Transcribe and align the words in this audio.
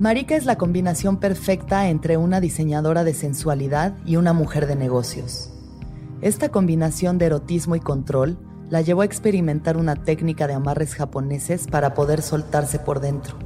Marika 0.00 0.34
es 0.34 0.46
la 0.46 0.56
combinación 0.56 1.18
perfecta 1.18 1.90
entre 1.90 2.16
una 2.16 2.40
diseñadora 2.40 3.04
de 3.04 3.12
sensualidad 3.12 3.98
y 4.06 4.16
una 4.16 4.32
mujer 4.32 4.66
de 4.66 4.74
negocios. 4.74 5.52
Esta 6.22 6.48
combinación 6.48 7.18
de 7.18 7.26
erotismo 7.26 7.76
y 7.76 7.80
control 7.80 8.38
la 8.70 8.80
llevó 8.80 9.02
a 9.02 9.04
experimentar 9.04 9.76
una 9.76 9.96
técnica 9.96 10.46
de 10.46 10.54
amarres 10.54 10.94
japoneses 10.94 11.66
para 11.66 11.92
poder 11.92 12.22
soltarse 12.22 12.78
por 12.78 13.00
dentro. 13.00 13.36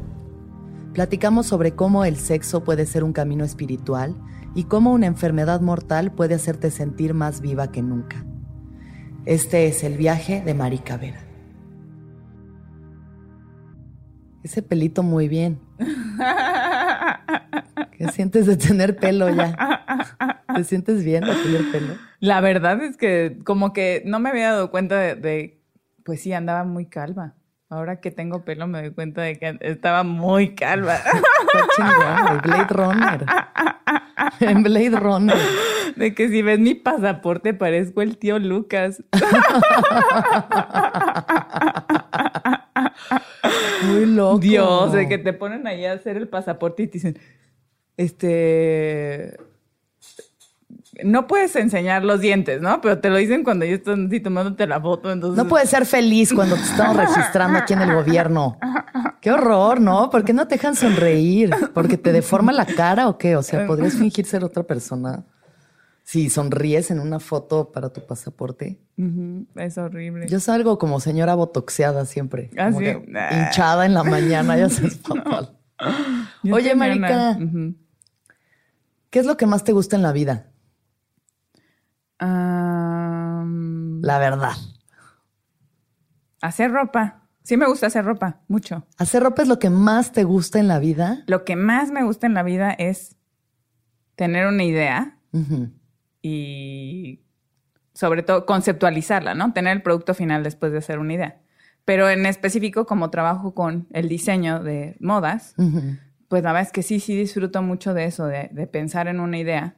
Platicamos 0.93 1.47
sobre 1.47 1.75
cómo 1.75 2.05
el 2.05 2.19
sexo 2.19 2.63
puede 2.63 2.87
ser 2.87 3.03
un 3.03 3.13
camino 3.13 3.45
espiritual 3.45 4.15
y 4.55 4.63
cómo 4.63 4.93
una 4.93 5.07
enfermedad 5.07 5.61
mortal 5.61 6.13
puede 6.13 6.37
hacerte 6.37 6.71
sentir 6.71 7.15
más 7.15 7.41
viva 7.41 7.73
que 7.73 7.83
nunca. 7.83 8.25
Este 9.25 9.67
es 9.67 9.83
el 9.83 9.97
viaje 9.97 10.41
de 10.41 10.55
Marika 10.55 10.99
Vera. 10.99 11.25
Ese 14.45 14.63
pelito 14.63 15.03
muy 15.03 15.27
bien. 15.27 15.59
¿Qué 17.97 18.09
sientes 18.09 18.47
de 18.47 18.57
tener 18.57 18.97
pelo 18.97 19.29
ya? 19.31 20.45
¿Te 20.55 20.65
sientes 20.65 21.05
bien 21.05 21.25
de 21.25 21.35
tener 21.35 21.71
pelo? 21.71 21.95
La 22.21 22.41
verdad 22.41 22.83
es 22.83 22.97
que 22.97 23.39
como 23.45 23.73
que 23.73 24.03
no 24.05 24.19
me 24.21 24.31
había 24.31 24.53
dado 24.53 24.71
cuenta 24.71 24.99
de, 24.99 25.61
pues 26.05 26.23
sí, 26.23 26.33
andaba 26.33 26.65
muy 26.65 26.87
calva. 26.87 27.35
Ahora 27.69 28.01
que 28.01 28.11
tengo 28.11 28.45
pelo 28.45 28.67
me 28.67 28.81
doy 28.81 28.93
cuenta 28.93 29.23
de 29.23 29.39
que 29.39 29.59
estaba 29.61 30.03
muy 30.05 30.55
calva. 30.55 30.97
Está 30.97 31.67
chingado, 31.77 32.41
Blade 32.43 32.67
Runner. 32.69 33.27
En 34.41 34.63
Blade 34.63 35.01
Runner. 35.01 35.37
De 35.97 36.15
que 36.15 36.29
si 36.29 36.43
ves 36.43 36.59
mi 36.59 36.75
pasaporte 36.75 37.55
parezco 37.55 38.03
el 38.03 38.19
tío 38.19 38.39
Lucas. 38.39 39.03
Muy 43.87 44.07
loco. 44.07 44.39
Dios, 44.39 44.93
de 44.93 45.09
que 45.09 45.19
te 45.19 45.33
ponen 45.33 45.67
ahí 45.67 45.85
a 45.85 45.93
hacer 45.93 46.17
el 46.17 46.29
pasaporte 46.29 46.85
y 46.85 46.87
te 46.87 46.93
dicen, 46.95 47.19
este, 47.97 49.37
no 51.03 51.27
puedes 51.27 51.57
enseñar 51.57 52.05
los 52.05 52.21
dientes, 52.21 52.61
¿no? 52.61 52.81
Pero 52.81 52.99
te 52.99 53.11
lo 53.11 53.17
dicen 53.17 53.43
cuando 53.43 53.65
ya 53.65 53.75
están 53.75 54.07
así 54.07 54.21
tomándote 54.21 54.67
la 54.67 54.81
foto. 54.81 55.11
Entonces... 55.11 55.43
No 55.43 55.49
puedes 55.49 55.69
ser 55.69 55.87
feliz 55.87 56.33
cuando 56.33 56.57
te 56.57 56.63
estamos 56.63 56.97
registrando 56.97 57.59
aquí 57.59 57.73
en 57.73 57.83
el 57.83 57.95
gobierno. 57.95 58.59
Qué 59.21 59.33
horror, 59.33 59.81
¿no? 59.81 60.11
¿Por 60.11 60.25
qué 60.25 60.33
no 60.33 60.47
te 60.47 60.57
dejan 60.57 60.77
sonreír? 60.77 61.51
¿Porque 61.73 61.97
te 61.97 62.13
deforma 62.13 62.53
la 62.53 62.67
cara 62.67 63.09
o 63.09 63.19
qué? 63.19 63.37
O 63.37 63.43
sea, 63.43 63.67
¿podrías 63.67 63.95
fingir 63.95 64.27
ser 64.27 64.45
otra 64.45 64.63
persona? 64.63 65.25
Si 66.05 66.29
sonríes 66.29 66.91
en 66.91 67.01
una 67.01 67.19
foto 67.19 67.73
para 67.73 67.89
tu 67.91 68.07
pasaporte. 68.07 68.79
Es 69.57 69.79
horrible. 69.79 70.29
Yo 70.29 70.39
salgo 70.39 70.79
como 70.79 71.01
señora 71.01 71.35
botoxeada 71.35 72.05
siempre. 72.05 72.51
Ah, 72.59 72.71
hinchada 72.71 73.87
en 73.87 73.95
la 73.95 74.05
mañana, 74.05 74.57
ya 74.57 74.69
sabes, 74.71 75.01
fatal. 75.01 75.59
Oye, 76.53 76.75
Marica, 76.75 77.39
¿qué 79.09 79.19
es 79.19 79.27
lo 79.27 79.39
que 79.39 79.47
más 79.47 79.65
te 79.65 79.73
gusta 79.73 79.97
en 79.97 80.03
la 80.03 80.13
vida? 80.13 80.51
la 84.05 84.19
verdad. 84.19 84.53
Hacer 86.41 86.71
ropa. 86.71 87.23
Sí 87.43 87.57
me 87.59 87.67
gusta 87.67 87.89
hacer 87.89 88.05
ropa, 88.05 88.41
mucho. 88.49 88.87
¿Hacer 88.97 89.23
ropa 89.23 89.43
es 89.43 89.49
lo 89.49 89.59
que 89.59 89.69
más 89.69 90.13
te 90.13 90.25
gusta 90.25 90.59
en 90.59 90.69
la 90.69 90.79
vida? 90.79 91.25
Lo 91.27 91.45
que 91.45 91.57
más 91.57 91.91
me 91.91 92.03
gusta 92.03 92.27
en 92.27 92.35
la 92.35 92.43
vida 92.43 92.71
es 92.71 93.17
tener 94.15 94.47
una 94.47 94.65
idea 94.65 95.19
y 96.25 97.21
sobre 97.93 98.23
todo 98.23 98.47
conceptualizarla, 98.47 99.35
¿no? 99.35 99.53
Tener 99.53 99.77
el 99.77 99.83
producto 99.83 100.15
final 100.15 100.43
después 100.43 100.73
de 100.73 100.79
hacer 100.79 100.99
una 100.99 101.13
idea. 101.13 101.41
Pero 101.85 102.09
en 102.09 102.25
específico, 102.25 102.87
como 102.87 103.11
trabajo 103.11 103.55
con 103.55 103.87
el 103.93 104.09
diseño 104.09 104.63
de 104.63 104.97
modas, 105.01 105.55
pues 106.29 106.43
la 106.43 106.53
verdad 106.53 106.63
es 106.63 106.73
que 106.73 106.83
sí, 106.83 106.99
sí 106.99 107.15
disfruto 107.15 107.61
mucho 107.61 107.93
de 107.93 108.07
eso, 108.07 108.25
de, 108.25 108.49
pensar 108.73 109.07
en 109.07 109.21
una 109.21 109.37
idea 109.37 109.77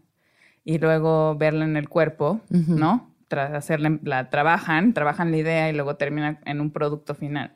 y 0.64 0.78
luego 0.78 1.34
verla 1.34 1.64
en 1.64 1.76
el 1.76 1.88
cuerpo, 1.88 2.40
¿no? 2.48 3.12
Tras 3.26 3.52
hacerla, 3.52 3.98
la 4.04 4.30
trabajan, 4.30 4.94
trabajan 4.94 5.32
la 5.32 5.38
idea 5.38 5.68
y 5.68 5.72
luego 5.72 5.96
terminan 5.96 6.38
en 6.44 6.60
un 6.60 6.70
producto 6.70 7.16
final. 7.16 7.54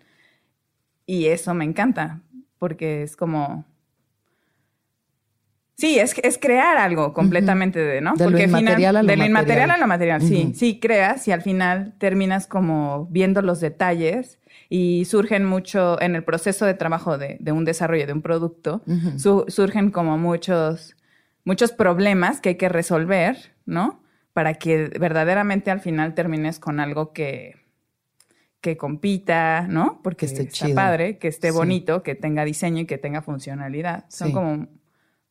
Y 1.07 1.27
eso 1.27 1.55
me 1.55 1.65
encanta, 1.65 2.23
porque 2.59 3.05
es 3.05 3.15
como, 3.15 3.67
Sí, 5.81 5.99
es, 5.99 6.15
es 6.23 6.37
crear 6.37 6.77
algo 6.77 7.15
completamente 7.15 7.79
de, 7.79 8.03
¿no? 8.03 8.13
De 8.15 8.25
Porque 8.25 8.47
lo 8.47 8.59
inmaterial 8.59 8.97
a 8.97 9.03
lo 9.03 9.09
De 9.09 9.17
lo 9.17 9.25
inmaterial 9.25 9.71
a 9.71 9.79
lo 9.79 9.87
material, 9.87 10.21
sí. 10.21 10.53
Sí, 10.55 10.79
creas 10.79 11.27
y 11.27 11.33
al 11.33 11.41
final 11.41 11.95
terminas 11.97 12.47
como 12.47 13.07
viendo 13.07 13.41
los 13.41 13.61
detalles 13.61 14.39
y 14.69 15.07
surgen 15.07 15.47
mucho 15.47 15.99
en 16.03 16.17
el 16.17 16.23
proceso 16.23 16.67
de 16.67 16.75
trabajo 16.75 17.17
de, 17.17 17.39
de 17.41 17.53
un 17.53 17.65
desarrollo 17.65 18.07
de 18.07 18.13
un 18.13 18.21
producto, 18.21 18.83
surgen 19.49 19.91
como 19.91 20.19
muchos, 20.19 20.97
muchos 21.45 21.73
problemas 21.73 22.43
que 22.43 22.51
hay 22.51 22.57
que 22.57 22.69
resolver, 22.69 23.55
¿no? 23.65 24.03
Para 24.35 24.55
que 24.55 24.91
verdaderamente 25.01 25.71
al 25.71 25.81
final 25.81 26.13
termines 26.13 26.61
con 26.61 26.79
algo 26.79 27.15
que, 27.15 27.55
que 28.61 28.77
compita, 28.77 29.67
¿no? 29.67 30.01
Porque 30.03 30.27
esté 30.27 30.43
está 30.43 30.69
padre, 30.75 31.17
que 31.17 31.29
esté 31.29 31.51
bonito, 31.53 32.03
que 32.03 32.15
tenga 32.15 32.45
diseño 32.45 32.83
y 32.83 32.85
que 32.85 32.99
tenga 32.99 33.23
funcionalidad. 33.23 34.05
Son 34.11 34.31
como 34.33 34.69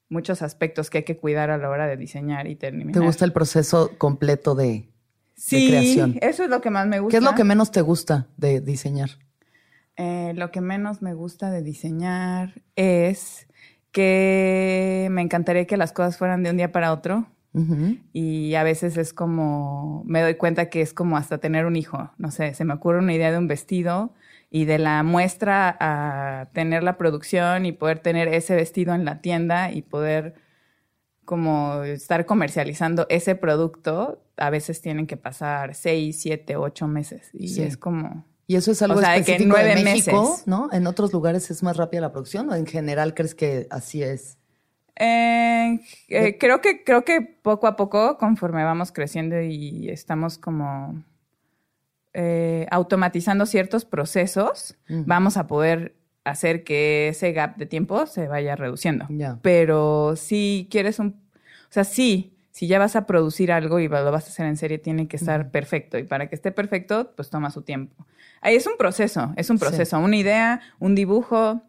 muchos 0.10 0.42
aspectos 0.42 0.90
que 0.90 1.00
hay 1.00 1.04
que 1.04 1.18
cuidar 1.18 1.50
a 1.52 1.58
la 1.58 1.70
hora 1.70 1.88
de 1.88 1.96
diseñar 1.96 2.48
y 2.48 2.56
terminar. 2.56 2.94
¿Te 2.94 3.00
gusta 3.00 3.26
el 3.26 3.32
proceso 3.32 3.92
completo 3.98 4.56
de, 4.56 4.90
sí, 5.36 5.70
creación? 5.70 6.18
eso 6.22 6.44
es 6.44 6.50
lo 6.50 6.62
que 6.62 6.70
más 6.70 6.88
me 6.88 7.00
gusta. 7.00 7.12
¿Qué 7.12 7.18
es 7.18 7.24
lo 7.24 7.36
que 7.36 7.44
menos 7.44 7.72
te 7.72 7.82
gusta 7.82 8.28
de 8.38 8.60
diseñar? 8.62 9.12
Eh, 9.96 10.34
lo 10.36 10.52
que 10.52 10.62
menos 10.62 11.02
me 11.02 11.14
gusta 11.14 11.52
de 11.52 11.62
diseñar 11.62 12.62
es 12.76 13.48
que 13.92 15.08
me 15.12 15.22
encantaría 15.22 15.66
que 15.66 15.78
las 15.78 15.92
cosas 15.92 16.18
fueran 16.18 16.44
de 16.44 16.50
un 16.50 16.58
día 16.58 16.72
para 16.72 16.92
otro. 16.94 17.28
Y 18.14 18.54
a 18.54 18.64
veces 18.64 18.96
es 18.96 19.12
como, 19.12 20.04
me 20.06 20.22
doy 20.22 20.36
cuenta 20.36 20.70
que 20.70 20.82
es 20.82 20.94
como 20.94 21.18
hasta 21.18 21.40
tener 21.40 21.66
un 21.66 21.76
hijo. 21.76 22.12
No 22.18 22.32
sé, 22.32 22.54
se 22.54 22.64
me 22.64 22.74
ocurre 22.74 23.00
una 23.00 23.14
idea 23.14 23.32
de 23.32 23.38
un 23.38 23.48
vestido 23.50 24.14
y 24.50 24.66
de 24.66 24.80
la 24.80 25.04
muestra 25.04 25.78
a 25.80 26.50
tener 26.54 26.84
la 26.84 26.98
producción 26.98 27.66
y 27.66 27.72
poder 27.72 28.00
tener 28.00 28.28
ese 28.28 28.56
vestido 28.56 28.94
en 28.94 29.06
la 29.06 29.22
tienda 29.22 29.72
y 29.72 29.82
poder 29.82 30.36
como 31.24 31.84
estar 31.84 32.26
comercializando 32.26 33.06
ese 33.10 33.36
producto, 33.36 34.24
a 34.38 34.50
veces 34.50 34.82
tienen 34.82 35.06
que 35.06 35.16
pasar 35.16 35.76
seis, 35.76 36.20
siete, 36.20 36.56
ocho 36.56 36.88
meses. 36.88 37.30
Y 37.34 37.62
es 37.62 37.78
como... 37.78 38.26
Y 38.48 38.56
eso 38.56 38.72
es 38.72 38.82
algo 38.82 38.98
o 38.98 39.00
sea, 39.00 39.16
específico 39.16 39.56
de, 39.56 39.84
México, 39.84 40.40
¿no? 40.48 40.70
¿En 40.72 40.88
otros 40.88 41.14
lugares 41.14 41.52
es 41.52 41.62
más 41.62 41.78
rápida 41.78 42.02
la 42.02 42.12
producción 42.12 42.50
o 42.50 42.56
en 42.56 42.66
general 42.66 43.14
crees 43.14 43.36
que 43.36 43.68
así 43.70 44.02
es? 44.02 44.40
Eh, 44.96 45.80
eh, 46.08 46.38
creo 46.40 46.60
que 46.60 46.84
creo 46.84 47.06
que 47.06 47.22
poco 47.22 47.68
a 47.68 47.76
poco, 47.76 48.18
conforme 48.18 48.64
vamos 48.64 48.92
creciendo 48.92 49.40
y 49.40 49.88
estamos 49.90 50.40
como 50.40 51.04
eh, 52.14 52.68
automatizando 52.72 53.46
ciertos 53.46 53.86
procesos, 53.86 54.78
vamos 54.88 55.38
a 55.38 55.48
poder 55.48 55.96
hacer 56.24 56.64
que 56.64 57.10
ese 57.10 57.32
gap 57.32 57.58
de 57.58 57.66
tiempo 57.66 58.06
se 58.06 58.28
vaya 58.28 58.56
reduciendo. 58.56 59.08
Pero 59.42 60.16
si 60.16 60.68
quieres 60.70 61.00
un, 61.00 61.08
o 61.08 61.72
sea, 61.72 61.84
sí, 61.84 62.36
si 62.52 62.68
ya 62.68 62.80
vas 62.80 62.96
a 62.96 63.06
producir 63.06 63.52
algo 63.52 63.80
y 63.80 63.88
lo 63.88 64.12
vas 64.12 64.26
a 64.26 64.30
hacer 64.30 64.46
en 64.46 64.58
serie, 64.58 64.80
tiene 64.80 65.08
que 65.08 65.18
estar 65.18 65.52
perfecto. 65.52 65.98
Y 65.98 66.04
para 66.04 66.28
que 66.28 66.36
esté 66.36 66.52
perfecto, 66.52 67.14
pues 67.16 67.30
toma 67.30 67.52
su 67.52 67.62
tiempo. 67.62 68.06
Ahí 68.42 68.56
es 68.56 68.68
un 68.68 68.78
proceso, 68.78 69.34
es 69.38 69.50
un 69.50 69.60
proceso. 69.60 70.00
Una 70.00 70.16
idea, 70.16 70.62
un 70.80 70.96
dibujo, 70.96 71.62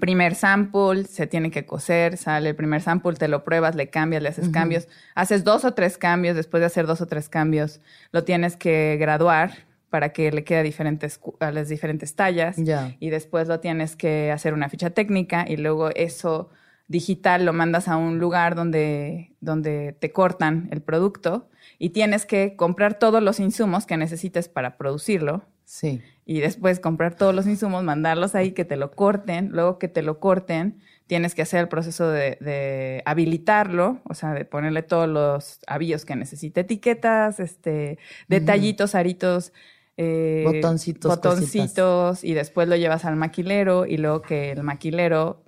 primer 0.00 0.34
sample, 0.34 1.04
se 1.04 1.26
tiene 1.26 1.50
que 1.50 1.66
coser, 1.66 2.16
sale 2.16 2.50
el 2.50 2.56
primer 2.56 2.80
sample, 2.82 3.14
te 3.14 3.28
lo 3.28 3.44
pruebas, 3.44 3.74
le 3.74 3.88
cambias, 3.88 4.22
le 4.22 4.28
haces 4.28 4.48
cambios, 4.48 4.88
haces 5.14 5.44
dos 5.44 5.64
o 5.64 5.74
tres 5.74 5.98
cambios, 5.98 6.36
después 6.36 6.60
de 6.60 6.66
hacer 6.66 6.86
dos 6.86 7.00
o 7.00 7.06
tres 7.06 7.28
cambios, 7.28 7.80
lo 8.12 8.24
tienes 8.24 8.56
que 8.56 8.96
graduar 8.98 9.66
para 9.90 10.12
que 10.12 10.30
le 10.32 10.44
quede 10.44 10.58
a, 10.58 10.62
diferentes, 10.62 11.20
a 11.40 11.50
las 11.50 11.68
diferentes 11.68 12.14
tallas. 12.14 12.56
Y 13.00 13.10
después 13.10 13.48
lo 13.48 13.60
tienes 13.60 13.96
que 13.96 14.30
hacer 14.30 14.54
una 14.54 14.68
ficha 14.68 14.90
técnica 14.90 15.44
y 15.48 15.56
luego 15.56 15.90
eso 15.90 16.50
digital 16.88 17.44
lo 17.44 17.52
mandas 17.52 17.88
a 17.88 17.96
un 17.96 18.18
lugar 18.18 18.54
donde, 18.54 19.32
donde 19.40 19.96
te 19.98 20.12
cortan 20.12 20.68
el 20.70 20.82
producto 20.82 21.48
y 21.78 21.90
tienes 21.90 22.26
que 22.26 22.54
comprar 22.56 22.98
todos 22.98 23.22
los 23.22 23.40
insumos 23.40 23.86
que 23.86 23.96
necesites 23.96 24.48
para 24.48 24.76
producirlo. 24.76 25.44
Sí 25.64 26.00
y 26.26 26.40
después 26.40 26.80
comprar 26.80 27.14
todos 27.14 27.32
los 27.32 27.46
insumos, 27.46 27.84
mandarlos 27.84 28.34
ahí, 28.34 28.50
que 28.50 28.64
te 28.64 28.76
lo 28.76 28.90
corten, 28.90 29.50
luego 29.52 29.78
que 29.78 29.86
te 29.86 30.02
lo 30.02 30.18
corten, 30.18 30.80
tienes 31.06 31.36
que 31.36 31.42
hacer 31.42 31.60
el 31.60 31.68
proceso 31.68 32.10
de, 32.10 33.02
habilitarlo, 33.06 34.00
o 34.04 34.14
sea, 34.14 34.34
de 34.34 34.44
ponerle 34.44 34.82
todos 34.82 35.08
los 35.08 35.60
avíos 35.68 36.04
que 36.04 36.16
necesite, 36.16 36.62
etiquetas, 36.62 37.38
este, 37.38 37.98
detallitos, 38.26 38.96
aritos, 38.96 39.52
eh, 39.96 40.42
botoncitos, 40.44 41.08
botoncitos, 41.08 42.24
y 42.24 42.34
después 42.34 42.66
lo 42.66 42.74
llevas 42.74 43.04
al 43.04 43.14
maquilero 43.14 43.86
y 43.86 43.96
luego 43.96 44.20
que 44.22 44.50
el 44.50 44.64
maquilero 44.64 45.45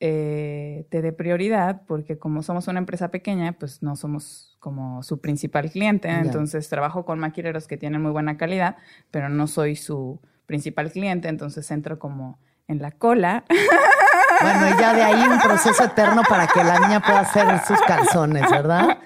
eh, 0.00 0.86
te 0.90 1.02
dé 1.02 1.12
prioridad, 1.12 1.82
porque 1.86 2.18
como 2.18 2.42
somos 2.42 2.68
una 2.68 2.78
empresa 2.78 3.10
pequeña, 3.10 3.52
pues 3.52 3.82
no 3.82 3.96
somos 3.96 4.56
como 4.60 5.02
su 5.02 5.20
principal 5.20 5.70
cliente. 5.70 6.08
Entonces 6.08 6.68
trabajo 6.68 7.04
con 7.04 7.18
maquileros 7.18 7.66
que 7.66 7.76
tienen 7.76 8.02
muy 8.02 8.12
buena 8.12 8.36
calidad, 8.36 8.76
pero 9.10 9.28
no 9.28 9.46
soy 9.46 9.76
su 9.76 10.20
principal 10.46 10.90
cliente, 10.90 11.28
entonces 11.28 11.70
entro 11.70 11.98
como 11.98 12.38
en 12.66 12.80
la 12.80 12.92
cola. 12.92 13.44
Bueno, 14.40 14.68
y 14.68 14.80
ya 14.80 14.94
de 14.94 15.02
ahí 15.02 15.28
un 15.28 15.40
proceso 15.40 15.82
eterno 15.82 16.22
para 16.28 16.46
que 16.46 16.62
la 16.62 16.78
niña 16.78 17.00
pueda 17.00 17.20
hacer 17.20 17.44
sus 17.66 17.80
calzones, 17.80 18.48
¿verdad? 18.48 18.98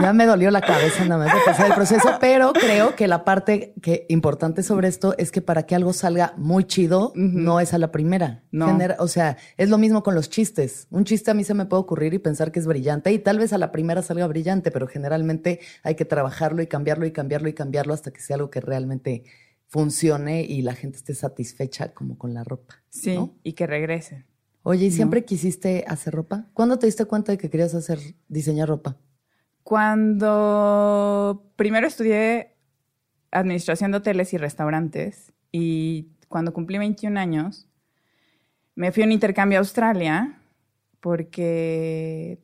Ya 0.00 0.12
me 0.12 0.24
dolió 0.24 0.50
la 0.50 0.60
cabeza 0.60 1.04
nada 1.04 1.24
más 1.26 1.34
de 1.34 1.40
pasar 1.44 1.66
el 1.66 1.74
proceso, 1.74 2.08
pero 2.20 2.52
creo 2.52 2.96
que 2.96 3.06
la 3.06 3.24
parte 3.24 3.74
que 3.82 4.06
importante 4.08 4.62
sobre 4.62 4.88
esto 4.88 5.14
es 5.18 5.30
que 5.30 5.42
para 5.42 5.64
que 5.64 5.74
algo 5.74 5.92
salga 5.92 6.32
muy 6.36 6.64
chido, 6.64 7.12
no 7.14 7.60
es 7.60 7.74
a 7.74 7.78
la 7.78 7.92
primera. 7.92 8.42
No. 8.50 8.78
o 8.98 9.08
sea, 9.08 9.36
es 9.56 9.68
lo 9.68 9.78
mismo 9.78 10.02
con 10.02 10.14
los 10.14 10.30
chistes. 10.30 10.86
Un 10.90 11.04
chiste 11.04 11.30
a 11.30 11.34
mí 11.34 11.44
se 11.44 11.54
me 11.54 11.66
puede 11.66 11.82
ocurrir 11.82 12.14
y 12.14 12.18
pensar 12.18 12.50
que 12.50 12.60
es 12.60 12.66
brillante 12.66 13.12
y 13.12 13.18
tal 13.18 13.38
vez 13.38 13.52
a 13.52 13.58
la 13.58 13.72
primera 13.72 14.02
salga 14.02 14.26
brillante, 14.26 14.70
pero 14.70 14.86
generalmente 14.86 15.60
hay 15.82 15.94
que 15.94 16.04
trabajarlo 16.04 16.62
y 16.62 16.66
cambiarlo 16.66 17.06
y 17.06 17.12
cambiarlo 17.12 17.48
y 17.48 17.52
cambiarlo 17.52 17.92
hasta 17.92 18.10
que 18.10 18.20
sea 18.20 18.36
algo 18.36 18.50
que 18.50 18.60
realmente 18.60 19.24
funcione 19.66 20.42
y 20.42 20.62
la 20.62 20.74
gente 20.74 20.98
esté 20.98 21.14
satisfecha 21.14 21.92
como 21.92 22.18
con 22.18 22.34
la 22.34 22.42
ropa. 22.42 22.82
Sí, 22.88 23.18
y 23.42 23.52
que 23.52 23.66
regrese. 23.66 24.24
Oye, 24.62 24.86
¿y 24.86 24.90
siempre 24.90 25.24
quisiste 25.24 25.84
hacer 25.86 26.14
ropa? 26.14 26.48
¿Cuándo 26.52 26.78
te 26.78 26.86
diste 26.86 27.04
cuenta 27.06 27.32
de 27.32 27.38
que 27.38 27.48
querías 27.48 27.74
hacer 27.74 27.98
diseñar 28.28 28.68
ropa? 28.68 28.98
Cuando 29.70 31.44
primero 31.54 31.86
estudié 31.86 32.56
administración 33.30 33.92
de 33.92 33.98
hoteles 33.98 34.34
y 34.34 34.36
restaurantes 34.36 35.32
y 35.52 36.08
cuando 36.26 36.52
cumplí 36.52 36.76
21 36.78 37.20
años, 37.20 37.68
me 38.74 38.90
fui 38.90 39.04
a 39.04 39.06
un 39.06 39.12
intercambio 39.12 39.58
a 39.58 39.60
Australia 39.60 40.40
porque 40.98 42.40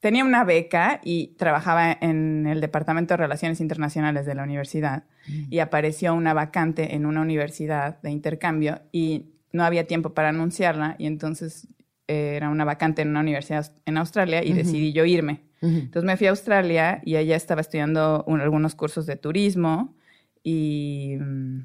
tenía 0.00 0.24
una 0.24 0.42
beca 0.44 1.02
y 1.04 1.34
trabajaba 1.36 1.92
en 1.92 2.46
el 2.46 2.62
Departamento 2.62 3.12
de 3.12 3.18
Relaciones 3.18 3.60
Internacionales 3.60 4.24
de 4.24 4.34
la 4.34 4.44
universidad 4.44 5.04
mm. 5.26 5.52
y 5.52 5.58
apareció 5.58 6.14
una 6.14 6.32
vacante 6.32 6.94
en 6.94 7.04
una 7.04 7.20
universidad 7.20 8.00
de 8.00 8.10
intercambio 8.10 8.80
y 8.90 9.26
no 9.52 9.64
había 9.64 9.86
tiempo 9.86 10.14
para 10.14 10.30
anunciarla 10.30 10.96
y 10.98 11.08
entonces 11.08 11.68
eh, 12.06 12.36
era 12.36 12.48
una 12.48 12.64
vacante 12.64 13.02
en 13.02 13.08
una 13.08 13.20
universidad 13.20 13.70
en 13.84 13.98
Australia 13.98 14.42
y 14.42 14.54
decidí 14.54 14.94
yo 14.94 15.04
irme. 15.04 15.47
Entonces 15.60 16.04
me 16.04 16.16
fui 16.16 16.26
a 16.28 16.30
Australia 16.30 17.00
y 17.04 17.16
allá 17.16 17.36
estaba 17.36 17.60
estudiando 17.60 18.24
algunos 18.28 18.74
cursos 18.74 19.06
de 19.06 19.16
turismo 19.16 19.96
y 20.42 21.16
mm, 21.18 21.60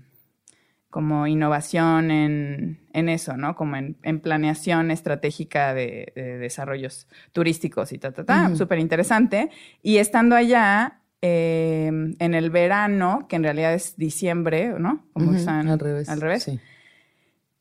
como 0.89 1.25
innovación 1.25 2.11
en, 2.11 2.79
eso, 3.09 3.35
¿no? 3.35 3.55
Como 3.55 3.75
en, 3.77 4.19
planeación 4.19 4.91
estratégica 4.91 5.73
de, 5.73 6.11
desarrollos 6.39 7.07
turísticos 7.31 7.91
y 7.93 7.97
ta, 7.97 8.11
ta, 8.11 8.23
ta. 8.23 8.55
Súper 8.55 8.79
interesante. 8.79 9.49
Y 9.81 9.97
estando 9.97 10.35
allá, 10.35 11.01
em, 11.21 12.13
en 12.19 12.33
el 12.35 12.51
verano, 12.51 13.25
que 13.27 13.35
en 13.35 13.43
realidad 13.43 13.73
es 13.73 13.97
diciembre, 13.97 14.75
¿no? 14.77 15.05
Como 15.13 15.33
están 15.33 15.67
al 15.67 15.79
revés. 15.79 16.09
Al 16.09 16.21
revés. 16.21 16.51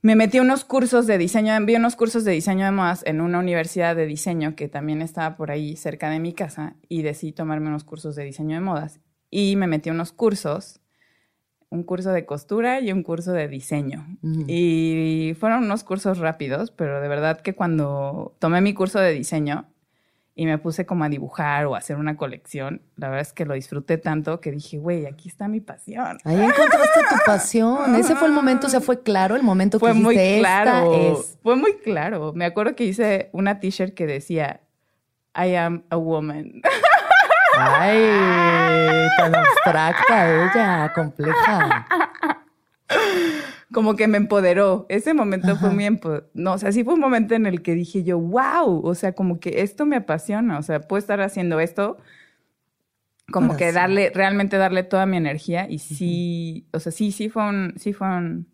Me 0.04 0.16
metí 0.16 0.40
unos 0.40 0.64
cursos 0.64 1.06
de 1.06 1.16
diseño, 1.16 1.54
envié 1.54 1.76
unos 1.76 1.94
cursos 1.94 2.24
de 2.24 2.32
diseño 2.32 2.64
de 2.64 2.72
modas 2.72 3.04
en 3.06 3.20
una 3.20 3.38
universidad 3.38 3.94
de 3.94 4.04
diseño 4.04 4.56
que 4.56 4.66
también 4.66 5.00
estaba 5.00 5.36
por 5.36 5.52
ahí 5.52 5.76
cerca 5.76 6.10
de 6.10 6.18
mi 6.18 6.32
casa 6.32 6.74
y 6.88 7.02
decidí 7.02 7.30
tomarme 7.30 7.68
unos 7.68 7.84
cursos 7.84 8.16
de 8.16 8.24
diseño 8.24 8.56
de 8.56 8.60
modas. 8.62 8.98
Y 9.30 9.54
me 9.54 9.68
metí 9.68 9.90
unos 9.90 10.10
cursos, 10.10 10.80
un 11.70 11.84
curso 11.84 12.10
de 12.10 12.26
costura 12.26 12.80
y 12.80 12.90
un 12.90 13.04
curso 13.04 13.32
de 13.32 13.46
diseño. 13.46 14.18
Y 14.48 15.36
fueron 15.38 15.62
unos 15.62 15.84
cursos 15.84 16.18
rápidos, 16.18 16.72
pero 16.72 17.00
de 17.00 17.06
verdad 17.06 17.40
que 17.40 17.54
cuando 17.54 18.34
tomé 18.40 18.60
mi 18.60 18.74
curso 18.74 18.98
de 18.98 19.12
diseño, 19.12 19.71
y 20.34 20.46
me 20.46 20.58
puse 20.58 20.86
como 20.86 21.04
a 21.04 21.08
dibujar 21.08 21.66
o 21.66 21.74
a 21.74 21.78
hacer 21.78 21.96
una 21.96 22.16
colección. 22.16 22.82
La 22.96 23.08
verdad 23.08 23.22
es 23.22 23.32
que 23.32 23.44
lo 23.44 23.54
disfruté 23.54 23.98
tanto 23.98 24.40
que 24.40 24.50
dije, 24.50 24.78
güey, 24.78 25.06
aquí 25.06 25.28
está 25.28 25.46
mi 25.48 25.60
pasión. 25.60 26.18
Ahí 26.24 26.36
encontraste 26.36 27.00
tu 27.08 27.16
pasión. 27.26 27.94
Ese 27.96 28.16
fue 28.16 28.28
el 28.28 28.34
momento, 28.34 28.66
o 28.66 28.70
sea, 28.70 28.80
fue 28.80 29.02
claro 29.02 29.36
el 29.36 29.42
momento 29.42 29.78
fue 29.78 29.92
que 29.92 29.98
muy 29.98 30.14
claro. 30.14 31.22
Fue 31.42 31.56
muy 31.56 31.76
claro. 31.78 32.32
Me 32.34 32.46
acuerdo 32.46 32.74
que 32.74 32.84
hice 32.84 33.28
una 33.32 33.60
t-shirt 33.60 33.94
que 33.94 34.06
decía, 34.06 34.60
I 35.36 35.54
am 35.56 35.84
a 35.90 35.96
woman. 35.96 36.62
Ay, 37.58 38.00
tan 39.18 39.34
abstracta 39.34 40.30
ella, 40.30 40.92
compleja 40.94 41.86
como 43.72 43.96
que 43.96 44.06
me 44.06 44.18
empoderó. 44.18 44.86
Ese 44.88 45.14
momento 45.14 45.56
fue 45.56 45.70
muy 45.70 45.88
no, 46.34 46.52
o 46.52 46.58
sea, 46.58 46.72
sí 46.72 46.84
fue 46.84 46.94
un 46.94 47.00
momento 47.00 47.34
en 47.34 47.46
el 47.46 47.62
que 47.62 47.74
dije 47.74 48.04
yo, 48.04 48.18
wow, 48.18 48.82
o 48.84 48.94
sea, 48.94 49.12
como 49.12 49.40
que 49.40 49.62
esto 49.62 49.86
me 49.86 49.96
apasiona, 49.96 50.58
o 50.58 50.62
sea, 50.62 50.80
puedo 50.80 50.98
estar 50.98 51.20
haciendo 51.20 51.60
esto, 51.60 51.96
como 53.30 53.56
que 53.56 53.72
darle, 53.72 54.10
realmente 54.14 54.56
darle 54.58 54.82
toda 54.82 55.06
mi 55.06 55.16
energía 55.16 55.66
y 55.68 55.78
sí, 55.78 56.66
o 56.72 56.80
sea, 56.80 56.92
sí, 56.92 57.12
sí 57.12 57.28
fue 57.28 57.48
un, 57.48 57.74
sí 57.76 57.92
fue 57.92 58.06
un, 58.08 58.46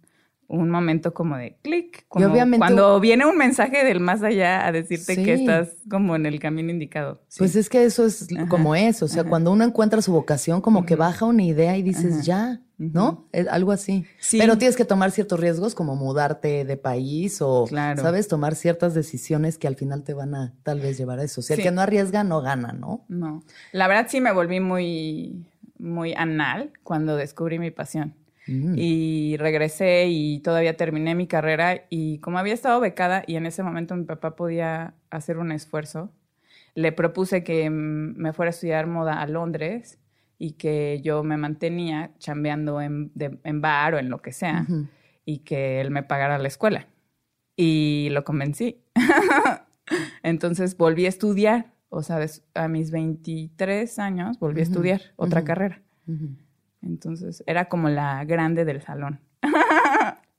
un 0.49 0.71
momento 0.71 1.13
como 1.13 1.37
de 1.37 1.59
clic, 1.63 2.07
como 2.09 2.33
cuando 2.57 2.99
viene 3.01 3.27
un 3.27 3.37
mensaje 3.37 3.85
del 3.85 4.01
más 4.01 4.23
allá 4.23 4.67
a 4.67 4.73
decirte 4.73 5.23
que 5.23 5.35
estás 5.35 5.69
como 5.91 6.17
en 6.17 6.25
el 6.25 6.41
camino 6.41 6.71
indicado. 6.71 7.21
Pues 7.37 7.55
es 7.55 7.69
que 7.69 7.85
eso 7.85 8.07
es 8.07 8.27
como 8.49 8.75
eso, 8.75 9.05
o 9.05 9.09
sea, 9.09 9.25
cuando 9.25 9.53
uno 9.53 9.65
encuentra 9.65 10.01
su 10.01 10.11
vocación, 10.11 10.63
como 10.63 10.87
que 10.87 10.97
baja 10.97 11.27
una 11.27 11.43
idea 11.43 11.77
y 11.77 11.83
dices, 11.83 12.25
ya, 12.25 12.63
¿no? 12.79 13.29
algo 13.51 13.73
así. 13.73 14.07
Pero 14.33 14.57
tienes 14.57 14.77
que 14.77 14.87
tomar 14.87 15.11
ciertos 15.11 15.39
riesgos 15.39 15.75
como 15.75 15.97
mudarte 15.97 16.65
de 16.65 16.77
país 16.79 17.43
o, 17.43 17.67
¿sabes? 17.67 18.27
Tomar 18.29 18.55
ciertas 18.55 18.95
decisiones 18.95 19.59
que 19.59 19.67
al 19.67 19.77
final 19.77 20.03
te 20.03 20.15
van 20.15 20.35
a 20.35 20.55
tal 20.63 20.81
vez 20.81 20.97
llevar 20.97 21.19
a 21.19 21.25
eso. 21.25 21.43
O 21.43 21.45
sea, 21.45 21.57
el 21.57 21.63
que 21.63 21.71
no 21.71 21.83
arriesga 21.83 22.25
no 22.25 22.41
gana, 22.41 22.73
¿no? 22.73 23.05
No. 23.09 23.43
La 23.73 23.87
verdad 23.87 24.07
sí 24.09 24.23
me 24.23 24.33
volví 24.33 24.61
muy, 24.61 25.45
muy 25.79 26.15
anal 26.15 26.73
cuando 26.85 27.17
descubrí 27.17 27.59
mi 27.59 27.71
pasión. 27.71 28.15
Mm. 28.49 28.75
Y 28.77 29.37
regresé 29.37 30.07
y 30.09 30.41
todavía 30.41 30.77
terminé 30.77 31.15
mi 31.15 31.27
carrera 31.27 31.85
y 31.91 32.19
como 32.19 32.39
había 32.39 32.55
estado 32.55 32.81
becada 32.81 33.23
y 33.27 33.37
en 33.37 33.47
ese 33.47 33.63
momento 33.63 33.95
mi 33.95 34.05
papá 34.05 34.35
podía 34.35 34.95
hacer 35.11 35.39
un 35.39 35.53
esfuerzo, 35.53 36.11
le 36.75 36.93
propuse 36.93 37.45
que 37.45 37.71
me 37.71 38.33
fuera 38.33 38.49
a 38.49 38.51
estudiar 38.51 38.87
moda 38.87 39.21
a 39.21 39.27
Londres 39.27 39.99
y 40.39 40.53
que 40.53 41.01
yo 41.03 41.25
me 41.25 41.37
mantenía 41.37 42.13
chambeando 42.19 42.81
en, 42.81 43.11
bar 43.61 43.95
o 43.95 43.99
en 43.99 44.09
lo 44.09 44.23
que 44.23 44.33
sea 44.33 44.67
y 45.25 45.39
que 45.41 45.81
él 45.81 45.91
me 45.91 46.03
pagara 46.03 46.39
la 46.39 46.49
escuela. 46.49 46.87
Y 47.57 48.09
lo 48.13 48.25
convencí. 48.25 48.81
Entonces 50.23 50.77
volví 50.77 51.07
a 51.07 51.09
estudiar, 51.09 51.75
o 51.89 52.03
sea, 52.03 52.25
a 52.55 52.69
mis 52.69 52.91
23 52.91 53.99
años 53.99 54.39
volví 54.39 54.61
a 54.61 54.63
estudiar 54.63 55.03
otra 55.17 55.45
carrera. 55.45 55.83
Entonces 56.83 57.43
era 57.47 57.69
como 57.69 57.89
la 57.89 58.25
grande 58.25 58.65
del 58.65 58.83
salón. 58.83 59.21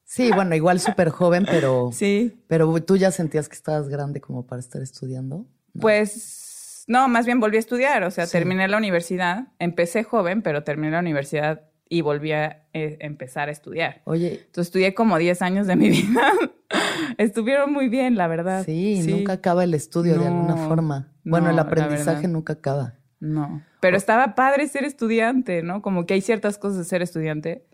Sí, 0.10 0.31
bueno, 0.34 0.55
igual 0.55 0.79
súper 0.79 1.10
joven, 1.10 1.46
pero. 1.46 1.91
Sí. 1.93 2.34
Pero 2.48 2.81
tú 2.84 2.98
ya 2.98 3.12
sentías 3.12 3.48
que 3.48 3.55
estabas 3.55 3.89
grande 3.89 4.19
como 4.19 4.48
para 4.48 4.60
estar 4.60 4.81
estudiando. 4.81 5.46
Pues 5.79 6.84
no, 6.88 7.08
más 7.08 7.27
bien 7.27 7.39
volví 7.39 7.58
a 7.58 7.60
estudiar, 7.60 8.03
o 8.03 8.10
sea, 8.10 8.25
terminé 8.25 8.67
la 8.67 8.77
universidad, 8.77 9.50
empecé 9.60 10.03
joven, 10.03 10.41
pero 10.41 10.63
terminé 10.63 10.91
la 10.91 11.00
universidad 11.00 11.62
y 11.88 12.01
volví 12.01 12.31
a 12.31 12.65
eh, 12.74 12.98
empezar 13.01 13.50
a 13.50 13.51
estudiar. 13.51 14.01
Oye. 14.05 14.46
Entonces 14.46 14.67
estudié 14.67 14.96
como 14.96 15.17
10 15.19 15.41
años 15.43 15.67
de 15.67 15.75
mi 15.75 15.89
vida. 15.89 16.31
Estuvieron 17.17 17.72
muy 17.72 17.89
bien, 17.89 18.15
la 18.15 18.27
verdad. 18.27 18.63
Sí, 18.65 19.03
nunca 19.08 19.34
acaba 19.34 19.63
el 19.63 19.75
estudio 19.75 20.17
de 20.17 20.25
alguna 20.25 20.55
forma. 20.55 21.13
Bueno, 21.24 21.51
el 21.51 21.60
aprendizaje 21.60 22.27
nunca 22.27 22.53
acaba. 22.53 22.96
No, 23.19 23.63
pero 23.81 23.97
estaba 23.97 24.35
padre 24.35 24.67
ser 24.67 24.83
estudiante, 24.85 25.63
¿no? 25.63 25.81
Como 25.81 26.05
que 26.05 26.13
hay 26.13 26.21
ciertas 26.21 26.57
cosas 26.57 26.79
de 26.79 26.83
ser 26.85 27.01
estudiante 27.01 27.65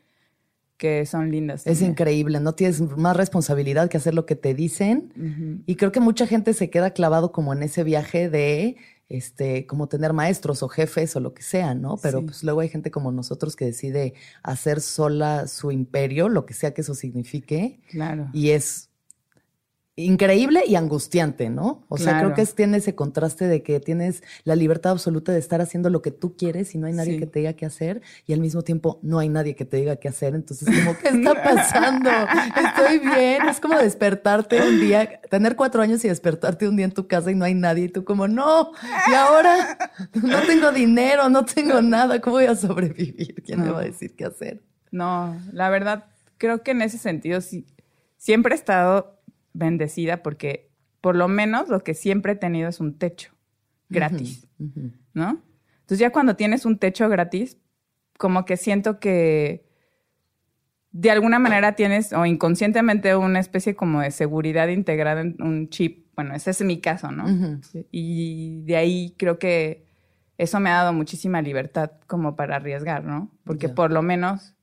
que 0.77 1.05
son 1.05 1.31
lindas. 1.31 1.65
Es 1.65 1.81
increíble, 1.81 2.39
no 2.39 2.53
tienes 2.53 2.81
más 2.81 3.15
responsabilidad 3.15 3.89
que 3.89 3.97
hacer 3.97 4.13
lo 4.13 4.25
que 4.25 4.35
te 4.35 4.53
dicen. 4.53 5.63
Y 5.65 5.75
creo 5.75 5.91
que 5.91 5.99
mucha 5.99 6.27
gente 6.27 6.53
se 6.53 6.69
queda 6.69 6.91
clavado 6.91 7.31
como 7.31 7.53
en 7.53 7.63
ese 7.63 7.83
viaje 7.83 8.29
de 8.29 8.75
este, 9.07 9.67
como 9.67 9.87
tener 9.87 10.13
maestros 10.13 10.63
o 10.63 10.67
jefes 10.67 11.15
o 11.15 11.19
lo 11.19 11.33
que 11.33 11.43
sea, 11.43 11.75
¿no? 11.75 11.97
Pero 12.01 12.25
pues 12.25 12.43
luego 12.43 12.61
hay 12.61 12.69
gente 12.69 12.91
como 12.91 13.11
nosotros 13.11 13.55
que 13.55 13.65
decide 13.65 14.15
hacer 14.43 14.81
sola 14.81 15.47
su 15.47 15.71
imperio, 15.71 16.27
lo 16.27 16.45
que 16.45 16.53
sea 16.53 16.73
que 16.73 16.81
eso 16.81 16.95
signifique. 16.95 17.79
Claro. 17.89 18.29
Y 18.33 18.49
es 18.49 18.89
increíble 19.97 20.61
y 20.67 20.75
angustiante, 20.75 21.49
¿no? 21.49 21.85
O 21.87 21.97
sea, 21.97 22.19
creo 22.19 22.33
que 22.33 22.41
es, 22.41 22.53
tiene 22.53 22.77
ese 22.77 22.95
contraste 22.95 23.47
de 23.47 23.63
que 23.63 23.79
tienes 23.79 24.23
la 24.43 24.55
libertad 24.55 24.91
absoluta 24.91 25.31
de 25.31 25.39
estar 25.39 25.61
haciendo 25.61 25.89
lo 25.89 26.01
que 26.01 26.11
tú 26.11 26.35
quieres 26.35 26.75
y 26.75 26.77
no 26.77 26.87
hay 26.87 26.93
nadie 26.93 27.17
que 27.17 27.25
te 27.27 27.39
diga 27.39 27.53
qué 27.53 27.65
hacer 27.65 28.01
y 28.25 28.33
al 28.33 28.41
mismo 28.41 28.61
tiempo 28.61 28.99
no 29.03 29.19
hay 29.19 29.29
nadie 29.29 29.55
que 29.55 29.63
te 29.63 29.77
diga 29.77 29.95
qué 29.95 30.09
hacer. 30.09 30.35
Entonces, 30.35 30.67
como, 30.67 30.97
¿qué 30.97 31.07
está 31.09 31.33
pasando? 31.43 32.09
Estoy 32.09 32.99
bien. 32.99 33.47
Es 33.47 33.61
como 33.61 33.77
despertarte 33.77 34.61
un 34.61 34.81
día, 34.81 35.21
tener 35.29 35.55
cuatro 35.55 35.81
años 35.81 36.03
y 36.03 36.09
despertarte 36.09 36.67
un 36.67 36.75
día 36.75 36.85
en 36.85 36.93
tu 36.93 37.07
casa 37.07 37.31
y 37.31 37.35
no 37.35 37.45
hay 37.45 37.53
nadie 37.53 37.85
y 37.85 37.89
tú 37.89 38.03
como, 38.03 38.27
no, 38.27 38.71
y 39.09 39.13
ahora 39.13 39.77
no 40.13 40.41
tengo 40.41 40.73
dinero, 40.73 41.29
no 41.29 41.45
tengo 41.45 41.81
nada, 41.81 42.19
¿cómo 42.19 42.35
voy 42.35 42.45
a 42.45 42.55
sobrevivir? 42.55 43.41
¿Quién 43.45 43.61
me 43.61 43.71
va 43.71 43.79
a 43.79 43.83
decir 43.83 44.13
qué 44.15 44.25
hacer? 44.25 44.61
No, 44.91 45.39
la 45.53 45.69
verdad, 45.69 46.05
creo 46.37 46.63
que 46.63 46.71
en 46.71 46.81
ese 46.81 46.97
sentido 46.97 47.39
sí, 47.39 47.65
siempre 48.17 48.53
he 48.53 48.57
estado 48.57 49.14
bendecida 49.55 50.21
porque 50.21 50.69
por 51.01 51.15
lo 51.15 51.27
menos 51.27 51.69
lo 51.69 51.83
que 51.83 51.93
siempre 51.93 52.33
he 52.33 52.35
tenido 52.35 52.69
es 52.69 52.79
un 52.79 52.97
techo 52.97 53.33
gratis, 53.89 54.47
¿no? 55.13 55.41
Entonces 55.81 55.99
ya 55.99 56.11
cuando 56.11 56.35
tienes 56.35 56.65
un 56.65 56.77
techo 56.77 57.07
gratis, 57.09 57.57
como 58.17 58.45
que 58.45 58.57
siento 58.57 58.99
que 58.99 59.65
de 60.91 61.11
alguna 61.11 61.39
manera 61.39 61.73
tienes 61.73 62.13
o 62.13 62.25
inconscientemente 62.25 63.15
una 63.15 63.39
especie 63.39 63.75
como 63.75 64.01
de 64.01 64.11
seguridad 64.11 64.67
integrada 64.69 65.21
en 65.21 65.35
un 65.41 65.69
chip. 65.69 66.05
Bueno, 66.15 66.33
ese 66.33 66.51
es 66.51 66.61
mi 66.63 66.79
caso, 66.79 67.11
¿no? 67.11 67.59
Y 67.91 68.61
de 68.63 68.77
ahí 68.77 69.13
creo 69.17 69.37
que 69.37 69.85
eso 70.37 70.59
me 70.59 70.69
ha 70.69 70.75
dado 70.75 70.93
muchísima 70.93 71.41
libertad 71.41 71.91
como 72.07 72.35
para 72.35 72.55
arriesgar, 72.55 73.03
¿no? 73.03 73.31
Porque 73.43 73.69
por 73.69 73.91
lo 73.91 74.01
menos, 74.01 74.55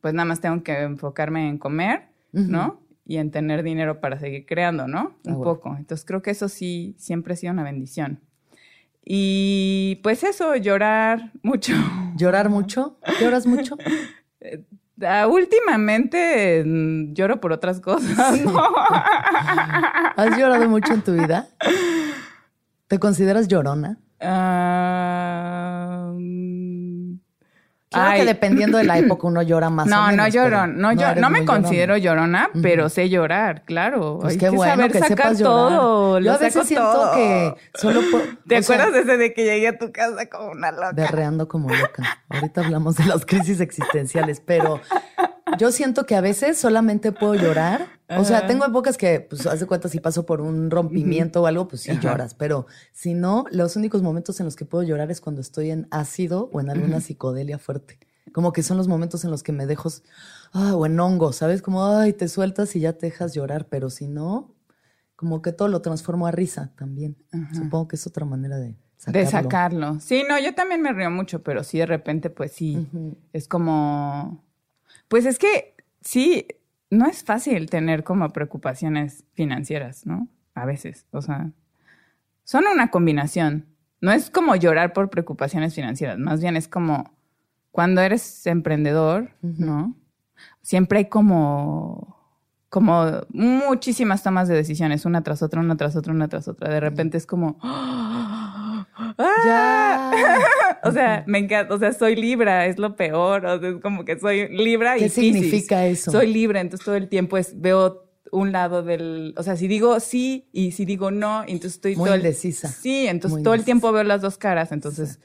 pues 0.00 0.14
nada 0.14 0.26
más 0.26 0.40
tengo 0.40 0.62
que 0.62 0.82
enfocarme 0.82 1.48
en 1.48 1.58
comer, 1.58 2.08
¿no? 2.32 2.85
Y 3.06 3.18
en 3.18 3.30
tener 3.30 3.62
dinero 3.62 4.00
para 4.00 4.18
seguir 4.18 4.44
creando, 4.46 4.88
¿no? 4.88 5.16
Un 5.24 5.34
ah, 5.34 5.40
poco. 5.42 5.76
Entonces 5.78 6.04
creo 6.04 6.22
que 6.22 6.32
eso 6.32 6.48
sí 6.48 6.94
siempre 6.98 7.34
ha 7.34 7.36
sido 7.36 7.52
una 7.52 7.62
bendición. 7.62 8.20
Y 9.04 10.00
pues 10.02 10.24
eso, 10.24 10.56
llorar 10.56 11.30
mucho. 11.42 11.72
¿Llorar 12.16 12.50
mucho? 12.50 12.98
¿Lloras 13.20 13.46
mucho? 13.46 13.76
Ah, 15.00 15.28
últimamente 15.28 16.64
mm, 16.66 17.12
lloro 17.12 17.40
por 17.40 17.52
otras 17.52 17.80
cosas. 17.80 18.40
¿no? 18.40 18.58
¿Has 20.16 20.36
llorado 20.36 20.68
mucho 20.68 20.92
en 20.92 21.02
tu 21.02 21.12
vida? 21.12 21.46
¿Te 22.88 22.98
consideras 22.98 23.46
llorona? 23.46 23.98
Ah... 24.20 26.12
Claro 27.96 28.18
que 28.18 28.24
dependiendo 28.24 28.78
de 28.78 28.84
la 28.84 28.98
época 28.98 29.26
uno 29.26 29.42
llora 29.42 29.70
más. 29.70 29.86
No, 29.96 30.04
o 30.04 30.06
menos, 30.08 30.26
no 30.26 30.32
lloro, 30.32 30.66
no, 30.66 30.92
yo, 30.92 31.14
no 31.14 31.30
me 31.30 31.44
considero 31.44 31.96
llorona, 31.96 32.50
pero 32.60 32.88
sé 32.88 33.08
llorar, 33.08 33.62
claro. 33.64 34.18
Pues 34.20 34.36
qué 34.36 34.50
bueno 34.50 34.88
que 34.88 35.00
sepas 35.00 35.38
todo. 35.38 36.18
Yo 36.18 36.34
a 36.34 36.38
veces 36.38 36.66
siento 36.66 37.12
que 37.14 37.54
solo 37.74 38.00
¿Te 38.46 38.56
acuerdas 38.58 38.94
ese 38.94 39.16
de 39.16 39.32
que 39.32 39.44
llegué 39.44 39.68
a 39.68 39.78
tu 39.78 39.92
casa 39.92 40.26
como 40.28 40.50
una 40.50 40.70
loca? 40.70 40.92
Berreando 40.92 41.48
como 41.48 41.68
loca. 41.68 42.20
Ahorita 42.28 42.62
hablamos 42.62 42.96
de 42.96 43.06
las 43.06 43.24
crisis 43.24 43.60
existenciales, 43.60 44.40
pero 44.44 44.80
yo 45.58 45.72
siento 45.72 46.06
que 46.06 46.14
a 46.14 46.20
veces 46.20 46.58
solamente 46.58 47.12
puedo 47.12 47.34
llorar. 47.34 47.86
O 48.08 48.24
sea, 48.24 48.46
tengo 48.46 48.64
épocas 48.64 48.96
que, 48.96 49.20
pues, 49.20 49.46
hace 49.46 49.66
cuenta 49.66 49.88
si 49.88 49.98
paso 49.98 50.24
por 50.26 50.40
un 50.40 50.70
rompimiento 50.70 51.42
o 51.42 51.46
algo, 51.46 51.66
pues 51.66 51.82
sí 51.82 51.98
lloras. 52.00 52.34
Pero 52.34 52.66
si 52.92 53.14
no, 53.14 53.44
los 53.50 53.76
únicos 53.76 54.02
momentos 54.02 54.38
en 54.40 54.46
los 54.46 54.54
que 54.54 54.64
puedo 54.64 54.84
llorar 54.84 55.10
es 55.10 55.20
cuando 55.20 55.40
estoy 55.40 55.70
en 55.70 55.88
ácido 55.90 56.48
o 56.52 56.60
en 56.60 56.70
alguna 56.70 57.00
psicodelia 57.00 57.58
fuerte. 57.58 57.98
Como 58.32 58.52
que 58.52 58.62
son 58.62 58.76
los 58.76 58.86
momentos 58.88 59.24
en 59.24 59.30
los 59.30 59.42
que 59.42 59.52
me 59.52 59.66
dejo, 59.66 59.88
ah, 60.52 60.76
o 60.76 60.86
en 60.86 60.98
hongo, 61.00 61.32
¿sabes? 61.32 61.62
Como, 61.62 61.84
ay, 61.84 62.12
te 62.12 62.28
sueltas 62.28 62.76
y 62.76 62.80
ya 62.80 62.92
te 62.92 63.06
dejas 63.06 63.34
llorar. 63.34 63.66
Pero 63.68 63.90
si 63.90 64.08
no, 64.08 64.54
como 65.16 65.42
que 65.42 65.52
todo 65.52 65.68
lo 65.68 65.82
transformo 65.82 66.26
a 66.26 66.30
risa 66.30 66.72
también. 66.76 67.16
Supongo 67.52 67.88
que 67.88 67.96
es 67.96 68.06
otra 68.06 68.24
manera 68.24 68.56
de 68.58 68.76
sacarlo. 68.96 69.20
De 69.20 69.26
sacarlo. 69.26 70.00
Sí, 70.00 70.22
no, 70.28 70.38
yo 70.38 70.54
también 70.54 70.82
me 70.82 70.92
río 70.92 71.10
mucho, 71.10 71.42
pero 71.42 71.64
sí 71.64 71.78
de 71.78 71.86
repente, 71.86 72.30
pues 72.30 72.52
sí, 72.52 72.86
es 73.32 73.48
como 73.48 74.45
pues 75.08 75.26
es 75.26 75.38
que 75.38 75.74
sí, 76.00 76.46
no 76.90 77.06
es 77.06 77.24
fácil 77.24 77.68
tener 77.68 78.04
como 78.04 78.28
preocupaciones 78.30 79.24
financieras, 79.34 80.06
¿no? 80.06 80.28
A 80.54 80.64
veces, 80.64 81.06
o 81.10 81.20
sea, 81.22 81.50
son 82.44 82.64
una 82.66 82.90
combinación. 82.90 83.66
No 84.00 84.12
es 84.12 84.30
como 84.30 84.56
llorar 84.56 84.92
por 84.92 85.10
preocupaciones 85.10 85.74
financieras, 85.74 86.18
más 86.18 86.40
bien 86.40 86.56
es 86.56 86.68
como 86.68 87.12
cuando 87.70 88.00
eres 88.00 88.46
emprendedor, 88.46 89.30
¿no? 89.42 89.94
Siempre 90.62 90.98
hay 91.00 91.08
como 91.08 92.16
como 92.68 93.06
muchísimas 93.30 94.22
tomas 94.22 94.48
de 94.48 94.54
decisiones, 94.54 95.06
una 95.06 95.22
tras 95.22 95.42
otra, 95.42 95.60
una 95.60 95.76
tras 95.76 95.96
otra, 95.96 96.12
una 96.12 96.28
tras 96.28 96.46
otra. 96.48 96.68
De 96.68 96.80
repente 96.80 97.16
es 97.16 97.26
como 97.26 97.58
ya. 99.18 100.10
o 100.88 100.92
sea, 100.92 101.24
me 101.26 101.38
encanta, 101.38 101.74
o 101.74 101.78
sea, 101.78 101.92
soy 101.92 102.16
Libra, 102.16 102.66
es 102.66 102.78
lo 102.78 102.96
peor, 102.96 103.46
o 103.46 103.60
sea, 103.60 103.68
es 103.68 103.76
como 103.80 104.04
que 104.04 104.18
soy 104.18 104.48
Libra 104.48 104.96
y 104.96 105.00
¿Qué 105.00 105.08
significa 105.08 105.86
eso? 105.86 106.10
Soy 106.10 106.32
Libra, 106.32 106.60
entonces 106.60 106.84
todo 106.84 106.96
el 106.96 107.08
tiempo 107.08 107.36
es, 107.36 107.60
veo 107.60 108.10
un 108.32 108.52
lado 108.52 108.82
del, 108.82 109.34
o 109.36 109.42
sea, 109.42 109.56
si 109.56 109.68
digo 109.68 109.98
sí 110.00 110.48
y 110.52 110.72
si 110.72 110.84
digo 110.84 111.10
no, 111.10 111.42
entonces 111.42 111.74
estoy 111.74 111.96
Muy 111.96 112.08
todo 112.08 112.16
indecisa. 112.16 112.68
Sí, 112.68 113.06
entonces 113.06 113.42
todo 113.42 113.54
el 113.54 113.64
tiempo 113.64 113.92
veo 113.92 114.04
las 114.04 114.20
dos 114.20 114.38
caras, 114.38 114.72
entonces 114.72 115.20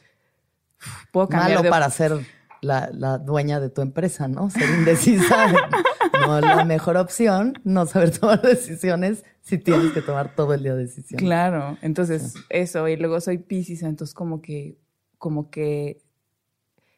puedo 1.11 1.27
cambiar 1.29 1.59
Malo 1.59 1.69
para 1.69 1.89
ser 1.89 2.13
la, 2.61 2.89
la, 2.93 3.17
dueña 3.17 3.59
de 3.59 3.69
tu 3.69 3.81
empresa, 3.81 4.27
¿no? 4.27 4.49
Ser 4.49 4.69
indecisa. 4.69 5.47
no 6.21 6.39
la 6.39 6.63
mejor 6.65 6.97
opción, 6.97 7.53
no 7.63 7.85
saber 7.85 8.17
tomar 8.17 8.41
decisiones 8.41 9.23
si 9.41 9.57
tienes 9.57 9.91
que 9.91 10.01
tomar 10.01 10.35
todo 10.35 10.53
el 10.53 10.63
día 10.63 10.75
decisiones. 10.75 11.23
Claro, 11.23 11.77
entonces 11.81 12.35
eso, 12.49 12.87
y 12.87 12.95
luego 12.97 13.19
soy 13.19 13.39
Pisces, 13.39 13.83
entonces 13.83 14.13
como 14.13 14.41
que, 14.41 14.77
como 15.21 15.51
que 15.51 16.01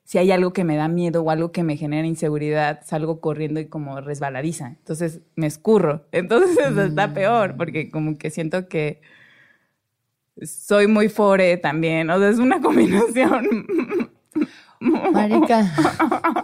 si 0.06 0.18
hay 0.18 0.32
algo 0.32 0.54
que 0.54 0.64
me 0.64 0.78
da 0.78 0.88
miedo 0.88 1.22
o 1.22 1.30
algo 1.30 1.52
que 1.52 1.64
me 1.64 1.76
genera 1.76 2.08
inseguridad, 2.08 2.82
salgo 2.86 3.20
corriendo 3.20 3.60
y 3.60 3.68
como 3.68 4.00
resbaladiza. 4.00 4.70
Entonces 4.70 5.22
me 5.36 5.46
escurro. 5.46 6.06
Entonces 6.14 6.78
está 6.78 7.08
mm. 7.08 7.14
peor 7.14 7.58
porque 7.58 7.92
como 7.92 8.18
que 8.18 8.32
siento 8.32 8.70
que 8.70 9.02
soy 10.42 10.88
muy 10.88 11.10
fore 11.10 11.58
también. 11.58 12.10
O 12.10 12.18
sea, 12.18 12.30
es 12.30 12.40
una 12.40 12.62
combinación. 12.62 13.68
Marica. 14.80 15.74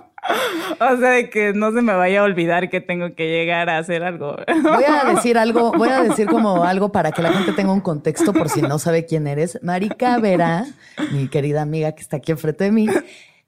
O 0.79 0.97
sea, 0.97 1.11
de 1.11 1.29
que 1.29 1.53
no 1.53 1.71
se 1.71 1.81
me 1.81 1.93
vaya 1.93 2.21
a 2.21 2.23
olvidar 2.23 2.69
que 2.69 2.81
tengo 2.81 3.13
que 3.15 3.27
llegar 3.27 3.69
a 3.69 3.77
hacer 3.77 4.03
algo. 4.03 4.37
Voy 4.63 4.83
a 4.83 5.13
decir 5.13 5.37
algo, 5.37 5.71
voy 5.71 5.89
a 5.89 6.01
decir 6.03 6.27
como 6.27 6.63
algo 6.63 6.91
para 6.91 7.11
que 7.11 7.21
la 7.21 7.33
gente 7.33 7.53
tenga 7.53 7.73
un 7.73 7.81
contexto 7.81 8.33
por 8.33 8.49
si 8.49 8.61
no 8.61 8.79
sabe 8.79 9.05
quién 9.05 9.27
eres. 9.27 9.59
Marica 9.61 10.17
Vera, 10.19 10.65
mi 11.11 11.27
querida 11.27 11.61
amiga 11.61 11.91
que 11.93 12.01
está 12.01 12.17
aquí 12.17 12.31
enfrente 12.31 12.65
de 12.65 12.71
mí, 12.71 12.87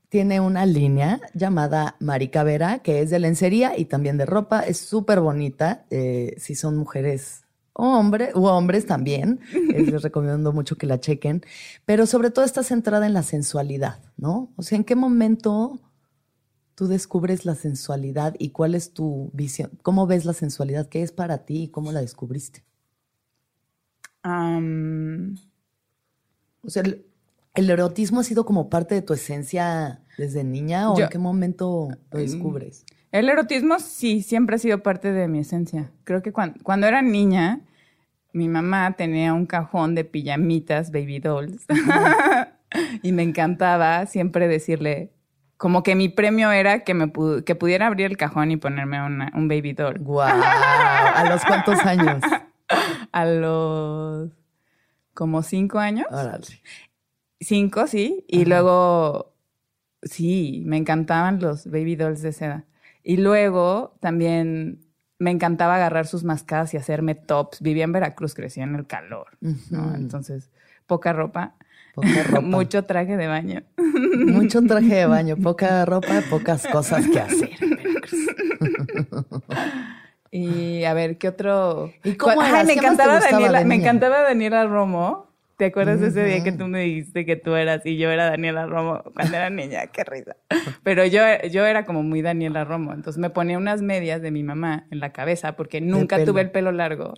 tiene 0.10 0.42
una 0.42 0.66
línea 0.66 1.22
llamada 1.34 1.96
Marica 2.00 2.44
Vera, 2.44 2.80
que 2.80 3.02
es 3.02 3.10
de 3.10 3.20
lencería 3.20 3.78
y 3.78 3.86
también 3.86 4.18
de 4.18 4.26
ropa. 4.26 4.62
Es 4.62 4.78
súper 4.78 5.22
bonita. 5.22 5.86
Eh, 5.90 6.36
si 6.38 6.56
son 6.56 6.76
mujeres 6.76 7.44
o 7.74 7.98
hombres, 7.98 8.36
u 8.36 8.46
hombres 8.46 8.86
también, 8.86 9.40
eh, 9.54 9.84
les 9.84 10.02
recomiendo 10.02 10.52
mucho 10.52 10.76
que 10.76 10.86
la 10.86 11.00
chequen. 11.00 11.44
Pero 11.86 12.06
sobre 12.06 12.30
todo 12.30 12.44
está 12.44 12.62
centrada 12.64 13.06
en 13.06 13.14
la 13.14 13.24
sensualidad, 13.24 14.00
¿no? 14.18 14.52
O 14.58 14.64
sea, 14.64 14.76
¿en 14.78 14.84
qué 14.84 14.96
momento 14.96 15.80
tú 16.82 16.88
descubres 16.88 17.46
la 17.46 17.54
sensualidad 17.54 18.34
y 18.40 18.50
cuál 18.50 18.74
es 18.74 18.92
tu 18.92 19.30
visión? 19.34 19.70
¿Cómo 19.84 20.08
ves 20.08 20.26
la 20.26 20.34
sensualidad? 20.34 20.90
¿Qué 20.90 21.04
es 21.04 21.12
para 21.12 21.46
ti 21.46 21.66
y 21.66 21.68
cómo 21.68 21.92
la 21.92 22.02
descubriste? 22.02 22.64
O 24.24 24.32
sea, 26.66 26.82
el, 26.82 27.70
erotismo 27.70 28.22
ha 28.22 28.24
sido 28.24 28.48
como 28.48 28.72
parte 28.72 28.96
de 28.96 29.04
tu 29.04 29.14
esencia 29.14 30.02
desde 30.18 30.44
niña 30.44 30.90
o 30.90 31.00
en 31.00 31.08
qué 31.10 31.20
momento 31.20 31.90
lo 32.10 32.18
mm, 32.18 32.22
descubres? 32.24 32.84
El 33.12 33.30
erotismo 33.30 33.78
sí, 33.78 34.24
siempre 34.24 34.56
ha 34.56 34.60
sido 34.60 34.82
parte 34.82 35.12
de 35.12 35.28
mi 35.28 35.38
esencia. 35.38 35.92
Creo 36.04 36.24
que 36.24 36.34
cuando, 36.34 36.64
cuando 36.64 36.88
era 36.88 37.04
niña, 37.04 37.62
mi 38.34 38.50
mamá 38.50 38.96
tenía 38.98 39.36
un 39.36 39.46
cajón 39.46 39.94
de 39.94 40.04
pijamitas 40.04 40.92
baby 40.92 41.20
dolls 41.20 41.64
y 43.04 43.12
me 43.12 43.22
encantaba 43.22 44.08
siempre 44.08 44.48
decirle, 44.48 45.12
como 45.62 45.84
que 45.84 45.94
mi 45.94 46.10
premio 46.10 46.52
era 46.52 46.84
que 46.84 46.96
me 46.96 47.12
que 47.46 47.54
pudiera 47.54 47.86
abrir 47.86 48.08
el 48.08 48.18
cajón 48.18 48.50
y 48.50 48.58
ponerme 48.58 49.00
un 49.06 49.48
baby 49.48 49.74
doll. 49.74 50.00
Wow. 50.00 50.22
¿A 50.24 51.24
los 51.30 51.46
cuántos 51.46 51.80
años? 51.86 52.20
A 53.12 53.26
los 53.26 54.32
como 55.14 55.44
cinco 55.44 55.78
años. 55.78 56.08
Órale. 56.10 56.48
Cinco, 57.40 57.86
sí. 57.86 58.26
Y 58.28 58.46
luego, 58.46 59.36
sí, 60.02 60.64
me 60.66 60.78
encantaban 60.78 61.40
los 61.40 61.68
baby 61.68 61.96
dolls 61.96 62.24
de 62.24 62.34
seda. 62.34 62.66
Y 63.04 63.18
luego 63.18 63.96
también 64.00 64.80
me 65.20 65.30
encantaba 65.30 65.76
agarrar 65.76 66.08
sus 66.08 66.24
mascadas 66.24 66.74
y 66.74 66.78
hacerme 66.78 67.14
tops. 67.14 67.62
Vivía 67.62 67.84
en 67.84 67.92
Veracruz, 67.92 68.34
crecía 68.34 68.64
en 68.64 68.74
el 68.74 68.88
calor, 68.88 69.38
¿no? 69.70 69.94
Entonces, 69.94 70.50
poca 70.88 71.14
ropa. 71.14 71.54
Poca 71.94 72.24
ropa. 72.28 72.42
Mucho 72.42 72.84
traje 72.86 73.18
de 73.18 73.28
baño. 73.28 73.64
Mucho 73.78 74.62
traje 74.62 74.96
de 74.96 75.06
baño, 75.06 75.36
poca 75.44 75.86
ropa, 75.86 76.22
pocas 76.30 76.68
cosas 76.68 77.08
que 77.08 77.20
hacer 77.20 77.50
y 80.32 80.86
a 80.86 80.94
ver, 80.94 81.18
¿qué 81.18 81.28
otro? 81.28 81.92
¿Y 82.04 82.16
cómo 82.16 82.42
me 82.42 82.74
encantaba 82.74 83.20
Daniela, 83.20 83.64
me 83.66 83.76
encantaba 83.76 84.22
Daniela 84.22 84.66
Romo. 84.66 85.30
¿Te 85.58 85.66
acuerdas 85.66 86.00
de 86.00 86.08
ese 86.08 86.24
día 86.26 86.44
que 86.44 86.52
tú 86.54 86.68
me 86.68 86.80
dijiste 86.80 87.24
que 87.24 87.36
tú 87.36 87.54
eras 87.54 87.86
y 87.86 87.98
yo 87.98 88.10
era 88.10 88.32
Daniela 88.32 88.66
Romo 88.66 89.04
cuando 89.14 89.38
era 89.38 89.52
niña? 89.52 89.86
Qué 89.88 90.04
risa. 90.04 90.36
Pero 90.82 91.06
yo, 91.06 91.22
yo 91.52 91.68
era 91.68 91.86
como 91.86 92.02
muy 92.02 92.24
Daniela 92.24 92.64
Romo. 92.64 92.94
Entonces 92.94 93.20
me 93.20 93.30
ponía 93.30 93.60
unas 93.60 93.84
medias 93.84 94.24
de 94.24 94.32
mi 94.32 94.42
mamá 94.42 94.88
en 94.90 95.00
la 95.00 95.12
cabeza 95.12 95.56
porque 95.56 95.80
nunca 95.80 96.24
tuve 96.26 96.42
el 96.42 96.50
pelo 96.50 96.72
largo. 96.72 97.14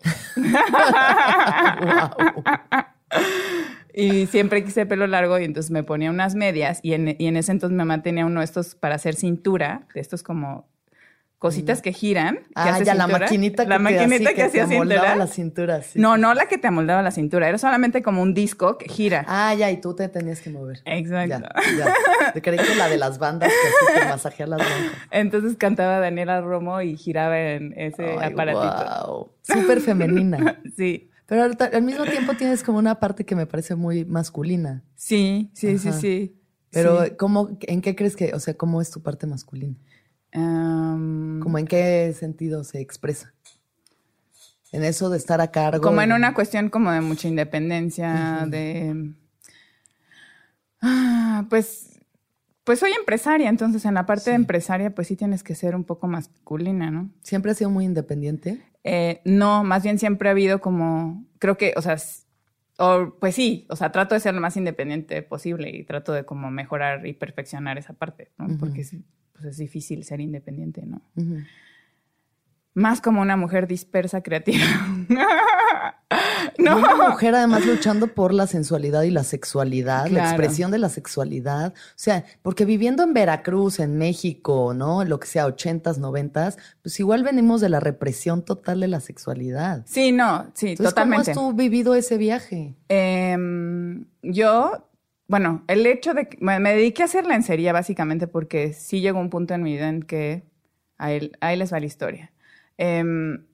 Y 3.93 4.25
siempre 4.27 4.63
quise 4.63 4.85
pelo 4.85 5.07
largo 5.07 5.39
y 5.39 5.43
entonces 5.45 5.71
me 5.71 5.83
ponía 5.83 6.09
unas 6.09 6.35
medias 6.35 6.79
y 6.81 6.93
en, 6.93 7.15
y 7.19 7.27
en 7.27 7.37
ese 7.37 7.51
entonces 7.51 7.73
mi 7.73 7.77
mamá 7.77 8.01
tenía 8.01 8.25
uno 8.25 8.39
de 8.39 8.45
estos 8.45 8.75
para 8.75 8.95
hacer 8.95 9.15
cintura, 9.15 9.87
de 9.93 10.01
estos 10.01 10.23
como 10.23 10.67
cositas 11.43 11.81
que 11.81 11.91
giran. 11.91 12.39
ah, 12.55 12.79
ya 12.81 12.95
la 12.95 13.05
maquinita 13.05 13.63
que, 13.63 13.69
la 13.69 13.77
maquinita 13.77 14.33
que, 14.33 14.43
hacía 14.43 14.63
amoldaba 14.63 15.17
la 15.17 15.27
cintura. 15.27 15.81
no, 15.95 16.15
no 16.15 16.33
la 16.33 16.45
que 16.45 16.57
te 16.57 16.67
amoldaba 16.67 17.01
la 17.01 17.11
cintura, 17.11 17.49
era 17.49 17.57
solamente 17.57 18.01
como 18.01 18.21
un 18.21 18.33
disco 18.33 18.77
que 18.77 18.87
gira. 18.87 19.25
Ah, 19.27 19.53
ya, 19.53 19.69
y 19.69 19.81
tú 19.81 19.93
te 19.93 20.07
tenías 20.07 20.39
que 20.39 20.49
mover. 20.49 20.79
Exacto. 20.85 21.45
Ya, 21.77 21.93
ya. 22.33 22.41
creí 22.41 22.57
que 22.57 22.75
la 22.75 22.87
de 22.87 22.97
las 22.97 23.19
bandas 23.19 23.51
que 23.51 23.67
así 23.67 23.99
te 23.99 24.05
masajea 24.05 24.47
las 24.47 24.59
bandas. 24.59 24.93
Entonces 25.11 25.57
cantaba 25.57 25.99
Daniela 25.99 26.39
Romo 26.39 26.79
y 26.79 26.95
giraba 26.95 27.37
en 27.37 27.73
ese 27.75 28.13
aparatito. 28.23 29.05
Wow. 29.05 29.31
Súper 29.41 29.81
femenina. 29.81 30.61
sí. 30.77 31.09
Pero 31.25 31.43
al, 31.43 31.81
mismo 31.83 32.03
tiempo 32.05 32.33
tienes 32.35 32.63
como 32.63 32.77
una 32.77 32.99
parte 32.99 33.25
que 33.25 33.35
me 33.35 33.45
parece 33.45 33.75
muy 33.75 34.05
masculina. 34.05 34.83
Sí, 34.95 35.51
sí, 35.53 35.77
sí, 35.77 35.91
sí. 35.93 36.39
Pero, 36.69 36.99
¿cómo, 37.17 37.57
¿en 37.61 37.81
qué 37.81 37.95
crees 37.95 38.15
que, 38.15 38.33
o 38.33 38.39
sea, 38.39 38.55
cómo 38.55 38.81
es 38.81 38.89
tu 38.89 39.01
parte 39.01 39.27
masculina? 39.27 39.75
¿Cómo 40.33 41.57
en 41.57 41.67
qué 41.67 42.13
sentido 42.17 42.63
se 42.63 42.81
expresa? 42.81 43.33
En 44.71 44.83
eso 44.83 45.11
de 45.11 45.17
estar 45.17 45.39
a 45.39 45.51
cargo. 45.51 45.83
Como 45.83 46.01
en 46.01 46.11
una 46.11 46.33
cuestión 46.33 46.69
como 46.69 46.91
de 46.91 47.01
mucha 47.01 47.27
independencia, 47.27 48.45
de... 48.49 49.13
Ah, 50.81 51.45
pues, 51.49 51.99
pues 52.63 52.79
soy 52.79 52.91
empresaria, 52.91 53.49
entonces 53.49 53.85
en 53.85 53.93
la 53.93 54.05
parte 54.05 54.31
de 54.31 54.35
empresaria 54.35 54.93
pues 54.93 55.07
sí 55.07 55.15
tienes 55.15 55.43
que 55.43 55.55
ser 55.55 55.75
un 55.75 55.83
poco 55.83 56.07
masculina, 56.07 56.89
¿no? 56.89 57.09
¿Siempre 57.21 57.51
has 57.51 57.57
sido 57.57 57.69
muy 57.69 57.85
independiente? 57.85 58.61
Eh, 58.83 59.21
no, 59.23 59.63
más 59.63 59.83
bien 59.83 59.97
siempre 59.97 60.29
ha 60.29 60.31
habido 60.31 60.59
como, 60.59 61.25
creo 61.39 61.57
que, 61.57 61.73
o 61.77 61.81
sea, 61.81 61.97
o, 62.77 63.15
pues 63.19 63.35
sí, 63.35 63.65
o 63.69 63.75
sea, 63.75 63.91
trato 63.91 64.15
de 64.15 64.21
ser 64.21 64.33
lo 64.33 64.41
más 64.41 64.57
independiente 64.57 65.21
posible 65.21 65.69
y 65.69 65.83
trato 65.83 66.11
de 66.11 66.25
como 66.25 66.51
mejorar 66.51 67.05
y 67.05 67.13
perfeccionar 67.13 67.77
esa 67.77 67.93
parte, 67.93 68.31
¿no? 68.37 68.57
Porque 68.57 68.85
pues 69.33 69.45
es 69.45 69.57
difícil 69.57 70.03
ser 70.03 70.21
independiente, 70.21 70.85
¿no? 70.85 71.01
Más 72.73 73.01
como 73.01 73.21
una 73.21 73.37
mujer 73.37 73.67
dispersa, 73.67 74.21
creativa. 74.21 74.65
no. 76.57 76.77
Una 76.77 77.09
mujer 77.09 77.35
además 77.35 77.65
luchando 77.65 78.07
por 78.07 78.33
la 78.33 78.47
sensualidad 78.47 79.03
y 79.03 79.11
la 79.11 79.23
sexualidad, 79.23 80.07
la 80.07 80.29
expresión 80.29 80.71
de 80.71 80.79
la 80.79 80.89
sexualidad. 80.89 81.73
O 81.75 81.93
sea, 81.95 82.25
porque 82.41 82.65
viviendo 82.65 83.03
en 83.03 83.13
Veracruz, 83.13 83.79
en 83.79 83.97
México, 83.97 84.73
¿no? 84.73 85.03
Lo 85.05 85.19
que 85.19 85.27
sea, 85.27 85.45
ochentas, 85.45 85.99
noventas, 85.99 86.57
pues 86.81 86.99
igual 86.99 87.23
venimos 87.23 87.61
de 87.61 87.69
la 87.69 87.79
represión 87.79 88.43
total 88.43 88.79
de 88.79 88.87
la 88.87 88.99
sexualidad. 89.01 89.83
Sí, 89.85 90.11
no, 90.11 90.47
sí, 90.53 90.75
totalmente. 90.75 91.33
¿Cómo 91.33 91.49
has 91.49 91.53
tú 91.53 91.55
vivido 91.55 91.93
ese 91.93 92.17
viaje? 92.17 92.75
Em, 92.89 94.05
yo 94.23 94.89
bueno, 95.27 95.63
el 95.67 95.85
hecho 95.85 96.13
de 96.13 96.27
que 96.27 96.37
me, 96.41 96.59
dediqué 96.59 97.01
a 97.01 97.05
hacer 97.05 97.25
lencería 97.25 97.73
básicamente 97.73 98.27
porque 98.27 98.73
sí 98.73 99.01
llegó 99.01 99.19
un 99.19 99.29
punto 99.29 99.53
en 99.53 99.63
mi 99.63 99.73
vida 99.73 99.89
en 99.89 100.03
que 100.03 100.43
ahí, 100.97 101.31
les 101.57 101.73
va 101.73 101.79
la 101.79 101.85
historia. 101.85 102.32
Em, 102.77 103.45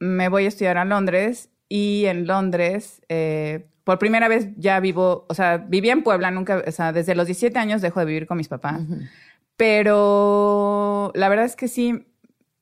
me 0.00 0.28
voy 0.28 0.44
a 0.44 0.48
estudiar 0.48 0.78
a 0.78 0.84
Londres 0.84 1.50
y 1.68 2.06
en 2.06 2.26
Londres, 2.26 3.02
eh, 3.08 3.66
por 3.84 3.98
primera 3.98 4.28
vez 4.28 4.48
ya 4.56 4.80
vivo, 4.80 5.26
o 5.28 5.34
sea, 5.34 5.58
vivía 5.58 5.92
en 5.92 6.02
Puebla, 6.02 6.30
nunca, 6.30 6.62
o 6.66 6.72
sea, 6.72 6.92
desde 6.92 7.14
los 7.14 7.26
17 7.26 7.58
años 7.58 7.82
dejo 7.82 8.00
de 8.00 8.06
vivir 8.06 8.26
con 8.26 8.36
mis 8.36 8.48
papás, 8.48 8.80
pero 9.56 11.12
la 11.14 11.28
verdad 11.28 11.46
es 11.46 11.56
que 11.56 11.68
sí, 11.68 12.06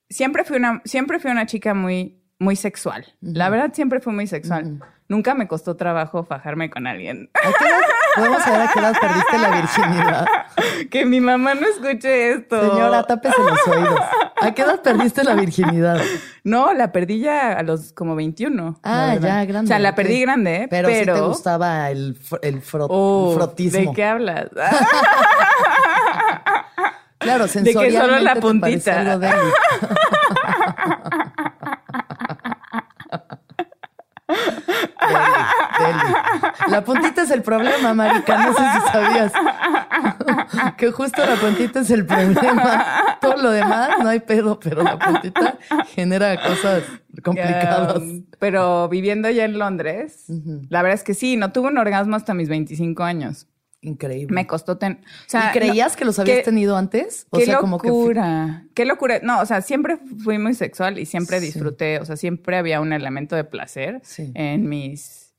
siempre 0.08 0.44
fui 0.44 0.56
una, 0.56 0.82
siempre 0.84 1.18
fui 1.18 1.30
una 1.30 1.46
chica 1.46 1.74
muy, 1.74 2.18
muy 2.38 2.56
sexual. 2.56 3.04
La 3.20 3.48
verdad 3.50 3.72
siempre 3.72 4.00
fui 4.00 4.12
muy 4.12 4.26
sexual. 4.26 4.80
Nunca 5.08 5.34
me 5.34 5.46
costó 5.46 5.76
trabajo 5.76 6.24
fajarme 6.24 6.68
con 6.68 6.86
alguien. 6.86 7.30
Podemos 8.16 8.42
saber 8.42 8.62
a 8.62 8.72
qué 8.72 8.78
edad 8.80 8.94
perdiste 9.00 9.38
la 9.38 9.50
virginidad. 9.50 10.26
Que 10.90 11.04
mi 11.04 11.20
mamá 11.20 11.54
no 11.54 11.66
escuche 11.66 12.32
esto. 12.32 12.60
Señora, 12.60 13.02
tápese 13.02 13.36
los 13.42 13.68
oídos. 13.68 14.00
¿A 14.40 14.52
qué 14.52 14.62
edad 14.62 14.80
perdiste 14.82 15.24
la 15.24 15.34
virginidad? 15.34 16.00
No, 16.44 16.72
la 16.72 16.92
perdí 16.92 17.18
ya 17.18 17.54
a 17.54 17.64
los 17.64 17.92
como 17.92 18.14
21. 18.14 18.78
Ah, 18.84 19.16
ya, 19.20 19.44
grande. 19.44 19.64
O 19.64 19.66
sea, 19.66 19.80
la 19.80 19.96
perdí 19.96 20.20
grande, 20.20 20.68
pero... 20.70 20.88
Pero 20.88 21.16
sí 21.16 21.20
te 21.20 21.26
gustaba 21.26 21.90
el, 21.90 22.16
el, 22.40 22.62
oh, 22.88 23.32
frotismo. 23.34 23.80
¿De 23.80 23.92
qué 23.92 24.04
hablas? 24.04 24.48
claro, 27.18 27.48
sensorialmente 27.48 27.64
De 27.64 27.74
que 27.82 27.90
solo 28.00 28.18
la 28.20 28.36
puntita. 28.36 29.18
La 36.68 36.84
puntita 36.84 37.22
es 37.22 37.30
el 37.30 37.42
problema, 37.42 37.94
marica. 37.94 38.38
No 38.38 38.52
sé 38.52 38.62
si 38.72 38.80
sabías. 38.92 39.32
que 40.78 40.90
justo 40.90 41.24
la 41.24 41.36
puntita 41.36 41.80
es 41.80 41.90
el 41.90 42.06
problema. 42.06 43.16
Todo 43.20 43.36
lo 43.36 43.50
demás 43.50 43.90
no 44.02 44.08
hay 44.08 44.20
pedo, 44.20 44.58
pero 44.60 44.82
la 44.82 44.98
puntita 44.98 45.58
genera 45.94 46.40
cosas 46.42 46.82
complicadas. 47.22 48.02
pero 48.38 48.88
viviendo 48.88 49.30
ya 49.30 49.44
en 49.44 49.58
Londres, 49.58 50.26
la 50.68 50.82
verdad 50.82 50.98
es 50.98 51.04
que 51.04 51.14
sí, 51.14 51.36
no 51.36 51.52
tuve 51.52 51.68
un 51.68 51.78
orgasmo 51.78 52.16
hasta 52.16 52.34
mis 52.34 52.48
25 52.48 53.02
años. 53.02 53.46
Increíble. 53.86 54.34
Me 54.34 54.46
costó 54.46 54.78
ten... 54.78 55.00
¿Y 55.32 55.52
creías 55.52 55.96
que 55.96 56.04
los 56.04 56.18
habías 56.18 56.42
tenido 56.42 56.76
antes? 56.76 57.26
O 57.30 57.38
qué 57.38 57.44
sea, 57.44 57.60
locura. 57.60 58.64
Qué 58.74 58.84
locura. 58.84 59.20
No, 59.22 59.40
o 59.40 59.46
sea, 59.46 59.60
siempre 59.60 59.98
fui 60.24 60.38
muy 60.38 60.54
sexual 60.54 60.98
y 60.98 61.06
siempre 61.06 61.38
disfruté. 61.38 62.00
O 62.00 62.04
sea, 62.04 62.16
siempre 62.16 62.56
había 62.56 62.80
un 62.80 62.92
elemento 62.92 63.36
de 63.36 63.44
placer 63.44 64.02
en 64.18 64.68
mis 64.68 65.34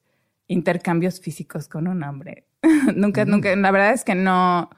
intercambios 0.47 1.19
físicos 1.19 1.67
con 1.67 1.87
un 1.87 2.03
hombre. 2.03 2.47
nunca, 2.95 3.25
nunca. 3.25 3.53
La 3.55 3.71
verdad 3.71 3.93
es 3.93 4.03
que 4.03 4.15
no. 4.15 4.69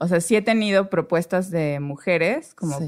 O 0.00 0.08
sea, 0.08 0.20
sí 0.20 0.34
he 0.34 0.42
tenido 0.42 0.90
propuestas 0.90 1.50
de 1.50 1.78
mujeres 1.78 2.54
como 2.54 2.78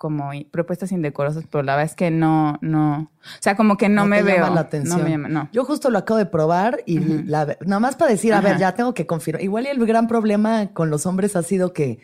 como 0.00 0.30
propuestas 0.50 0.92
indecorosas, 0.92 1.44
pero 1.50 1.62
la 1.62 1.76
verdad 1.76 1.90
es 1.90 1.94
que 1.94 2.10
no, 2.10 2.56
no, 2.62 3.12
o 3.22 3.38
sea, 3.38 3.54
como 3.54 3.76
que 3.76 3.90
no, 3.90 4.06
me 4.06 4.22
veo. 4.22 4.48
la 4.48 4.62
atención. 4.62 4.96
No 4.96 5.04
me 5.04 5.10
llama, 5.10 5.28
no. 5.28 5.50
Yo 5.52 5.66
justo 5.66 5.90
lo 5.90 5.98
acabo 5.98 6.16
de 6.16 6.24
probar 6.24 6.78
y 6.86 7.00
nada 7.00 7.58
más 7.80 7.96
para 7.96 8.10
decir, 8.10 8.32
a 8.32 8.40
ver, 8.40 8.56
ya 8.56 8.72
tengo 8.74 8.94
que 8.94 9.06
confirmar. 9.06 9.42
Igual 9.42 9.66
y 9.66 9.68
el 9.68 9.84
gran 9.84 10.08
problema 10.08 10.68
con 10.72 10.88
los 10.88 11.04
hombres 11.04 11.36
ha 11.36 11.42
sido 11.42 11.74
que 11.74 11.98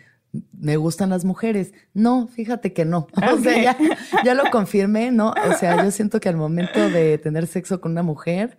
me 0.53 0.77
gustan 0.77 1.09
las 1.09 1.25
mujeres. 1.25 1.73
No, 1.95 2.29
fíjate 2.29 2.75
que 2.75 2.85
no. 2.85 3.07
O 3.33 3.39
sea, 3.39 3.63
ya, 3.63 3.79
ya 4.23 4.35
lo 4.35 4.51
confirmé, 4.51 5.11
¿no? 5.11 5.31
O 5.31 5.55
sea, 5.55 5.83
yo 5.83 5.91
siento 5.91 6.21
que 6.21 6.29
al 6.29 6.37
momento 6.37 6.91
de 6.91 7.17
tener 7.17 7.47
sexo 7.47 7.81
con 7.81 7.93
una 7.93 8.03
mujer, 8.03 8.59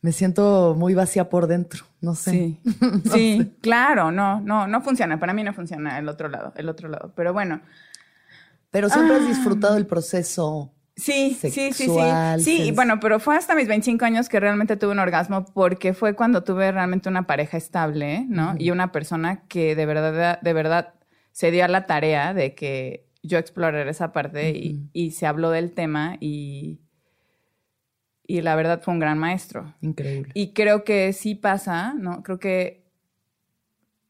me 0.00 0.12
siento 0.12 0.74
muy 0.78 0.94
vacía 0.94 1.28
por 1.28 1.46
dentro, 1.46 1.84
no 2.00 2.14
sé. 2.14 2.30
Sí, 2.30 2.60
sí 3.12 3.56
claro, 3.60 4.12
no, 4.12 4.40
no, 4.40 4.66
no 4.66 4.80
funciona. 4.82 5.18
Para 5.18 5.32
mí 5.32 5.42
no 5.42 5.52
funciona 5.52 5.98
el 5.98 6.08
otro 6.08 6.28
lado, 6.28 6.52
el 6.56 6.68
otro 6.68 6.88
lado. 6.88 7.12
Pero 7.16 7.32
bueno, 7.32 7.60
pero 8.70 8.88
siempre 8.88 9.16
has 9.16 9.26
disfrutado 9.26 9.76
el 9.76 9.86
proceso. 9.86 10.72
Sí, 10.96 11.36
sí, 11.40 11.50
sí, 11.50 11.72
sí. 11.72 11.88
Sí, 12.40 12.72
bueno, 12.72 12.98
pero 12.98 13.20
fue 13.20 13.36
hasta 13.36 13.54
mis 13.54 13.68
25 13.68 14.04
años 14.04 14.28
que 14.28 14.40
realmente 14.40 14.76
tuve 14.76 14.92
un 14.92 14.98
orgasmo 14.98 15.44
porque 15.44 15.94
fue 15.94 16.14
cuando 16.14 16.42
tuve 16.42 16.72
realmente 16.72 17.08
una 17.08 17.26
pareja 17.26 17.56
estable, 17.56 18.26
¿no? 18.28 18.56
Y 18.58 18.70
una 18.70 18.90
persona 18.90 19.44
que 19.46 19.76
de 19.76 19.86
verdad, 19.86 20.40
de 20.40 20.52
verdad 20.52 20.94
se 21.30 21.52
dio 21.52 21.64
a 21.64 21.68
la 21.68 21.86
tarea 21.86 22.34
de 22.34 22.56
que 22.56 23.06
yo 23.22 23.38
explorara 23.38 23.88
esa 23.88 24.12
parte 24.12 24.50
y, 24.92 25.10
se 25.12 25.26
habló 25.26 25.50
del 25.50 25.72
tema 25.72 26.16
y, 26.20 26.80
y 28.28 28.42
la 28.42 28.54
verdad 28.54 28.82
fue 28.82 28.92
un 28.92 29.00
gran 29.00 29.18
maestro. 29.18 29.74
Increíble. 29.80 30.30
Y 30.34 30.52
creo 30.52 30.84
que 30.84 31.14
sí 31.14 31.34
pasa, 31.34 31.94
¿no? 31.94 32.22
Creo 32.22 32.38
que, 32.38 32.84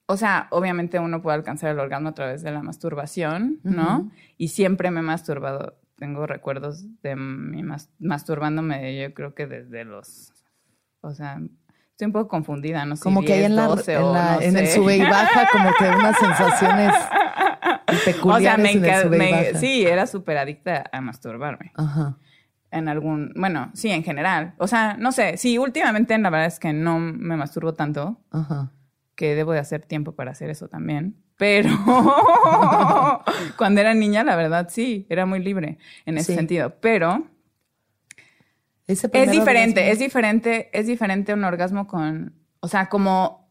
o 0.07 0.17
sea, 0.17 0.49
obviamente 0.51 0.99
uno 0.99 1.23
puede 1.23 1.37
alcanzar 1.37 1.71
el 1.71 1.79
orgasmo 1.79 2.09
a 2.09 2.15
través 2.15 2.43
de 2.43 2.51
la 2.51 2.61
masturbación, 2.61 3.61
¿no? 3.63 4.11
Y 4.37 4.49
siempre 4.49 4.91
me 4.91 5.01
he 5.01 5.05
masturbado. 5.05 5.79
Tengo 5.95 6.27
recuerdos 6.27 6.85
de 7.01 7.15
mi 7.15 7.63
masturbándome, 8.01 9.01
yo 9.01 9.15
creo 9.15 9.35
que 9.35 9.47
desde 9.47 9.85
los, 9.85 10.33
o 11.01 11.13
sea, 11.13 11.41
estoy 11.93 12.07
un 12.07 12.13
poco 12.13 12.27
confundida, 12.27 12.85
no 12.87 12.97
sé. 12.97 13.03
Como 13.05 13.23
que 13.23 13.35
hay 13.35 13.45
en, 13.45 13.55
la, 13.55 14.39
en, 14.41 14.57
el 14.57 14.67
sube 14.67 14.97
y 14.97 15.01
baja, 15.01 15.49
como 15.53 15.71
que 15.79 15.85
unas 15.85 16.19
sensaciones 16.19 16.93
peculiares 18.05 18.77
o 18.77 18.81
sea, 18.81 19.05
me, 19.09 19.55
Sí, 19.55 19.87
era 19.87 20.09
súper 20.09 20.39
adicta 20.39 20.91
a 20.91 21.01
masturbarme. 21.01 21.71
Ajá 21.77 22.19
en 22.71 22.89
algún, 22.89 23.33
bueno, 23.37 23.71
sí, 23.75 23.91
en 23.91 24.03
general. 24.03 24.55
O 24.59 24.67
sea, 24.67 24.97
no 24.99 25.13
sé, 25.13 25.37
sí, 25.37 25.59
últimamente 25.59 26.17
la 26.19 26.31
verdad 26.31 26.47
es 26.47 26.59
que 26.59 26.73
no 26.73 26.99
me 26.99 27.37
masturbo 27.37 27.75
tanto, 27.75 28.21
Ajá. 28.31 28.71
que 29.15 29.35
debo 29.35 29.53
de 29.53 29.59
hacer 29.59 29.85
tiempo 29.85 30.13
para 30.13 30.33
hacer 30.33 30.51
eso 30.51 30.69
también. 30.69 31.17
Pero 31.37 31.71
cuando 33.57 33.81
era 33.81 33.95
niña, 33.95 34.25
la 34.25 34.35
verdad 34.37 34.69
sí, 34.71 35.07
era 35.09 35.25
muy 35.25 35.39
libre 35.39 35.79
en 36.05 36.19
ese 36.19 36.35
sentido. 36.35 36.75
Pero 36.81 37.29
es 38.89 39.31
diferente, 39.31 39.91
es 39.91 39.99
diferente, 39.99 40.71
es 40.73 40.87
diferente 40.87 41.35
un 41.35 41.45
orgasmo 41.45 41.87
con, 41.87 42.35
o 42.61 42.69
sea, 42.69 42.89
como 42.89 43.49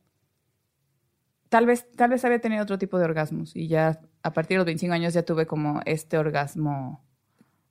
tal 1.50 1.66
vez, 1.66 1.90
tal 1.96 2.10
vez 2.10 2.26
había 2.26 2.40
tenido 2.40 2.64
otro 2.64 2.78
tipo 2.78 2.98
de 2.98 3.06
orgasmos 3.06 3.56
y 3.56 3.68
ya 3.68 4.02
a 4.24 4.34
partir 4.34 4.56
de 4.56 4.60
los 4.60 4.66
25 4.66 4.94
años 4.94 5.14
ya 5.14 5.24
tuve 5.24 5.46
como 5.46 5.82
este 5.86 6.18
orgasmo 6.18 7.06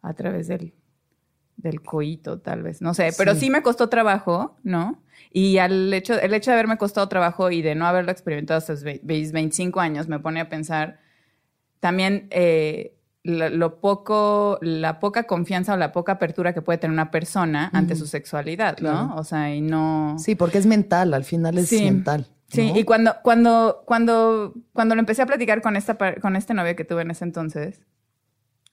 a 0.01 0.15
través 0.15 0.49
del 0.49 0.75
del 1.57 1.83
coito, 1.83 2.39
tal 2.39 2.63
vez, 2.63 2.83
no 2.83 2.95
sé, 2.95 3.11
pero 3.17 3.35
sí. 3.35 3.51
me 3.51 3.63
costó 3.63 3.89
trabajo, 3.89 4.57
¿no? 4.63 5.03
Y 5.33 5.59
al 5.59 5.93
hecho, 5.93 6.19
el 6.19 6.35
hecho 6.35 6.51
de 6.51 6.55
haberme 6.55 6.79
costado 6.79 7.09
trabajo 7.09 7.51
y 7.51 7.63
de 7.63 7.75
no 7.75 7.87
haberlo 7.87 8.11
experimentado 8.13 8.59
hasta 8.59 8.73
los 8.75 8.83
25 8.83 9.81
años 9.81 10.09
me 10.09 10.19
pone 10.19 10.41
a 10.41 10.49
pensar 10.49 10.99
también 11.81 12.29
eh, 12.31 12.97
lo, 13.23 13.81
poco, 13.81 14.59
la 14.63 15.01
poca 15.01 15.25
confianza 15.25 15.75
o 15.75 15.77
la 15.77 15.93
poca 15.93 16.13
apertura 16.13 16.55
que 16.55 16.63
puede 16.63 16.79
tener 16.79 16.93
una 16.93 17.11
persona 17.11 17.71
ante 17.73 17.97
su 17.97 18.07
sexualidad, 18.07 18.79
¿no? 18.79 19.15
O 19.17 19.25
sea, 19.25 19.55
y 19.55 19.61
no... 19.61 20.17
Sí, 20.19 20.35
porque 20.37 20.59
es 20.59 20.67
mental, 20.67 21.13
al 21.13 21.25
final 21.25 21.59
es 21.59 21.73
mental. 21.73 22.27
Sí, 22.49 22.73
y 22.75 22.85
cuando, 22.85 23.17
cuando, 23.25 23.83
cuando, 23.85 24.55
cuando 24.73 24.95
lo 24.95 25.01
empecé 25.01 25.23
a 25.23 25.27
platicar 25.27 25.61
con, 25.61 25.77
esta, 25.77 25.97
con 26.21 26.37
este 26.37 26.55
novio 26.55 26.77
que 26.77 26.85
tuve 26.85 27.03
en 27.03 27.11
ese 27.11 27.25
entonces, 27.25 27.81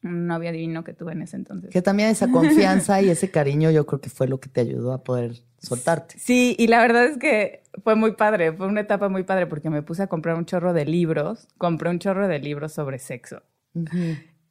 un 0.04 0.28
novio 0.28 0.52
divino 0.52 0.84
que 0.84 0.94
tuve 0.94 1.14
en 1.14 1.22
ese 1.22 1.38
entonces. 1.38 1.72
Que 1.72 1.82
también 1.82 2.10
esa 2.10 2.30
confianza 2.30 3.02
y 3.02 3.10
ese 3.10 3.32
cariño 3.32 3.72
yo 3.72 3.86
creo 3.86 4.02
que 4.02 4.10
fue 4.10 4.28
lo 4.28 4.40
que 4.40 4.50
te 4.50 4.62
ayudó 4.62 4.94
a 4.94 5.04
poder 5.04 5.42
soltarte. 5.60 6.16
Sí, 6.20 6.56
y 6.60 6.68
la 6.68 6.82
verdad 6.82 7.06
es 7.06 7.18
que 7.18 7.64
fue 7.84 7.96
muy 7.96 8.14
padre, 8.14 8.52
fue 8.54 8.68
una 8.68 8.82
etapa 8.82 9.10
muy 9.10 9.24
padre 9.24 9.48
porque 9.48 9.70
me 9.70 9.82
puse 9.82 10.04
a 10.04 10.08
comprar 10.08 10.36
un 10.36 10.46
chorro 10.46 10.74
de 10.74 10.86
libros, 10.86 11.48
compré 11.58 11.90
un 11.90 12.00
chorro 12.00 12.28
de 12.28 12.40
libros 12.40 12.74
sobre 12.74 13.00
sexo. 13.00 13.42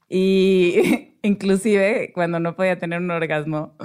Y 0.08 1.12
inclusive 1.22 2.12
cuando 2.14 2.40
no 2.40 2.56
podía 2.56 2.78
tener 2.78 3.00
un 3.00 3.10
orgasmo, 3.10 3.76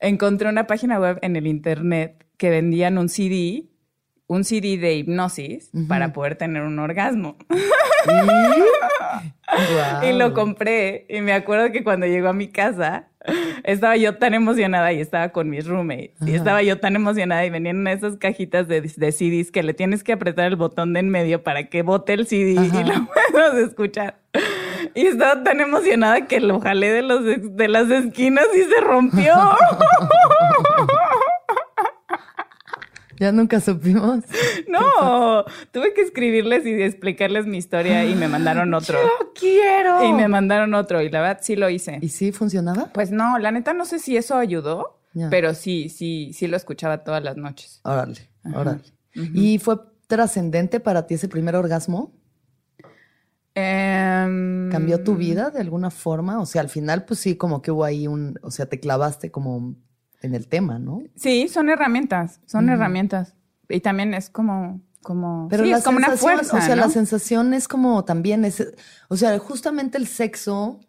encontré 0.00 0.48
una 0.48 0.66
página 0.66 0.98
web 0.98 1.18
en 1.22 1.36
el 1.36 1.46
internet 1.46 2.26
que 2.36 2.50
vendían 2.50 2.98
un 2.98 3.08
CD, 3.08 3.66
un 4.26 4.44
CD 4.44 4.78
de 4.78 4.94
hipnosis 4.94 5.70
para 5.88 6.12
poder 6.12 6.36
tener 6.36 6.62
un 6.62 6.78
orgasmo. 6.78 7.36
Y 8.06 8.10
lo 10.12 10.34
compré. 10.34 11.06
Y 11.08 11.20
me 11.20 11.32
acuerdo 11.32 11.72
que 11.72 11.82
cuando 11.84 12.06
llegó 12.06 12.28
a 12.28 12.32
mi 12.32 12.48
casa, 12.48 13.08
estaba 13.64 13.96
yo 13.96 14.16
tan 14.16 14.34
emocionada 14.34 14.92
y 14.92 15.00
estaba 15.00 15.30
con 15.30 15.50
mis 15.50 15.66
roommates. 15.66 16.16
Y 16.24 16.34
estaba 16.34 16.62
yo 16.62 16.78
tan 16.78 16.96
emocionada 16.96 17.44
y 17.44 17.50
venían 17.50 17.86
esas 17.86 18.16
cajitas 18.16 18.68
de, 18.68 18.80
de, 18.80 19.12
CDs 19.12 19.50
que 19.50 19.62
le 19.62 19.74
tienes 19.74 20.02
que 20.02 20.12
apretar 20.12 20.46
el 20.46 20.56
botón 20.56 20.92
de 20.92 21.00
en 21.00 21.08
medio 21.08 21.42
para 21.42 21.64
que 21.68 21.82
bote 21.82 22.12
el 22.12 22.26
CD 22.26 22.52
y 22.52 22.84
lo 22.84 23.08
puedas 23.32 23.54
escuchar. 23.56 24.16
Y 24.94 25.06
estaba 25.06 25.42
tan 25.42 25.60
emocionada 25.60 26.26
que 26.26 26.40
lo 26.40 26.60
jalé 26.60 26.90
de, 26.90 27.02
los, 27.02 27.22
de 27.24 27.68
las 27.68 27.90
esquinas 27.90 28.46
y 28.54 28.64
se 28.64 28.80
rompió. 28.80 29.34
Ya 33.20 33.30
nunca 33.32 33.60
supimos. 33.60 34.24
No, 34.66 35.44
tuve 35.72 35.92
que 35.94 36.00
escribirles 36.00 36.64
y 36.64 36.82
explicarles 36.82 37.46
mi 37.46 37.58
historia 37.58 38.04
y 38.04 38.14
me 38.14 38.28
mandaron 38.28 38.72
otro. 38.72 38.98
Yo 39.20 39.32
quiero. 39.34 40.04
Y 40.04 40.12
me 40.12 40.28
mandaron 40.28 40.74
otro 40.74 41.02
y 41.02 41.10
la 41.10 41.20
verdad 41.20 41.40
sí 41.42 41.56
lo 41.56 41.68
hice. 41.68 41.98
¿Y 42.00 42.08
sí 42.08 42.30
funcionaba? 42.30 42.90
Pues 42.92 43.10
no, 43.10 43.38
la 43.38 43.50
neta 43.50 43.74
no 43.74 43.84
sé 43.84 43.98
si 43.98 44.16
eso 44.16 44.36
ayudó, 44.36 45.00
pero 45.28 45.54
sí, 45.54 45.88
sí, 45.88 46.32
sí 46.32 46.46
lo 46.46 46.56
escuchaba 46.56 47.04
todas 47.04 47.22
las 47.22 47.36
noches. 47.36 47.80
Órale, 47.84 48.28
órale. 48.54 48.80
¿Y 49.14 49.58
fue 49.58 49.76
trascendente 50.06 50.78
para 50.80 51.06
ti 51.06 51.14
ese 51.14 51.28
primer 51.28 51.56
orgasmo? 51.56 52.12
Em, 53.54 54.70
¿Cambió 54.70 55.02
tu 55.02 55.16
vida 55.16 55.50
de 55.50 55.60
alguna 55.60 55.90
forma? 55.90 56.40
O 56.40 56.46
sea, 56.46 56.62
al 56.62 56.68
final, 56.68 57.04
pues 57.04 57.20
sí, 57.20 57.36
como 57.36 57.60
que 57.60 57.72
hubo 57.72 57.84
ahí 57.84 58.06
un, 58.06 58.38
o 58.42 58.50
sea, 58.50 58.66
te 58.66 58.78
clavaste 58.78 59.30
como 59.30 59.74
en 60.22 60.34
el 60.34 60.46
tema, 60.48 60.78
¿no? 60.78 61.02
Sí, 61.16 61.48
son 61.48 61.68
herramientas, 61.68 62.40
son 62.46 62.68
herramientas. 62.68 63.34
Y 63.68 63.80
también 63.80 64.14
es 64.14 64.30
como, 64.30 64.80
como, 65.02 65.48
Pero 65.48 65.64
es 65.64 65.82
como 65.82 65.98
una 65.98 66.16
fuerza. 66.16 66.56
O 66.56 66.60
sea, 66.60 66.76
la 66.76 66.90
sensación 66.90 67.54
es 67.54 67.68
como 67.68 68.04
también, 68.04 68.44
es, 68.44 68.66
o 69.08 69.16
sea, 69.16 69.38
justamente 69.38 69.96
el 69.96 70.06
sexo. 70.06 70.80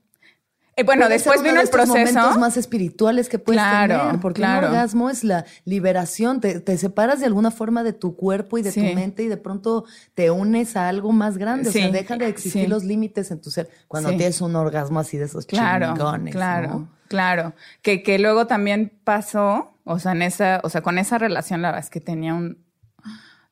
Eh, 0.75 0.83
bueno, 0.83 1.09
después 1.09 1.43
vino 1.43 1.59
el 1.59 1.67
proceso. 1.67 1.89
momentos 1.93 2.37
más 2.37 2.57
espirituales 2.57 3.29
que 3.29 3.39
puedes 3.39 3.61
tener, 3.61 4.19
porque 4.21 4.41
el 4.41 4.49
orgasmo 4.49 5.09
es 5.09 5.23
la 5.23 5.45
liberación, 5.65 6.39
te, 6.39 6.77
separas 6.77 7.19
de 7.19 7.25
alguna 7.25 7.51
forma 7.51 7.83
de 7.83 7.93
tu 7.93 8.15
cuerpo 8.15 8.57
y 8.57 8.61
de 8.61 8.71
tu 8.71 8.79
mente 8.79 9.23
y 9.23 9.27
de 9.27 9.37
pronto 9.37 9.85
te 10.13 10.31
unes 10.31 10.77
a 10.77 10.87
algo 10.87 11.11
más 11.11 11.37
grande, 11.37 11.69
o 11.69 11.71
sea, 11.71 11.91
dejan 11.91 12.19
de 12.19 12.27
existir 12.27 12.69
los 12.69 12.85
límites 12.85 13.31
en 13.31 13.41
tu 13.41 13.51
ser 13.51 13.69
cuando 13.87 14.09
tienes 14.11 14.39
un 14.39 14.55
orgasmo 14.55 14.99
así 14.99 15.17
de 15.17 15.25
esos 15.25 15.45
claro, 15.45 15.93
chingones, 15.93 16.33
claro. 16.33 16.87
Claro, 17.11 17.53
que, 17.81 18.03
que 18.03 18.19
luego 18.19 18.47
también 18.47 18.89
pasó, 19.03 19.77
o 19.83 19.99
sea, 19.99 20.13
en 20.13 20.21
esa, 20.21 20.61
o 20.63 20.69
sea, 20.69 20.79
con 20.79 20.97
esa 20.97 21.17
relación, 21.17 21.61
la 21.61 21.67
verdad 21.67 21.83
es 21.83 21.89
que 21.89 21.99
tenía 21.99 22.33
un, 22.33 22.63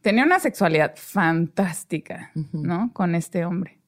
tenía 0.01 0.23
una 0.23 0.39
sexualidad 0.39 0.93
fantástica, 0.95 2.31
¿no? 2.53 2.93
Con 2.93 3.15
este 3.15 3.43
hombre. 3.43 3.81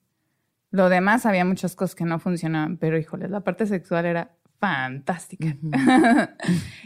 Lo 0.72 0.90
demás 0.90 1.26
había 1.26 1.46
muchas 1.46 1.78
cosas 1.78 1.96
que 1.96 2.04
no 2.04 2.20
funcionaban, 2.20 2.76
pero 2.76 2.98
híjole, 2.98 3.30
la 3.30 3.46
parte 3.46 3.66
sexual 3.66 4.06
era 4.06 4.32
fantástica. 4.60 5.56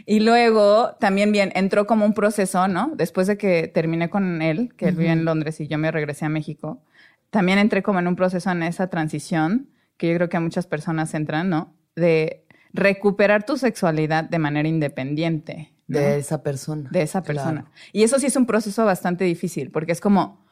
y 0.06 0.20
luego 0.20 0.94
también 1.00 1.32
bien, 1.32 1.50
entró 1.56 1.88
como 1.88 2.06
un 2.06 2.14
proceso, 2.14 2.68
¿no? 2.68 2.92
Después 2.94 3.26
de 3.26 3.36
que 3.36 3.66
terminé 3.66 4.10
con 4.10 4.42
él, 4.42 4.74
que 4.76 4.86
él 4.86 4.94
vive 4.94 5.10
en 5.10 5.24
Londres 5.24 5.60
y 5.60 5.66
yo 5.66 5.76
me 5.76 5.90
regresé 5.90 6.24
a 6.24 6.28
México, 6.28 6.84
también 7.30 7.58
entré 7.58 7.82
como 7.82 7.98
en 7.98 8.06
un 8.06 8.14
proceso 8.14 8.48
en 8.52 8.62
esa 8.62 8.90
transición, 8.90 9.70
que 9.96 10.08
yo 10.08 10.14
creo 10.14 10.28
que 10.28 10.36
a 10.36 10.40
muchas 10.40 10.68
personas 10.68 11.14
entran, 11.14 11.50
¿no? 11.50 11.74
De 11.96 12.45
recuperar 12.76 13.44
tu 13.44 13.56
sexualidad 13.56 14.24
de 14.24 14.38
manera 14.38 14.68
independiente. 14.68 15.72
De 15.88 16.18
esa 16.18 16.42
persona. 16.42 16.88
De 16.90 17.02
esa 17.02 17.22
persona. 17.22 17.70
Y 17.92 18.02
eso 18.02 18.18
sí 18.18 18.26
es 18.26 18.36
un 18.36 18.46
proceso 18.46 18.84
bastante 18.84 19.24
difícil, 19.24 19.70
porque 19.70 19.92
es 19.92 20.00
como, 20.00 20.44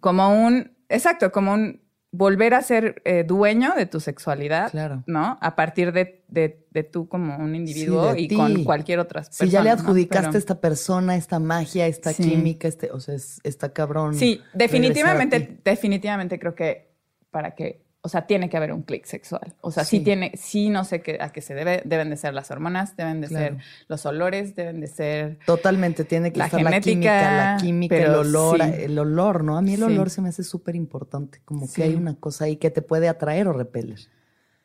como 0.00 0.46
un, 0.46 0.72
exacto, 0.88 1.32
como 1.32 1.54
un 1.54 1.80
volver 2.12 2.54
a 2.54 2.62
ser 2.62 3.02
eh, 3.04 3.24
dueño 3.26 3.74
de 3.74 3.86
tu 3.86 3.98
sexualidad, 3.98 4.70
claro. 4.70 5.02
¿no? 5.06 5.36
A 5.40 5.56
partir 5.56 5.92
de, 5.92 6.24
de, 6.28 6.82
tú 6.84 7.08
como 7.08 7.36
un 7.36 7.56
individuo 7.56 8.14
y 8.16 8.28
con 8.28 8.62
cualquier 8.62 9.00
otra 9.00 9.22
persona. 9.22 9.48
Si 9.48 9.52
ya 9.52 9.62
le 9.62 9.70
adjudicaste 9.70 10.36
a 10.36 10.38
esta 10.38 10.60
persona, 10.60 11.16
esta 11.16 11.40
magia, 11.40 11.88
esta 11.88 12.14
química, 12.14 12.68
este, 12.68 12.92
o 12.92 13.00
sea, 13.00 13.16
está 13.16 13.72
cabrón. 13.72 14.14
Sí, 14.14 14.40
definitivamente, 14.52 15.58
definitivamente 15.64 16.38
creo 16.38 16.54
que 16.54 16.94
para 17.30 17.56
que 17.56 17.83
o 18.06 18.08
sea, 18.10 18.26
tiene 18.26 18.50
que 18.50 18.58
haber 18.58 18.70
un 18.70 18.82
clic 18.82 19.06
sexual. 19.06 19.54
O 19.62 19.70
sea, 19.70 19.82
sí. 19.82 20.00
tiene, 20.00 20.32
sí 20.36 20.68
no 20.68 20.84
sé 20.84 21.00
qué, 21.00 21.16
a 21.22 21.32
qué 21.32 21.40
se 21.40 21.54
debe, 21.54 21.80
deben 21.86 22.10
de 22.10 22.18
ser 22.18 22.34
las 22.34 22.50
hormonas, 22.50 22.98
deben 22.98 23.22
de 23.22 23.28
ser 23.28 23.56
los 23.88 24.04
olores, 24.04 24.54
deben 24.54 24.82
de 24.82 24.88
ser... 24.88 25.38
Totalmente, 25.46 26.04
tiene 26.04 26.30
que 26.30 26.38
la 26.38 26.44
estar 26.44 26.60
la 26.60 26.80
química, 26.80 27.54
la 27.54 27.56
química, 27.58 27.96
el 27.96 28.14
olor, 28.14 28.60
el 28.60 28.98
olor, 28.98 29.42
¿no? 29.42 29.56
A 29.56 29.62
mí 29.62 29.72
el 29.72 29.82
olor 29.84 30.10
se 30.10 30.20
me 30.20 30.28
hace 30.28 30.44
súper 30.44 30.76
importante, 30.76 31.40
como 31.46 31.66
que 31.72 31.82
hay 31.82 31.94
una 31.94 32.14
cosa 32.14 32.44
ahí 32.44 32.56
que 32.56 32.70
te 32.70 32.82
puede 32.82 33.08
atraer 33.08 33.48
o 33.48 33.54
repeler. 33.54 34.00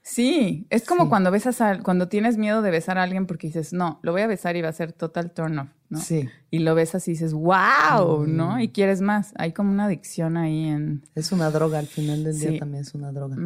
Sí, 0.09 0.65
es 0.71 0.85
como 0.85 1.07
cuando 1.07 1.29
besas 1.29 1.61
a, 1.61 1.83
cuando 1.83 2.07
tienes 2.07 2.35
miedo 2.35 2.63
de 2.63 2.71
besar 2.71 2.97
a 2.97 3.03
alguien 3.03 3.27
porque 3.27 3.45
dices, 3.45 3.73
no, 3.73 3.99
lo 4.01 4.11
voy 4.11 4.23
a 4.23 4.27
besar 4.27 4.55
y 4.55 4.61
va 4.63 4.69
a 4.69 4.73
ser 4.73 4.91
total 4.91 5.31
turn 5.31 5.59
off, 5.59 5.69
¿no? 5.87 5.99
Sí. 5.99 6.27
Y 6.49 6.59
lo 6.59 6.73
besas 6.73 7.07
y 7.07 7.11
dices, 7.11 7.31
wow, 7.31 8.25
¿no? 8.25 8.59
Y 8.59 8.69
quieres 8.69 9.01
más. 9.01 9.33
Hay 9.37 9.53
como 9.53 9.71
una 9.71 9.85
adicción 9.85 10.35
ahí 10.35 10.65
en... 10.65 11.05
Es 11.13 11.31
una 11.31 11.51
droga, 11.51 11.77
al 11.77 11.85
final 11.85 12.23
del 12.23 12.39
día 12.39 12.57
también 12.57 12.81
es 12.81 12.95
una 12.95 13.11
droga. 13.11 13.37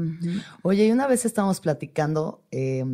Oye, 0.62 0.88
y 0.88 0.92
una 0.94 1.06
vez 1.06 1.26
estábamos 1.26 1.60
platicando, 1.60 2.46
eh, 2.50 2.86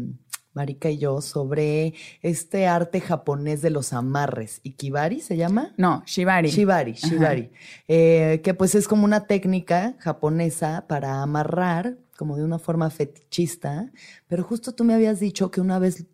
Marika 0.54 0.90
y 0.90 0.98
yo, 0.98 1.22
sobre 1.22 1.94
este 2.24 2.66
arte 2.66 3.02
japonés 3.02 3.62
de 3.62 3.70
los 3.70 3.94
amarres. 3.94 4.62
¿Ikibari 4.64 5.22
se 5.22 5.38
llama? 5.38 5.76
No, 5.78 6.02
shibari. 6.08 6.50
Shibari, 6.50 6.94
shibari. 6.94 7.52
Eh, 7.88 8.42
que 8.44 8.56
pues 8.56 8.74
es 8.74 8.88
como 8.88 9.06
una 9.06 9.28
técnica 9.28 9.94
japonesa 10.00 10.86
para 10.88 11.22
amarrar 11.22 11.98
como 12.20 12.36
de 12.36 12.44
una 12.44 12.60
forma 12.60 12.90
fetichista, 12.90 13.90
pero 14.28 14.44
justo 14.44 14.74
tú 14.74 14.84
me 14.84 14.94
habías 14.94 15.22
dicho 15.22 15.52
que 15.52 15.62
una 15.62 15.80
vez 15.80 16.06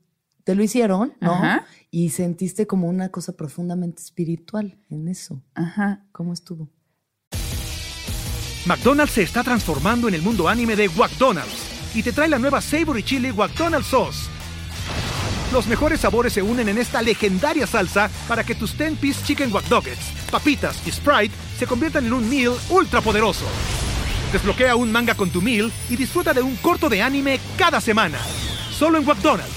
te 0.44 0.54
lo 0.54 0.62
hicieron, 0.62 1.14
¿no? 1.20 1.42
Y 1.90 2.10
sentiste 2.12 2.68
como 2.68 2.88
una 2.88 3.10
cosa 3.10 3.36
profundamente 3.36 4.04
espiritual 4.04 4.78
en 4.92 5.08
eso. 5.08 5.42
Ajá. 5.56 6.06
¿Cómo 6.12 6.34
estuvo? 6.34 6.70
McDonald's 8.68 9.14
se 9.14 9.24
está 9.24 9.44
transformando 9.44 10.08
en 10.08 10.14
el 10.14 10.22
mundo 10.22 10.48
anime 10.48 10.76
de 10.76 10.90
McDonald's 10.90 11.96
y 11.96 12.04
te 12.04 12.12
trae 12.12 12.30
la 12.30 12.38
nueva 12.38 12.62
Savory 12.62 13.02
Chili 13.02 13.34
McDonald's 13.34 13.88
Sauce. 13.88 14.30
Los 15.52 15.66
mejores 15.66 16.02
sabores 16.02 16.34
se 16.34 16.44
unen 16.44 16.70
en 16.70 16.78
esta 16.78 17.02
legendaria 17.02 17.66
salsa 17.66 18.12
para 18.28 18.44
que 18.44 18.54
tus 18.54 18.78
10-piece 18.78 19.26
chicken 19.26 19.52
wack 19.52 19.66
papitas 20.30 20.86
y 20.86 20.92
Sprite 20.92 21.34
se 21.58 21.66
conviertan 21.66 22.06
en 22.06 22.14
un 22.14 22.30
meal 22.30 22.54
ultra 22.70 23.02
poderoso. 23.02 23.46
Desbloquea 24.36 24.76
un 24.76 24.92
manga 24.92 25.16
con 25.16 25.30
tu 25.30 25.42
meal 25.42 25.72
y 25.90 25.96
disfruta 25.96 26.34
de 26.34 26.42
un 26.42 26.58
corto 26.58 26.90
de 26.90 27.02
anime 27.02 27.40
cada 27.58 27.80
semana. 27.80 28.18
Solo 28.70 28.98
en 28.98 29.06
McDonald's. 29.06 29.50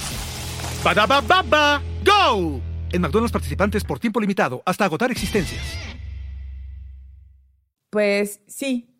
ba 0.84 1.20
baba 1.20 1.82
go! 2.04 2.60
En 2.92 3.02
McDonald's 3.02 3.32
participantes 3.32 3.82
por 3.82 3.98
tiempo 3.98 4.20
limitado 4.20 4.62
hasta 4.64 4.84
agotar 4.84 5.10
existencias. 5.10 5.60
Pues 7.90 8.40
sí, 8.46 8.94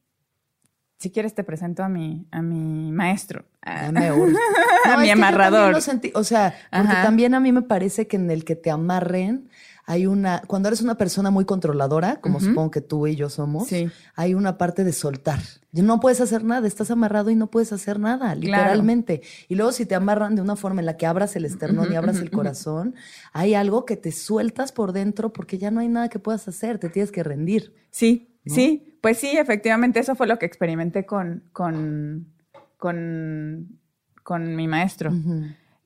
si 0.98 1.12
quieres 1.12 1.36
te 1.36 1.44
presento 1.44 1.84
a 1.84 1.88
mi, 1.88 2.26
a 2.32 2.42
mi 2.42 2.90
maestro. 2.90 3.44
A, 3.62 4.96
mi 5.00 5.10
amarrador. 5.10 5.76
o 5.76 6.24
sea, 6.24 6.54
porque 6.72 6.94
también 6.94 7.34
a 7.34 7.40
mí 7.40 7.52
me 7.52 7.62
parece 7.62 8.08
que 8.08 8.16
en 8.16 8.32
el 8.32 8.44
que 8.44 8.56
te 8.56 8.70
amarren 8.72 9.48
hay 9.84 10.06
una, 10.06 10.42
cuando 10.46 10.68
eres 10.68 10.80
una 10.80 10.96
persona 10.96 11.30
muy 11.30 11.44
controladora, 11.44 12.16
como 12.16 12.40
supongo 12.40 12.70
que 12.70 12.80
tú 12.80 13.06
y 13.06 13.14
yo 13.14 13.30
somos, 13.30 13.68
hay 14.16 14.34
una 14.34 14.58
parte 14.58 14.82
de 14.84 14.92
soltar. 14.92 15.38
No 15.82 16.00
puedes 16.00 16.20
hacer 16.20 16.44
nada, 16.44 16.66
estás 16.66 16.90
amarrado 16.90 17.30
y 17.30 17.34
no 17.34 17.48
puedes 17.48 17.72
hacer 17.72 17.98
nada, 17.98 18.34
literalmente. 18.34 19.22
Y 19.48 19.54
luego 19.54 19.72
si 19.72 19.86
te 19.86 19.94
amarran 19.94 20.34
de 20.36 20.42
una 20.42 20.56
forma 20.56 20.80
en 20.80 20.86
la 20.86 20.96
que 20.96 21.06
abras 21.06 21.36
el 21.36 21.44
esternón 21.44 21.92
y 21.92 21.96
abras 21.96 22.18
el 22.18 22.30
corazón, 22.30 22.94
hay 23.32 23.54
algo 23.54 23.84
que 23.84 23.96
te 23.96 24.12
sueltas 24.12 24.72
por 24.72 24.92
dentro 24.92 25.32
porque 25.32 25.58
ya 25.58 25.70
no 25.70 25.80
hay 25.80 25.88
nada 25.88 26.08
que 26.08 26.18
puedas 26.18 26.48
hacer, 26.48 26.78
te 26.78 26.88
tienes 26.88 27.12
que 27.12 27.22
rendir. 27.22 27.74
Sí, 27.90 28.38
sí, 28.46 28.98
pues 29.00 29.18
sí, 29.18 29.36
efectivamente 29.36 30.00
eso 30.00 30.14
fue 30.14 30.26
lo 30.26 30.38
que 30.38 30.46
experimenté 30.46 31.06
con, 31.06 31.44
con, 31.52 32.32
con, 32.76 33.78
con 34.22 34.56
mi 34.56 34.66
maestro. 34.68 35.12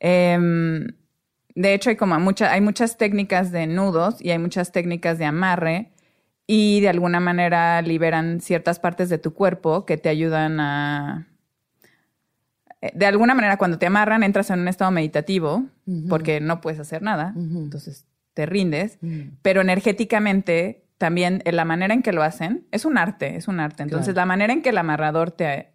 Em, 0.01 0.87
de 1.55 1.75
hecho, 1.75 1.91
hay 1.91 1.97
como 1.97 2.15
hay 2.15 2.61
muchas 2.61 2.97
técnicas 2.97 3.53
de 3.53 3.67
nudos 3.67 4.17
y 4.21 4.31
hay 4.31 4.39
muchas 4.39 4.73
técnicas 4.73 5.19
de 5.19 5.27
amarre 5.27 5.93
y 6.47 6.81
de 6.81 6.89
alguna 6.89 7.21
manera 7.21 7.81
liberan 7.83 8.41
ciertas 8.41 8.79
partes 8.79 9.09
de 9.09 9.19
tu 9.19 9.35
cuerpo 9.35 9.87
que 9.87 9.97
te 9.97 10.09
ayudan 10.09 10.61
a... 10.61 11.29
Eh, 12.81 12.93
de 12.95 13.07
alguna 13.07 13.35
manera, 13.35 13.57
cuando 13.57 13.79
te 13.79 13.87
amarran, 13.87 14.23
entras 14.23 14.51
en 14.51 14.61
un 14.61 14.69
estado 14.69 14.91
meditativo 14.91 15.65
porque 16.09 16.41
no 16.41 16.61
puedes 16.61 16.81
hacer 16.81 17.03
nada, 17.03 17.33
entonces 17.37 18.07
te 18.35 18.47
rindes, 18.47 18.99
pero 19.43 19.61
energéticamente 19.61 20.85
también 20.99 21.43
la 21.45 21.65
manera 21.65 21.95
en 21.95 22.03
que 22.03 22.13
lo 22.13 22.23
hacen 22.23 22.65
es 22.71 22.85
un 22.85 22.97
arte, 22.97 23.37
es 23.37 23.49
un 23.49 23.59
arte. 23.59 23.83
Entonces, 23.83 24.15
la 24.15 24.25
manera 24.25 24.53
en 24.53 24.63
que 24.63 24.71
el 24.71 24.79
amarrador 24.79 25.33
te... 25.33 25.73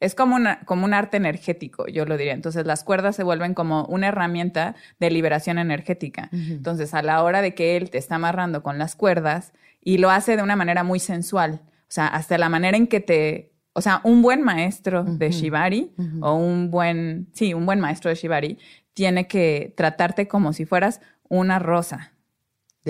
Es 0.00 0.16
como, 0.16 0.34
una, 0.34 0.60
como 0.64 0.84
un 0.84 0.92
arte 0.92 1.16
energético, 1.16 1.86
yo 1.86 2.04
lo 2.04 2.16
diría. 2.16 2.34
Entonces, 2.34 2.66
las 2.66 2.82
cuerdas 2.82 3.14
se 3.14 3.22
vuelven 3.22 3.54
como 3.54 3.84
una 3.84 4.08
herramienta 4.08 4.74
de 4.98 5.10
liberación 5.10 5.58
energética. 5.58 6.28
Entonces, 6.32 6.92
a 6.92 7.02
la 7.02 7.22
hora 7.22 7.40
de 7.40 7.54
que 7.54 7.76
él 7.76 7.88
te 7.90 7.98
está 7.98 8.16
amarrando 8.16 8.62
con 8.64 8.76
las 8.76 8.96
cuerdas 8.96 9.52
y 9.84 9.98
lo 9.98 10.10
hace 10.10 10.36
de 10.36 10.42
una 10.42 10.56
manera 10.56 10.82
muy 10.82 10.98
sensual, 10.98 11.60
o 11.64 11.92
sea, 11.94 12.06
hasta 12.08 12.38
la 12.38 12.48
manera 12.48 12.76
en 12.76 12.86
que 12.86 13.00
te... 13.00 13.52
O 13.76 13.80
sea, 13.80 14.00
un 14.04 14.22
buen 14.22 14.42
maestro 14.42 15.02
de 15.02 15.32
Shibari 15.32 15.92
o 16.20 16.34
un 16.34 16.70
buen, 16.70 17.26
sí, 17.32 17.54
un 17.54 17.66
buen 17.66 17.80
maestro 17.80 18.08
de 18.08 18.14
Shibari 18.14 18.58
tiene 18.94 19.26
que 19.26 19.74
tratarte 19.76 20.28
como 20.28 20.52
si 20.52 20.64
fueras 20.64 21.00
una 21.28 21.58
rosa. 21.58 22.12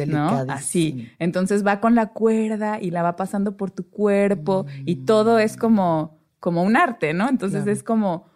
¿no? 0.07 0.45
Así. 0.49 1.11
Entonces 1.19 1.67
va 1.67 1.81
con 1.81 1.95
la 1.95 2.09
cuerda 2.09 2.81
y 2.83 2.91
la 2.91 3.03
va 3.03 3.17
pasando 3.17 3.57
por 3.57 3.71
tu 3.71 3.89
cuerpo 3.89 4.67
y 4.85 5.07
todo 5.07 5.39
es 5.39 5.57
como, 5.57 6.19
como 6.39 6.63
un 6.63 6.77
arte, 6.77 7.15
¿no? 7.15 7.29
Entonces 7.31 7.67
es 7.67 7.83
como, 7.83 8.27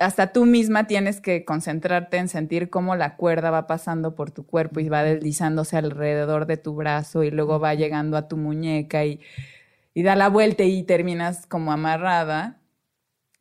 hasta 0.00 0.32
tú 0.32 0.46
misma 0.46 0.86
tienes 0.86 1.20
que 1.20 1.44
concentrarte 1.44 2.16
en 2.16 2.28
sentir 2.28 2.70
cómo 2.70 2.96
la 2.96 3.16
cuerda 3.16 3.50
va 3.50 3.66
pasando 3.66 4.14
por 4.14 4.30
tu 4.30 4.46
cuerpo 4.46 4.80
y 4.80 4.88
va 4.88 5.02
deslizándose 5.02 5.76
alrededor 5.76 6.46
de 6.46 6.56
tu 6.56 6.74
brazo 6.74 7.22
y 7.22 7.30
luego 7.30 7.60
va 7.60 7.74
llegando 7.74 8.16
a 8.16 8.26
tu 8.26 8.38
muñeca 8.38 9.04
y, 9.04 9.20
y 9.92 10.02
da 10.02 10.16
la 10.16 10.30
vuelta 10.30 10.64
y 10.64 10.82
terminas 10.84 11.46
como 11.46 11.70
amarrada. 11.70 12.56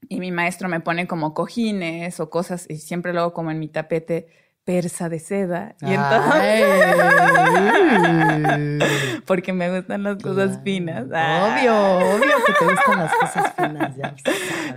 Y 0.10 0.20
mi 0.20 0.32
maestro 0.32 0.68
me 0.68 0.82
pone 0.82 1.08
como 1.08 1.34
cojines 1.34 2.20
o 2.20 2.30
cosas 2.30 2.66
y 2.70 2.76
siempre 2.78 3.14
luego 3.14 3.34
como 3.34 3.52
en 3.52 3.60
mi 3.60 3.70
tapete 3.70 4.28
persa 4.66 5.08
de 5.08 5.20
seda. 5.20 5.76
Y 5.82 5.94
entonces. 5.94 6.66
porque 9.26 9.54
me 9.54 9.78
gustan 9.78 10.04
las 10.04 10.22
cosas 10.22 10.60
finas. 10.64 11.06
Obvio, 11.06 11.74
obvio 12.16 12.36
que 12.46 12.54
te 12.54 12.66
gustan 12.66 13.00
las 13.00 13.14
cosas 13.16 13.54
finas. 13.56 13.96
Ya 13.96 14.14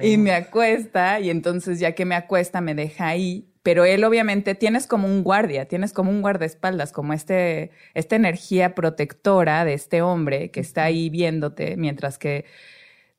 y 0.02 0.16
me 0.18 0.32
acuesta, 0.32 1.20
y 1.20 1.30
entonces 1.30 1.78
ya 1.78 1.92
que 1.92 2.04
me 2.04 2.14
acuesta, 2.14 2.60
me 2.60 2.74
deja 2.74 3.08
ahí. 3.08 3.48
Pero 3.62 3.84
él, 3.84 4.02
obviamente, 4.04 4.54
tienes 4.56 4.86
como 4.86 5.06
un 5.06 5.22
guardia, 5.22 5.66
tienes 5.66 5.92
como 5.92 6.10
un 6.10 6.20
guardaespaldas, 6.20 6.92
como 6.92 7.12
este, 7.12 7.70
esta 7.94 8.16
energía 8.16 8.74
protectora 8.74 9.64
de 9.64 9.74
este 9.74 10.02
hombre 10.02 10.50
que 10.50 10.60
está 10.60 10.84
ahí 10.84 11.10
viéndote, 11.10 11.76
mientras 11.76 12.18
que 12.18 12.44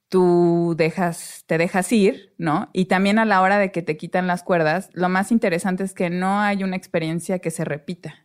tú 0.10 0.76
dejas, 0.78 1.44
te 1.48 1.58
dejas 1.58 1.92
ir, 1.92 2.34
¿no? 2.38 2.70
Y 2.74 2.86
también 2.86 3.20
a 3.20 3.26
la 3.26 3.42
hora 3.42 3.58
de 3.58 3.72
que 3.72 3.82
te 3.82 3.98
quitan 3.98 4.28
las 4.28 4.44
cuerdas, 4.44 4.90
lo 4.94 5.10
más 5.10 5.32
interesante 5.32 5.84
es 5.84 5.94
que 5.94 6.10
no 6.10 6.40
hay 6.40 6.64
una 6.64 6.76
experiencia 6.76 7.40
que 7.40 7.52
se 7.52 7.66
repita. 7.66 8.23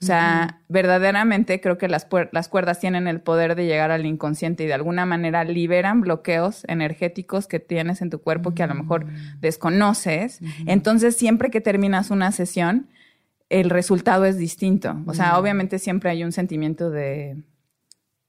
O 0.00 0.06
sea, 0.06 0.60
verdaderamente 0.68 1.60
creo 1.60 1.76
que 1.76 1.88
las, 1.88 2.06
las, 2.30 2.48
cuerdas 2.48 2.78
tienen 2.78 3.08
el 3.08 3.20
poder 3.20 3.56
de 3.56 3.66
llegar 3.66 3.90
al 3.90 4.06
inconsciente 4.06 4.62
y 4.62 4.66
de 4.68 4.74
alguna 4.74 5.06
manera 5.06 5.42
liberan 5.42 6.02
bloqueos 6.02 6.64
energéticos 6.68 7.48
que 7.48 7.58
tienes 7.58 8.00
en 8.00 8.10
tu 8.10 8.20
cuerpo 8.20 8.54
que 8.54 8.62
a 8.62 8.68
lo 8.68 8.76
mejor 8.76 9.06
desconoces. 9.40 10.40
Entonces, 10.66 11.16
siempre 11.16 11.50
que 11.50 11.60
terminas 11.60 12.12
una 12.12 12.30
sesión, 12.30 12.88
el 13.48 13.70
resultado 13.70 14.24
es 14.24 14.38
distinto. 14.38 15.02
O 15.06 15.14
sea, 15.14 15.36
obviamente 15.36 15.80
siempre 15.80 16.10
hay 16.10 16.22
un 16.22 16.30
sentimiento 16.30 16.90
de 16.90 17.42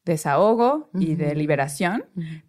desahogo 0.05 0.89
y 0.95 1.13
de 1.13 1.35
liberación, 1.35 2.05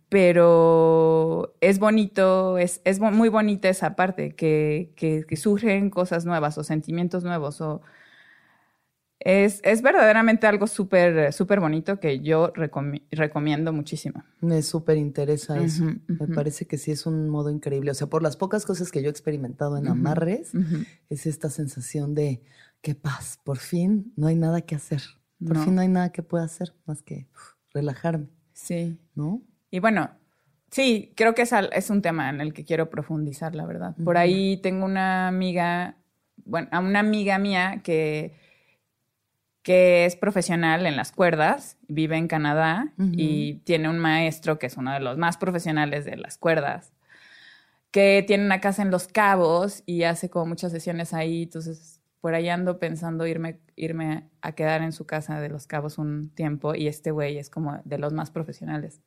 pero 0.08 1.54
es 1.60 1.78
bonito, 1.78 2.56
es, 2.56 2.80
es, 2.84 3.00
muy 3.00 3.28
bonita 3.28 3.68
esa 3.68 3.96
parte, 3.96 4.34
que, 4.34 4.92
que, 4.96 5.36
surgen 5.36 5.90
cosas 5.90 6.24
nuevas 6.24 6.56
o 6.56 6.64
sentimientos 6.64 7.22
nuevos 7.22 7.60
o... 7.60 7.82
Es, 9.22 9.60
es 9.64 9.82
verdaderamente 9.82 10.46
algo 10.46 10.66
súper, 10.66 11.34
súper 11.34 11.60
bonito 11.60 12.00
que 12.00 12.20
yo 12.20 12.52
recomiendo 12.54 13.70
muchísimo. 13.70 14.24
Me 14.40 14.62
súper 14.62 14.96
interesa 14.96 15.62
eso. 15.62 15.84
Me 16.06 16.26
parece 16.28 16.66
que 16.66 16.78
sí 16.78 16.90
es 16.90 17.04
un 17.04 17.28
modo 17.28 17.50
increíble. 17.50 17.90
O 17.90 17.94
sea, 17.94 18.06
por 18.06 18.22
las 18.22 18.38
pocas 18.38 18.64
cosas 18.64 18.90
que 18.90 19.02
yo 19.02 19.08
he 19.08 19.10
experimentado 19.10 19.76
en 19.76 19.88
amarres, 19.88 20.52
es 21.10 21.26
esta 21.26 21.50
sensación 21.50 22.14
de 22.14 22.40
qué 22.80 22.94
paz, 22.94 23.38
por 23.44 23.58
fin 23.58 24.14
no 24.16 24.26
hay 24.26 24.36
nada 24.36 24.62
que 24.62 24.74
hacer. 24.74 25.02
Por 25.46 25.58
fin 25.58 25.74
no 25.74 25.82
hay 25.82 25.88
nada 25.88 26.12
que 26.12 26.22
pueda 26.22 26.44
hacer 26.44 26.72
más 26.86 27.02
que 27.02 27.28
relajarme. 27.74 28.28
Sí. 28.54 28.98
¿No? 29.14 29.42
Y 29.70 29.80
bueno, 29.80 30.10
sí, 30.70 31.12
creo 31.14 31.34
que 31.34 31.42
es, 31.42 31.52
es 31.72 31.90
un 31.90 32.00
tema 32.00 32.30
en 32.30 32.40
el 32.40 32.54
que 32.54 32.64
quiero 32.64 32.88
profundizar, 32.88 33.54
la 33.54 33.66
verdad. 33.66 33.94
Por 34.02 34.16
ahí 34.16 34.56
tengo 34.62 34.86
una 34.86 35.28
amiga, 35.28 35.96
bueno, 36.44 36.68
a 36.72 36.80
una 36.80 37.00
amiga 37.00 37.38
mía 37.38 37.82
que, 37.84 38.34
que 39.62 40.06
es 40.06 40.16
profesional 40.16 40.86
en 40.86 40.96
las 40.96 41.12
cuerdas, 41.12 41.76
vive 41.86 42.16
en 42.16 42.28
Canadá 42.28 42.92
y 42.96 43.54
tiene 43.64 43.90
un 43.90 43.98
maestro 43.98 44.58
que 44.58 44.66
es 44.66 44.76
uno 44.76 44.92
de 44.92 45.00
los 45.00 45.18
más 45.18 45.36
profesionales 45.36 46.04
de 46.04 46.16
las 46.16 46.38
cuerdas, 46.38 46.92
que 47.90 48.24
tiene 48.26 48.44
una 48.44 48.60
casa 48.60 48.82
en 48.82 48.90
Los 48.90 49.08
Cabos 49.08 49.82
y 49.84 50.04
hace 50.04 50.30
como 50.30 50.46
muchas 50.46 50.72
sesiones 50.72 51.12
ahí, 51.12 51.42
entonces 51.42 52.00
por 52.20 52.34
ahí 52.34 52.48
ando 52.48 52.78
pensando 52.78 53.26
irme, 53.26 53.60
irme 53.76 54.30
a 54.40 54.52
quedar 54.52 54.82
en 54.82 54.92
su 54.92 55.06
casa 55.06 55.40
de 55.40 55.48
Los 55.48 55.66
Cabos 55.66 55.98
un 55.98 56.30
tiempo 56.30 56.74
y 56.74 56.88
este 56.88 57.10
güey 57.10 57.38
es 57.38 57.50
como 57.50 57.80
de 57.84 57.98
los 57.98 58.12
más 58.12 58.30
profesionales. 58.30 59.00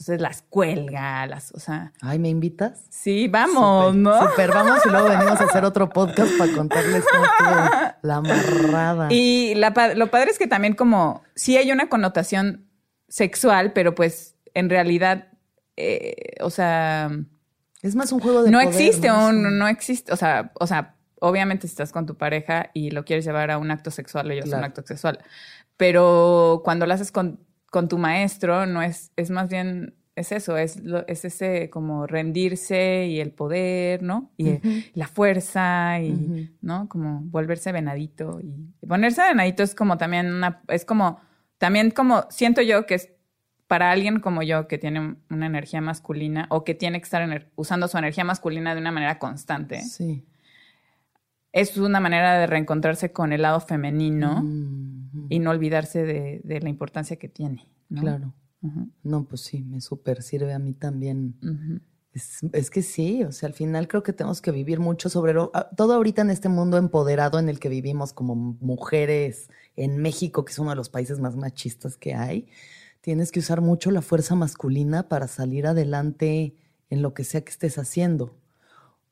Entonces 0.00 0.22
las 0.22 0.40
cuelga, 0.48 1.26
las, 1.26 1.52
o 1.52 1.60
sea. 1.60 1.92
Ay, 2.00 2.18
¿me 2.18 2.30
invitas? 2.30 2.86
Sí, 2.88 3.28
vamos, 3.28 3.94
¿no? 3.94 4.30
Super, 4.30 4.48
vamos 4.48 4.78
y 4.86 4.88
luego 4.88 5.10
venimos 5.10 5.38
a 5.38 5.44
hacer 5.44 5.62
otro 5.62 5.90
podcast 5.90 6.38
para 6.38 6.50
contarles 6.54 7.04
cómo 7.04 7.24
estuvo 7.26 7.94
la 8.00 8.16
amarrada. 8.16 9.08
Y 9.10 9.54
lo 9.56 10.10
padre 10.10 10.30
es 10.30 10.38
que 10.38 10.46
también 10.46 10.72
como, 10.72 11.22
sí 11.34 11.58
hay 11.58 11.70
una 11.70 11.90
connotación 11.90 12.66
sexual, 13.08 13.74
pero 13.74 13.94
pues 13.94 14.36
en 14.54 14.70
realidad, 14.70 15.28
eh, 15.76 16.36
o 16.40 16.48
sea. 16.48 17.10
Es 17.82 17.94
más 17.94 18.10
un 18.10 18.20
juego 18.20 18.42
de. 18.42 18.50
No 18.50 18.60
existe 18.60 19.12
un, 19.12 19.58
no 19.58 19.68
existe, 19.68 20.14
o 20.14 20.16
sea, 20.16 20.50
o 20.58 20.66
sea, 20.66 20.96
obviamente 21.20 21.66
si 21.66 21.72
estás 21.72 21.92
con 21.92 22.06
tu 22.06 22.16
pareja 22.16 22.70
y 22.72 22.90
lo 22.90 23.04
quieres 23.04 23.26
llevar 23.26 23.50
a 23.50 23.58
un 23.58 23.70
acto 23.70 23.90
sexual, 23.90 24.30
ellos 24.30 24.48
un 24.48 24.64
acto 24.64 24.82
sexual. 24.82 25.18
Pero 25.76 26.62
cuando 26.64 26.86
lo 26.86 26.94
haces 26.94 27.12
con, 27.12 27.40
tu 27.88 27.98
maestro, 27.98 28.66
no 28.66 28.82
es, 28.82 29.12
es 29.16 29.30
más 29.30 29.48
bien 29.48 29.94
es 30.16 30.32
eso, 30.32 30.56
es, 30.56 30.82
es 31.06 31.24
ese 31.24 31.70
como 31.70 32.06
rendirse 32.06 33.06
y 33.06 33.20
el 33.20 33.30
poder, 33.32 34.02
¿no? 34.02 34.30
Y 34.36 34.60
la 34.94 35.06
fuerza 35.06 36.00
y, 36.00 36.50
¿no? 36.60 36.88
Como 36.88 37.22
volverse 37.22 37.72
venadito 37.72 38.40
y 38.40 38.86
ponerse 38.86 39.22
venadito 39.22 39.62
es 39.62 39.74
como 39.74 39.96
también 39.98 40.32
una, 40.32 40.62
es 40.68 40.84
como, 40.84 41.20
también 41.58 41.90
como, 41.90 42.26
siento 42.30 42.60
yo 42.60 42.86
que 42.86 42.94
es 42.96 43.10
para 43.66 43.90
alguien 43.92 44.20
como 44.20 44.42
yo 44.42 44.66
que 44.66 44.78
tiene 44.78 45.16
una 45.30 45.46
energía 45.46 45.80
masculina 45.80 46.46
o 46.50 46.64
que 46.64 46.74
tiene 46.74 47.00
que 47.00 47.04
estar 47.04 47.50
usando 47.54 47.86
su 47.86 47.96
energía 47.98 48.24
masculina 48.24 48.74
de 48.74 48.80
una 48.80 48.90
manera 48.92 49.18
constante. 49.18 49.80
Sí. 49.82 50.26
Es 51.52 51.76
una 51.76 52.00
manera 52.00 52.38
de 52.38 52.46
reencontrarse 52.46 53.12
con 53.12 53.32
el 53.32 53.42
lado 53.42 53.60
femenino 53.60 54.44
y 55.28 55.38
no 55.38 55.50
olvidarse 55.50 56.04
de, 56.04 56.60
la 56.60 56.68
importancia 56.68 57.16
que 57.16 57.28
tiene. 57.28 57.68
Claro. 57.94 58.34
No, 59.02 59.24
pues 59.24 59.42
sí, 59.42 59.62
me 59.62 59.80
súper 59.80 60.22
sirve 60.22 60.52
a 60.52 60.58
mí 60.58 60.74
también. 60.74 61.34
es, 62.52 62.70
que 62.70 62.82
sí, 62.82 63.24
o 63.24 63.32
sea, 63.32 63.48
al 63.48 63.54
final 63.54 63.88
creo 63.88 64.02
que 64.02 64.12
tenemos 64.12 64.40
que 64.40 64.52
vivir 64.52 64.80
mucho 64.80 65.08
sobre 65.08 65.34
ah, 65.54 65.70
todo 65.76 65.94
ahorita 65.94 66.22
en 66.22 66.30
este 66.30 66.48
mundo 66.48 66.76
empoderado 66.76 67.38
en 67.38 67.48
el 67.48 67.58
que 67.58 67.68
vivimos 67.68 68.12
como 68.12 68.34
mujeres 68.34 69.48
en 69.76 69.96
México, 69.98 70.44
que 70.44 70.52
es 70.52 70.58
uno 70.58 70.70
de 70.70 70.76
los 70.76 70.88
países 70.88 71.20
más 71.20 71.36
machistas 71.36 71.96
que 71.96 72.14
hay 72.14 72.48
tienes 73.00 73.32
que 73.32 73.40
usar 73.40 73.60
mucho 73.60 73.90
la 73.90 74.02
fuerza 74.02 74.34
masculina 74.34 75.08
para 75.08 75.28
salir 75.28 75.66
adelante 75.66 76.54
en 76.90 77.02
lo 77.02 77.14
que 77.14 77.24
sea 77.24 77.42
que 77.42 77.50
estés 77.50 77.78
haciendo. 77.78 78.36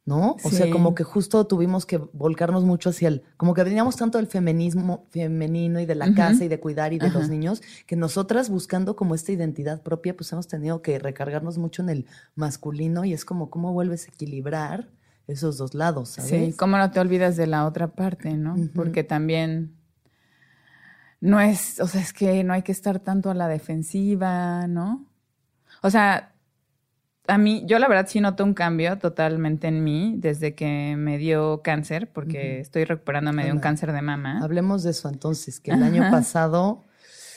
¿No? 0.08 0.36
O 0.42 0.48
sea, 0.48 0.70
como 0.70 0.94
que 0.94 1.04
justo 1.04 1.46
tuvimos 1.46 1.84
que 1.84 1.98
volcarnos 1.98 2.64
mucho 2.64 2.88
hacia 2.88 3.08
el, 3.08 3.22
como 3.36 3.52
que 3.52 3.62
veníamos 3.62 3.96
tanto 3.96 4.16
del 4.16 4.26
feminismo 4.26 5.04
femenino 5.10 5.80
y 5.80 5.84
de 5.84 5.94
la 5.94 6.14
casa 6.14 6.46
y 6.46 6.48
de 6.48 6.58
cuidar 6.58 6.94
y 6.94 6.98
de 6.98 7.10
los 7.10 7.28
niños, 7.28 7.60
que 7.86 7.94
nosotras 7.94 8.48
buscando 8.48 8.96
como 8.96 9.14
esta 9.14 9.32
identidad 9.32 9.82
propia, 9.82 10.16
pues 10.16 10.32
hemos 10.32 10.48
tenido 10.48 10.80
que 10.80 10.98
recargarnos 10.98 11.58
mucho 11.58 11.82
en 11.82 11.90
el 11.90 12.06
masculino 12.36 13.04
y 13.04 13.12
es 13.12 13.26
como 13.26 13.50
cómo 13.50 13.74
vuelves 13.74 14.06
a 14.06 14.08
equilibrar 14.08 14.88
esos 15.26 15.58
dos 15.58 15.74
lados, 15.74 16.08
¿sabes? 16.08 16.30
Sí, 16.30 16.54
cómo 16.56 16.78
no 16.78 16.90
te 16.90 17.00
olvidas 17.00 17.36
de 17.36 17.46
la 17.46 17.66
otra 17.66 17.88
parte, 17.88 18.32
¿no? 18.32 18.56
Porque 18.74 19.04
también 19.04 19.74
no 21.20 21.38
es, 21.38 21.80
o 21.80 21.86
sea, 21.86 22.00
es 22.00 22.14
que 22.14 22.42
no 22.44 22.54
hay 22.54 22.62
que 22.62 22.72
estar 22.72 22.98
tanto 22.98 23.30
a 23.30 23.34
la 23.34 23.46
defensiva, 23.46 24.66
¿no? 24.68 25.04
O 25.82 25.90
sea, 25.90 26.32
a 27.28 27.38
mí, 27.38 27.62
yo 27.66 27.78
la 27.78 27.88
verdad 27.88 28.06
sí 28.08 28.20
noto 28.20 28.42
un 28.42 28.54
cambio 28.54 28.98
totalmente 28.98 29.68
en 29.68 29.84
mí 29.84 30.14
desde 30.16 30.54
que 30.54 30.96
me 30.96 31.18
dio 31.18 31.62
cáncer, 31.62 32.10
porque 32.10 32.58
estoy 32.60 32.84
recuperándome 32.84 33.44
de 33.44 33.52
un 33.52 33.60
cáncer 33.60 33.92
de 33.92 34.02
mama. 34.02 34.40
Hablemos 34.42 34.82
de 34.82 34.90
eso 34.90 35.08
entonces, 35.08 35.60
que 35.60 35.70
el 35.70 35.82
año 35.82 36.10
pasado 36.10 36.84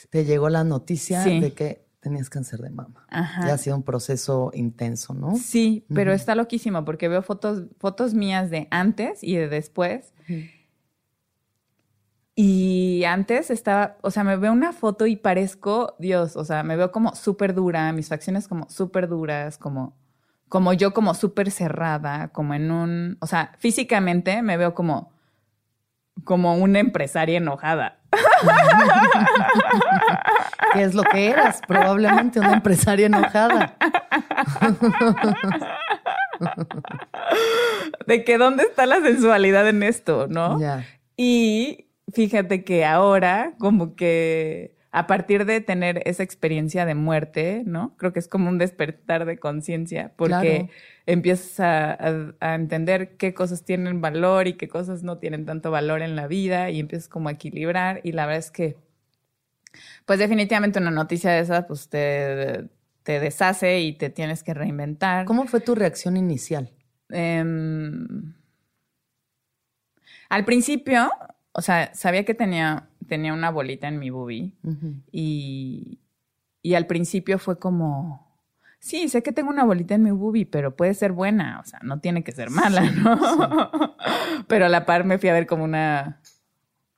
te 0.10 0.26
llegó 0.26 0.50
la 0.50 0.64
noticia 0.64 1.24
de 1.24 1.54
que 1.54 1.86
tenías 2.00 2.30
cáncer 2.30 2.62
de 2.62 2.70
mama. 2.70 3.06
Ajá. 3.10 3.48
Ya 3.48 3.54
ha 3.54 3.58
sido 3.58 3.76
un 3.76 3.84
proceso 3.84 4.52
intenso, 4.54 5.14
¿no? 5.14 5.36
Sí, 5.36 5.86
pero 5.94 6.14
está 6.14 6.36
loquísimo 6.36 6.84
porque 6.84 7.08
veo 7.08 7.22
fotos, 7.22 7.66
fotos 7.78 8.14
mías 8.14 8.50
de 8.50 8.68
antes 8.72 9.24
y 9.24 9.36
de 9.36 9.48
después. 9.48 10.14
Y 12.44 13.04
antes 13.04 13.52
estaba, 13.52 13.98
o 14.02 14.10
sea, 14.10 14.24
me 14.24 14.36
veo 14.36 14.52
una 14.52 14.74
foto 14.74 15.06
y 15.06 15.16
parezco 15.16 15.96
Dios, 16.00 16.36
o 16.36 16.44
sea, 16.44 16.64
me 16.64 16.76
veo 16.76 16.92
como 16.92 17.14
súper 17.14 17.54
dura, 17.54 17.94
mis 17.94 18.10
facciones 18.10 18.48
como 18.48 18.68
súper 18.68 19.08
duras, 19.08 19.60
como, 19.60 19.96
como 20.50 20.74
yo 20.74 20.92
como 20.92 21.14
súper 21.14 21.52
cerrada, 21.52 22.30
como 22.30 22.56
en 22.56 22.72
un, 22.72 23.18
o 23.22 23.28
sea, 23.28 23.52
físicamente 23.60 24.42
me 24.42 24.58
veo 24.58 24.74
como, 24.74 25.12
como 26.24 26.56
una 26.56 26.80
empresaria 26.80 27.38
enojada. 27.38 28.00
¿Qué 30.74 30.82
es 30.82 30.96
lo 30.96 31.04
que 31.04 31.30
eras? 31.30 31.62
Probablemente 31.68 32.40
una 32.40 32.54
empresaria 32.54 33.06
enojada. 33.06 33.78
De 38.08 38.24
que 38.24 38.40
dónde 38.40 38.64
está 38.64 38.88
la 38.88 39.00
sensualidad 39.00 39.70
en 39.70 39.84
esto, 39.84 40.26
¿no? 40.28 40.60
Ya. 40.60 40.84
Y 41.16 41.91
fíjate 42.14 42.64
que 42.64 42.86
ahora 42.86 43.56
como 43.60 43.96
que 43.96 44.76
a 44.92 45.08
partir 45.08 45.46
de 45.46 45.62
tener 45.62 46.02
esa 46.06 46.24
experiencia 46.24 46.86
de 46.86 46.96
muerte, 46.96 47.64
¿no? 47.66 47.96
Creo 47.98 48.12
que 48.12 48.20
es 48.20 48.28
como 48.28 48.50
un 48.50 48.58
despertar 48.58 49.26
de 49.26 49.38
conciencia, 49.38 50.12
porque 50.18 50.70
empiezas 51.06 51.60
a, 51.62 52.56
entender 52.56 53.16
qué 53.16 53.34
cosas 53.34 53.64
tienen 53.64 54.02
valor 54.02 54.48
y 54.48 54.54
qué 54.54 54.68
cosas 54.68 55.02
no 55.02 55.18
tienen 55.18 55.46
tanto 55.46 55.72
valor 55.72 56.02
en 56.02 56.18
la 56.18 56.28
vida 56.28 56.70
y 56.70 56.82
empiezas 56.82 57.08
como 57.08 57.30
a 57.30 57.32
equilibrar 57.32 58.02
y 58.04 58.12
la 58.12 58.26
verdad 58.26 58.40
es 58.40 58.52
que, 58.52 58.78
pues 60.06 60.20
definitivamente 60.20 60.80
una 60.80 60.92
noticia 60.92 61.32
de 61.32 61.40
esas, 61.40 61.66
pues 61.66 61.88
te, 61.88 62.66
te 63.04 63.22
deshace 63.22 63.80
y 63.80 63.94
te 63.94 64.10
tienes 64.10 64.44
que 64.44 64.54
reinventar. 64.54 65.26
¿Cómo 65.26 65.48
fue 65.48 65.62
tu 65.62 65.74
reacción 65.74 66.18
inicial? 66.18 66.70
Em, 67.10 68.34
al 70.28 70.44
principio, 70.44 71.10
o 71.54 71.62
sea, 71.62 71.94
sabía 71.94 72.24
que 72.24 72.34
tenía, 72.34 72.88
tenía 73.08 73.34
una 73.34 73.50
bolita 73.50 73.88
en 73.88 74.00
mi 74.00 74.10
boobie 74.10 74.54
y, 75.12 76.00
y 76.62 76.74
al 76.76 76.88
principio 76.88 77.40
fue 77.40 77.60
como, 77.60 78.32
sí, 78.80 79.10
sé 79.10 79.22
que 79.22 79.34
tengo 79.34 79.50
una 79.50 79.66
bolita 79.66 79.96
en 79.96 80.04
mi 80.04 80.12
boobie, 80.12 80.46
pero 80.46 80.76
puede 80.76 80.94
ser 80.94 81.12
buena, 81.12 81.60
o 81.60 81.66
sea, 81.66 81.80
no 81.84 82.00
tiene 82.00 82.24
que 82.24 82.32
ser 82.32 82.50
mala, 82.50 82.90
¿no? 82.92 83.96
pero 84.48 84.66
a 84.66 84.70
la 84.70 84.86
par 84.86 85.04
me 85.04 85.18
fui 85.18 85.30
a 85.30 85.34
ver 85.34 85.46
como 85.46 85.66
una, 85.66 86.22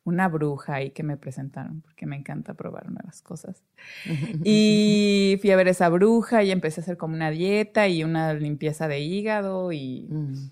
una 0.04 0.28
bruja 0.28 0.76
ahí 0.76 0.92
que 0.92 1.02
me 1.02 1.18
presentaron, 1.18 1.82
porque 1.82 2.06
me 2.06 2.16
encanta 2.16 2.54
probar 2.54 2.92
nuevas 2.92 3.24
cosas. 3.24 3.64
y 4.44 5.38
fui 5.42 5.50
a 5.50 5.56
ver 5.56 5.68
esa 5.68 5.90
bruja 5.90 6.44
y 6.44 6.52
empecé 6.52 6.82
a 6.82 6.84
hacer 6.84 6.98
como 6.98 7.16
una 7.16 7.32
dieta 7.32 7.88
y 7.88 8.04
una 8.04 8.34
limpieza 8.36 8.88
de 8.88 9.00
hígado 9.00 9.72
y, 9.72 10.08
mm. 10.12 10.52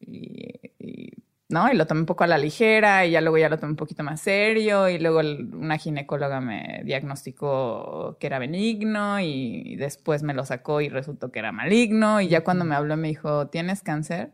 y 0.00 1.14
¿no? 1.48 1.70
Y 1.70 1.76
lo 1.76 1.86
tomé 1.86 2.00
un 2.00 2.06
poco 2.06 2.24
a 2.24 2.26
la 2.26 2.38
ligera 2.38 3.06
y 3.06 3.12
ya 3.12 3.20
luego 3.20 3.38
ya 3.38 3.48
lo 3.48 3.58
tomé 3.58 3.72
un 3.72 3.76
poquito 3.76 4.02
más 4.02 4.20
serio 4.20 4.88
y 4.88 4.98
luego 4.98 5.20
una 5.20 5.78
ginecóloga 5.78 6.40
me 6.40 6.82
diagnosticó 6.84 8.16
que 8.18 8.26
era 8.26 8.38
benigno 8.38 9.20
y, 9.20 9.76
después 9.76 10.22
me 10.22 10.34
lo 10.34 10.44
sacó 10.44 10.80
y 10.80 10.88
resultó 10.88 11.30
que 11.30 11.40
era 11.40 11.52
maligno 11.52 12.20
y 12.20 12.28
ya 12.28 12.44
cuando 12.44 12.64
me 12.64 12.74
habló 12.74 12.96
me 12.96 13.08
dijo, 13.08 13.48
¿tienes 13.48 13.82
cáncer? 13.82 14.32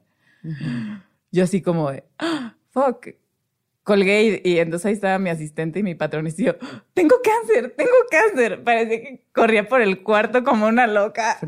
Yo 1.33 1.45
así 1.45 1.63
como 1.63 1.91
de, 1.91 2.05
¡Ah, 2.19 2.57
fuck, 2.71 3.09
colgué 3.91 4.41
y, 4.45 4.59
entonces 4.59 4.87
ahí 4.87 4.93
estaba 4.93 5.19
mi 5.19 5.31
asistente 5.31 5.81
y 5.81 5.83
mi 5.83 5.97
patrón 5.97 6.25
y 6.29 6.45
yo, 6.45 6.55
tengo 6.95 7.17
cáncer, 7.25 7.75
tengo 7.77 7.91
cáncer. 8.09 8.63
Parece 8.63 9.03
que 9.03 9.27
corría 9.35 9.69
por 9.69 9.81
el 9.81 10.05
cuarto 10.05 10.45
como 10.45 10.69
una 10.69 10.87
loca. 10.87 11.39
sí, 11.41 11.47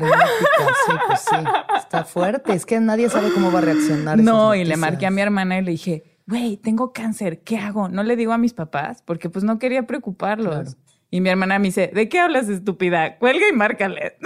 pues 1.07 1.19
sí. 1.21 1.35
Está 1.77 2.03
fuerte. 2.03 2.51
Es 2.53 2.65
que 2.65 2.81
nadie 2.81 3.09
sabe 3.09 3.29
cómo 3.33 3.49
va 3.49 3.59
a 3.59 3.61
reaccionar. 3.61 4.17
No, 4.19 4.53
y 4.55 4.65
le 4.65 4.75
marqué 4.75 5.05
a 5.05 5.11
mi 5.11 5.21
hermana 5.21 5.57
y 5.57 5.61
le 5.61 5.71
dije, 5.71 6.19
güey, 6.27 6.57
tengo 6.57 6.91
cáncer, 6.91 7.43
¿qué 7.43 7.59
hago? 7.59 7.87
No 7.87 8.03
le 8.03 8.17
digo 8.17 8.33
a 8.33 8.37
mis 8.37 8.53
papás 8.53 9.01
porque 9.03 9.29
pues 9.29 9.45
no 9.45 9.57
quería 9.57 9.83
preocuparlos. 9.83 10.75
Y 11.09 11.21
mi 11.21 11.29
hermana 11.29 11.59
me 11.59 11.67
dice, 11.67 11.91
¿de 11.93 12.09
qué 12.09 12.19
hablas, 12.19 12.49
estúpida? 12.49 13.19
Cuelga 13.19 13.47
y 13.47 13.53
márcale. 13.53 14.17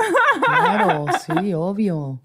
Claro, 0.43 1.05
sí, 1.39 1.53
obvio. 1.53 2.23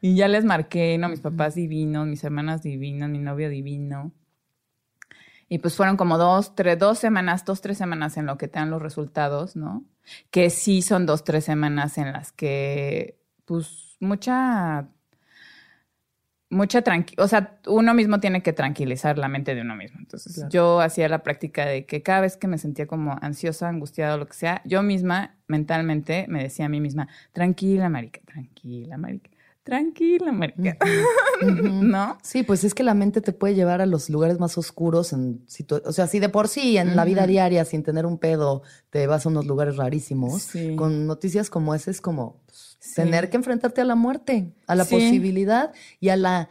Y 0.00 0.14
ya 0.14 0.28
les 0.28 0.46
marqué, 0.46 0.96
¿no? 0.96 1.10
Mis 1.10 1.20
papás 1.20 1.56
divinos, 1.56 2.06
mis 2.06 2.24
hermanas 2.24 2.62
divinos, 2.62 3.10
mi 3.10 3.18
novio 3.18 3.50
divino. 3.50 4.12
Y 5.52 5.58
pues 5.58 5.74
fueron 5.74 5.96
como 5.96 6.16
dos, 6.16 6.54
tres, 6.54 6.78
dos 6.78 7.00
semanas, 7.00 7.44
dos, 7.44 7.60
tres 7.60 7.76
semanas 7.76 8.16
en 8.16 8.24
lo 8.24 8.38
que 8.38 8.46
te 8.46 8.60
dan 8.60 8.70
los 8.70 8.80
resultados, 8.80 9.56
¿no? 9.56 9.84
Que 10.30 10.48
sí 10.48 10.80
son 10.80 11.06
dos, 11.06 11.24
tres 11.24 11.44
semanas 11.44 11.98
en 11.98 12.12
las 12.12 12.30
que, 12.30 13.18
pues, 13.46 13.96
mucha, 13.98 14.86
mucha 16.50 16.82
tranquilidad, 16.82 17.24
o 17.24 17.26
sea, 17.26 17.58
uno 17.66 17.94
mismo 17.94 18.20
tiene 18.20 18.44
que 18.44 18.52
tranquilizar 18.52 19.18
la 19.18 19.26
mente 19.26 19.56
de 19.56 19.62
uno 19.62 19.74
mismo. 19.74 19.98
Entonces, 19.98 20.46
yo 20.50 20.80
hacía 20.80 21.08
la 21.08 21.24
práctica 21.24 21.66
de 21.66 21.84
que 21.84 22.00
cada 22.00 22.20
vez 22.20 22.36
que 22.36 22.46
me 22.46 22.56
sentía 22.56 22.86
como 22.86 23.18
ansiosa, 23.20 23.68
angustiada 23.68 24.14
o 24.14 24.18
lo 24.18 24.28
que 24.28 24.34
sea, 24.34 24.62
yo 24.64 24.84
misma 24.84 25.36
mentalmente 25.48 26.26
me 26.28 26.44
decía 26.44 26.66
a 26.66 26.68
mí 26.68 26.80
misma, 26.80 27.08
tranquila, 27.32 27.88
marica, 27.88 28.20
tranquila, 28.24 28.96
marica 28.98 29.30
tranquila, 29.62 30.32
marica. 30.32 30.76
¿No? 31.42 32.18
Sí, 32.22 32.42
pues 32.42 32.64
es 32.64 32.74
que 32.74 32.82
la 32.82 32.94
mente 32.94 33.20
te 33.20 33.32
puede 33.32 33.54
llevar 33.54 33.80
a 33.80 33.86
los 33.86 34.10
lugares 34.10 34.38
más 34.38 34.58
oscuros. 34.58 35.12
En 35.12 35.44
o 35.84 35.92
sea, 35.92 36.06
si 36.06 36.18
de 36.18 36.28
por 36.28 36.48
sí 36.48 36.76
en 36.76 36.96
la 36.96 37.04
vida 37.04 37.26
diaria, 37.26 37.64
sin 37.64 37.82
tener 37.82 38.06
un 38.06 38.18
pedo, 38.18 38.62
te 38.90 39.06
vas 39.06 39.26
a 39.26 39.28
unos 39.28 39.46
lugares 39.46 39.76
rarísimos, 39.76 40.48
con 40.76 41.06
noticias 41.06 41.50
como 41.50 41.74
esa 41.74 41.90
es 41.90 42.00
como 42.00 42.42
pues, 42.46 42.78
tener 42.94 43.30
que 43.30 43.36
enfrentarte 43.36 43.80
a 43.80 43.84
la 43.84 43.94
muerte, 43.94 44.52
a 44.66 44.74
la 44.74 44.84
posibilidad 44.84 45.72
y 45.98 46.08
a 46.08 46.16
la... 46.16 46.50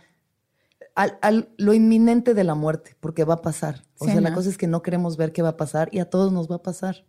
A, 0.96 1.32
lo 1.56 1.74
inminente 1.74 2.34
de 2.34 2.44
la 2.44 2.56
muerte, 2.56 2.94
porque 3.00 3.24
va 3.24 3.36
a 3.36 3.42
pasar. 3.42 3.84
O 4.00 4.06
sea, 4.06 4.20
la 4.20 4.34
cosa 4.34 4.50
es 4.50 4.58
que 4.58 4.68
no 4.68 4.82
queremos 4.82 5.16
ver 5.16 5.32
qué 5.32 5.42
va 5.42 5.50
a 5.50 5.58
pasar 5.58 5.88
y 5.94 6.00
a 6.00 6.10
todos 6.10 6.34
nos 6.34 6.52
va 6.52 6.58
a 6.58 6.62
pasar. 6.62 7.06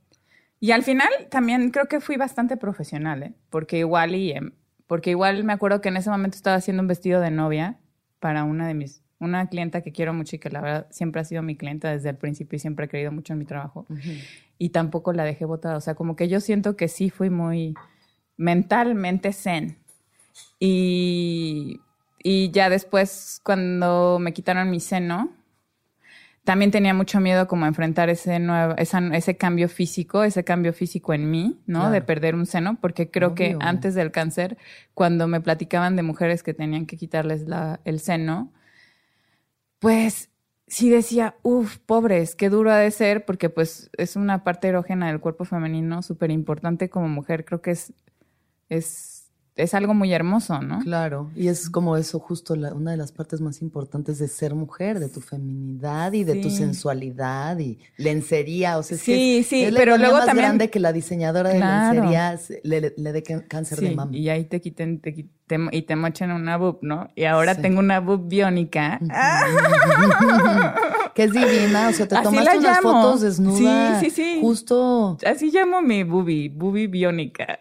Y 0.61 0.73
al 0.73 0.85
final 0.85 1.09
también 1.31 1.71
creo 1.71 1.87
que 1.87 2.01
fui 2.01 2.17
bastante 2.17 2.59
profesional, 2.59 3.23
¿eh? 3.23 3.35
porque 3.49 3.79
igual 3.79 4.15
y 4.15 4.33
em, 4.33 4.53
porque 4.91 5.11
igual 5.11 5.45
me 5.45 5.53
acuerdo 5.53 5.81
que 5.81 5.89
en 5.89 5.99
ese 5.99 6.11
momento 6.11 6.35
estaba 6.35 6.57
haciendo 6.57 6.81
un 6.81 6.89
vestido 6.89 7.21
de 7.21 7.31
novia 7.31 7.79
para 8.19 8.43
una 8.43 8.67
de 8.67 8.75
mis, 8.75 9.05
una 9.21 9.47
clienta 9.47 9.83
que 9.83 9.93
quiero 9.93 10.13
mucho 10.13 10.35
y 10.35 10.41
que 10.41 10.51
la 10.51 10.61
verdad 10.61 10.89
siempre 10.91 11.21
ha 11.21 11.25
sido 11.25 11.43
mi 11.43 11.55
clienta 11.55 11.93
desde 11.93 12.09
el 12.09 12.17
principio 12.17 12.57
y 12.57 12.59
siempre 12.59 12.87
he 12.87 12.89
creído 12.89 13.13
mucho 13.13 13.33
en 13.33 13.39
mi 13.39 13.45
trabajo. 13.45 13.87
Y 14.59 14.71
tampoco 14.71 15.13
la 15.13 15.23
dejé 15.23 15.45
botada. 15.45 15.77
O 15.77 15.81
sea, 15.81 15.95
como 15.95 16.17
que 16.17 16.27
yo 16.27 16.41
siento 16.41 16.75
que 16.77 16.89
sí 16.89 17.09
fui 17.09 17.31
muy, 17.31 17.77
mentalmente 18.37 19.33
zen. 19.33 19.79
Y, 20.59 21.81
y 22.21 22.51
ya 22.51 22.69
después, 22.69 23.41
cuando 23.45 24.19
me 24.19 24.33
quitaron 24.33 24.71
mi 24.71 24.81
seno, 24.81 25.31
también 26.51 26.73
tenía 26.73 26.95
mucho 26.95 27.21
miedo 27.21 27.47
como 27.47 27.67
enfrentar 27.67 28.11
ese 28.11 28.41
nuevo, 28.41 28.75
ese 28.77 29.37
cambio 29.37 29.69
físico, 29.69 30.25
ese 30.25 30.43
cambio 30.43 30.73
físico 30.73 31.15
en 31.15 31.31
mí, 31.31 31.61
¿no? 31.67 31.93
De 31.93 32.03
perder 32.03 32.35
un 32.35 32.45
seno, 32.45 32.77
porque 32.81 33.09
creo 33.09 33.37
que 33.37 33.57
antes 33.61 33.95
del 33.95 34.11
cáncer, 34.11 34.59
cuando 34.93 35.29
me 35.29 35.41
platicaban 35.41 35.95
de 35.95 36.03
mujeres 36.03 36.43
que 36.43 36.53
tenían 36.53 36.87
que 36.87 36.97
quitarles 36.97 37.47
la, 37.47 37.79
el 37.85 38.01
seno, 38.01 38.53
pues 39.79 40.31
sí 40.67 40.91
decía, 40.91 41.37
uff, 41.45 41.79
pobres, 41.79 42.35
qué 42.35 42.49
duro 42.49 42.73
ha 42.73 42.79
de 42.79 42.91
ser, 42.91 43.25
porque 43.25 43.49
pues 43.49 43.89
es 43.97 44.17
una 44.17 44.43
parte 44.43 44.67
erógena 44.67 45.07
del 45.07 45.21
cuerpo 45.21 45.45
femenino 45.45 46.03
súper 46.03 46.33
importante 46.33 46.91
como 46.91 47.09
mujer. 47.09 47.45
Creo 47.45 47.63
que 47.63 47.71
es, 47.71 47.93
es 48.69 49.20
es 49.63 49.75
algo 49.75 49.95
muy 49.95 50.13
hermoso, 50.13 50.61
¿no? 50.61 50.81
Claro, 50.81 51.31
y 51.35 51.49
es 51.49 51.71
como 51.71 51.97
eso 51.97 52.19
justo 52.19 52.55
una 52.55 52.91
de 52.91 52.97
las 52.97 53.13
partes 53.13 53.41
más 53.41 53.63
importantes 53.63 54.19
de 54.19 54.29
ser 54.29 54.55
mujer, 54.55 54.99
de 54.99 55.09
tu 55.09 55.21
feminidad 55.21 56.13
y 56.13 56.25
de 56.25 56.37
tu 56.37 56.51
sensualidad 56.51 57.59
y 57.59 57.79
lencería, 57.97 58.79
o 58.79 58.83
sea, 58.83 58.99
sí, 58.99 59.39
es, 59.39 59.47
sí, 59.47 59.63
es 59.63 59.75
pero 59.75 59.97
luego 59.99 60.17
más 60.17 60.27
también 60.27 60.49
grande 60.49 60.71
que 60.71 60.81
la 60.81 60.93
diseñadora 60.93 61.51
de 61.51 61.61
lencería 61.61 62.39
le, 62.63 62.95
le, 62.97 63.13
dé 63.13 63.23
cáncer 63.23 63.81
de 63.81 63.95
mama. 63.95 64.17
Y 64.17 64.29
ahí 64.29 64.45
te 64.45 64.61
quiten, 64.61 65.01
te 65.01 65.15
quiten 65.15 65.31
y 65.73 65.83
te 65.83 65.97
mochen 65.97 66.31
una 66.31 66.57
boob, 66.57 66.79
¿no? 66.83 67.09
Y 67.15 67.25
ahora 67.25 67.55
tengo 67.55 67.81
una 67.81 68.01
boob 68.01 68.29
biónica. 68.29 69.01
que 71.15 71.25
es 71.25 71.33
divina, 71.33 71.89
o 71.89 71.93
sea, 71.93 72.07
te 72.07 72.17
tomaste 72.23 72.59
unas 72.59 72.81
fotos 72.81 73.21
desnudas. 73.23 74.01
Sí, 74.01 74.11
sí, 74.11 74.17
sí. 74.17 74.39
Justo. 74.41 75.19
Así 75.27 75.51
llamo 75.51 75.83
mi 75.83 76.05
boobie, 76.05 76.49
boobie 76.49 76.87
biónica. 76.87 77.61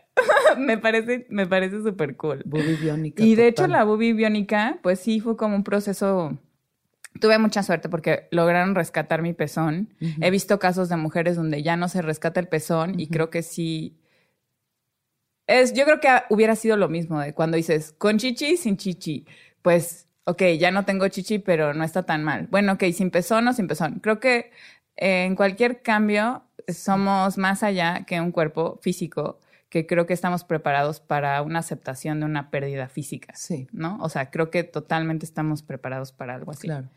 me 0.58 0.78
parece, 0.78 1.26
me 1.30 1.47
parece 1.47 1.82
súper 1.82 2.16
cool. 2.16 2.43
Boobie 2.45 2.76
biónica. 2.76 3.24
Y 3.24 3.36
de 3.36 3.47
hecho 3.47 3.68
la 3.68 3.84
boobie 3.84 4.14
biónica, 4.14 4.80
pues 4.82 5.00
sí 5.00 5.20
fue 5.20 5.38
como 5.38 5.56
un 5.56 5.64
proceso. 5.64 6.38
Tuve 7.20 7.38
mucha 7.38 7.64
suerte 7.64 7.89
porque 7.89 8.28
lograron 8.32 8.76
rescatar 8.76 9.22
mi 9.22 9.34
pezón. 9.34 9.93
He 10.22 10.32
visto 10.32 10.60
casos 10.60 10.89
de 10.89 10.95
mujeres 10.95 11.36
donde 11.36 11.64
ya 11.64 11.76
no 11.76 11.89
se 11.89 12.02
rescata 12.02 12.39
el 12.39 12.47
pezón 12.47 13.00
y 13.00 13.08
creo 13.08 13.30
que 13.30 13.41
sí. 13.41 13.97
Es, 15.47 15.74
yo 15.74 15.84
creo 15.86 16.00
que 16.00 16.10
hubiera 16.30 16.56
sido 16.56 16.78
lo 16.78 16.88
mismo 16.88 17.20
de 17.20 17.34
cuando 17.34 17.58
dices 17.58 17.93
con 17.97 18.18
chichi, 18.20 18.56
sin 18.56 18.78
chichi. 18.78 19.26
Pues, 19.64 20.08
ok, 20.26 20.43
ya 20.60 20.70
no 20.72 20.86
tengo 20.86 21.08
chichi, 21.08 21.39
pero 21.39 21.74
no 21.74 21.84
está 21.84 22.04
tan 22.04 22.24
mal. 22.24 22.47
Bueno, 22.52 22.74
ok, 22.74 22.84
sin 22.93 23.10
pezón 23.10 23.47
o 23.47 23.54
sin 23.54 23.68
pezón. 23.68 24.00
Creo 24.00 24.20
que 24.20 24.52
en 24.95 25.36
cualquier 25.36 25.82
cambio 25.82 26.43
somos 26.68 27.38
más 27.38 27.64
allá 27.64 28.06
que 28.06 28.22
un 28.22 28.32
cuerpo 28.32 28.80
físico 28.82 29.39
que 29.70 29.86
creo 29.86 30.05
que 30.05 30.13
estamos 30.13 30.43
preparados 30.43 30.99
para 30.99 31.41
una 31.41 31.59
aceptación 31.59 32.20
de 32.20 32.26
una 32.26 32.49
pérdida 32.49 32.88
física. 32.89 33.34
Sí. 33.36 33.67
¿No? 33.72 33.97
O 34.01 34.09
sea, 34.09 34.32
creo 34.32 34.49
que 34.49 34.63
totalmente 34.63 35.26
estamos 35.26 35.61
preparados 35.63 36.11
para 36.11 36.36
algo 36.36 36.51
así. 36.51 36.67
Claro. 36.67 36.89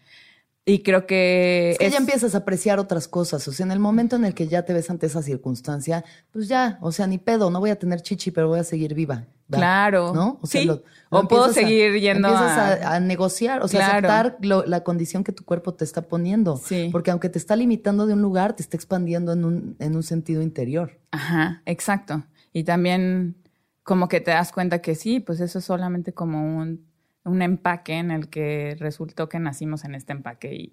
Y 0.64 0.82
creo 0.82 1.06
que... 1.06 1.72
Es 1.72 1.78
que 1.78 1.90
ya 1.90 1.98
empiezas 1.98 2.34
a 2.34 2.38
apreciar 2.38 2.78
otras 2.78 3.08
cosas. 3.08 3.46
O 3.48 3.52
sea, 3.52 3.66
en 3.66 3.72
el 3.72 3.80
momento 3.80 4.14
en 4.16 4.24
el 4.24 4.32
que 4.32 4.46
ya 4.46 4.62
te 4.62 4.72
ves 4.72 4.90
ante 4.90 5.06
esa 5.06 5.20
circunstancia, 5.20 6.04
pues 6.30 6.46
ya, 6.46 6.78
o 6.80 6.92
sea, 6.92 7.06
ni 7.08 7.18
pedo, 7.18 7.50
no 7.50 7.58
voy 7.58 7.70
a 7.70 7.76
tener 7.76 8.00
chichi, 8.00 8.30
pero 8.30 8.48
voy 8.48 8.60
a 8.60 8.64
seguir 8.64 8.94
viva. 8.94 9.26
Claro. 9.50 10.14
¿No? 10.14 10.38
O 10.40 10.46
sea, 10.46 10.62
sí. 10.62 10.70
o 11.10 11.28
puedo 11.28 11.52
seguir 11.52 11.98
yendo 11.98 12.28
empiezas 12.28 12.84
a... 12.84 12.94
a, 12.94 13.00
negociar, 13.00 13.62
o 13.62 13.68
sea, 13.68 13.88
aceptar 13.88 14.38
la 14.40 14.84
condición 14.84 15.24
que 15.24 15.32
tu 15.32 15.44
cuerpo 15.44 15.74
te 15.74 15.84
está 15.84 16.02
poniendo. 16.02 16.56
Sí. 16.56 16.88
Porque 16.92 17.10
aunque 17.10 17.28
te 17.28 17.38
está 17.38 17.56
limitando 17.56 18.06
de 18.06 18.14
un 18.14 18.22
lugar, 18.22 18.54
te 18.54 18.62
está 18.62 18.76
expandiendo 18.76 19.32
en 19.32 19.44
un, 19.44 19.76
en 19.80 19.96
un 19.96 20.04
sentido 20.04 20.42
interior. 20.42 21.00
Ajá, 21.10 21.60
exacto. 21.66 22.24
Y 22.52 22.64
también 22.64 23.36
como 23.82 24.08
que 24.08 24.20
te 24.20 24.30
das 24.30 24.52
cuenta 24.52 24.80
que 24.80 24.94
sí, 24.94 25.20
pues 25.20 25.40
eso 25.40 25.58
es 25.58 25.64
solamente 25.64 26.12
como 26.12 26.58
un, 26.58 26.86
un 27.24 27.42
empaque 27.42 27.94
en 27.94 28.10
el 28.10 28.28
que 28.28 28.76
resultó 28.78 29.28
que 29.28 29.38
nacimos 29.38 29.84
en 29.84 29.94
este 29.94 30.12
empaque. 30.12 30.54
Y, 30.54 30.72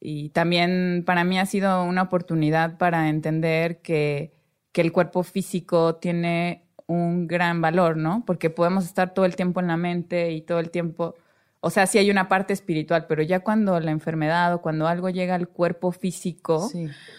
y 0.00 0.28
también 0.30 1.02
para 1.06 1.24
mí 1.24 1.38
ha 1.38 1.46
sido 1.46 1.84
una 1.84 2.02
oportunidad 2.02 2.78
para 2.78 3.08
entender 3.08 3.80
que, 3.80 4.32
que 4.72 4.80
el 4.80 4.92
cuerpo 4.92 5.22
físico 5.22 5.96
tiene 5.96 6.64
un 6.86 7.26
gran 7.26 7.60
valor, 7.60 7.96
¿no? 7.96 8.24
Porque 8.26 8.50
podemos 8.50 8.84
estar 8.84 9.14
todo 9.14 9.24
el 9.24 9.36
tiempo 9.36 9.60
en 9.60 9.68
la 9.68 9.76
mente 9.76 10.32
y 10.32 10.42
todo 10.42 10.58
el 10.58 10.70
tiempo, 10.70 11.14
o 11.60 11.70
sea, 11.70 11.86
sí 11.86 11.98
hay 11.98 12.10
una 12.10 12.28
parte 12.28 12.52
espiritual, 12.52 13.06
pero 13.06 13.22
ya 13.22 13.40
cuando 13.40 13.78
la 13.80 13.92
enfermedad 13.92 14.52
o 14.54 14.60
cuando 14.60 14.88
algo 14.88 15.08
llega 15.08 15.34
al 15.34 15.48
cuerpo 15.48 15.92
físico, 15.92 16.70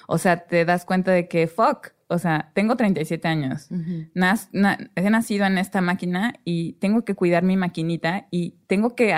o 0.07 0.17
sea, 0.17 0.45
te 0.45 0.65
das 0.65 0.85
cuenta 0.85 1.11
de 1.11 1.27
que, 1.27 1.47
fuck, 1.47 1.91
o 2.13 2.19
sea, 2.19 2.51
tengo 2.53 2.75
37 2.75 3.27
años, 3.27 3.69
he 3.71 5.09
nacido 5.09 5.45
en 5.45 5.57
esta 5.57 5.81
máquina 5.81 6.35
y 6.45 6.73
tengo 6.73 7.03
que 7.03 7.15
cuidar 7.15 7.43
mi 7.43 7.57
maquinita 7.57 8.27
y 8.31 8.55
tengo 8.67 8.95
que 8.95 9.15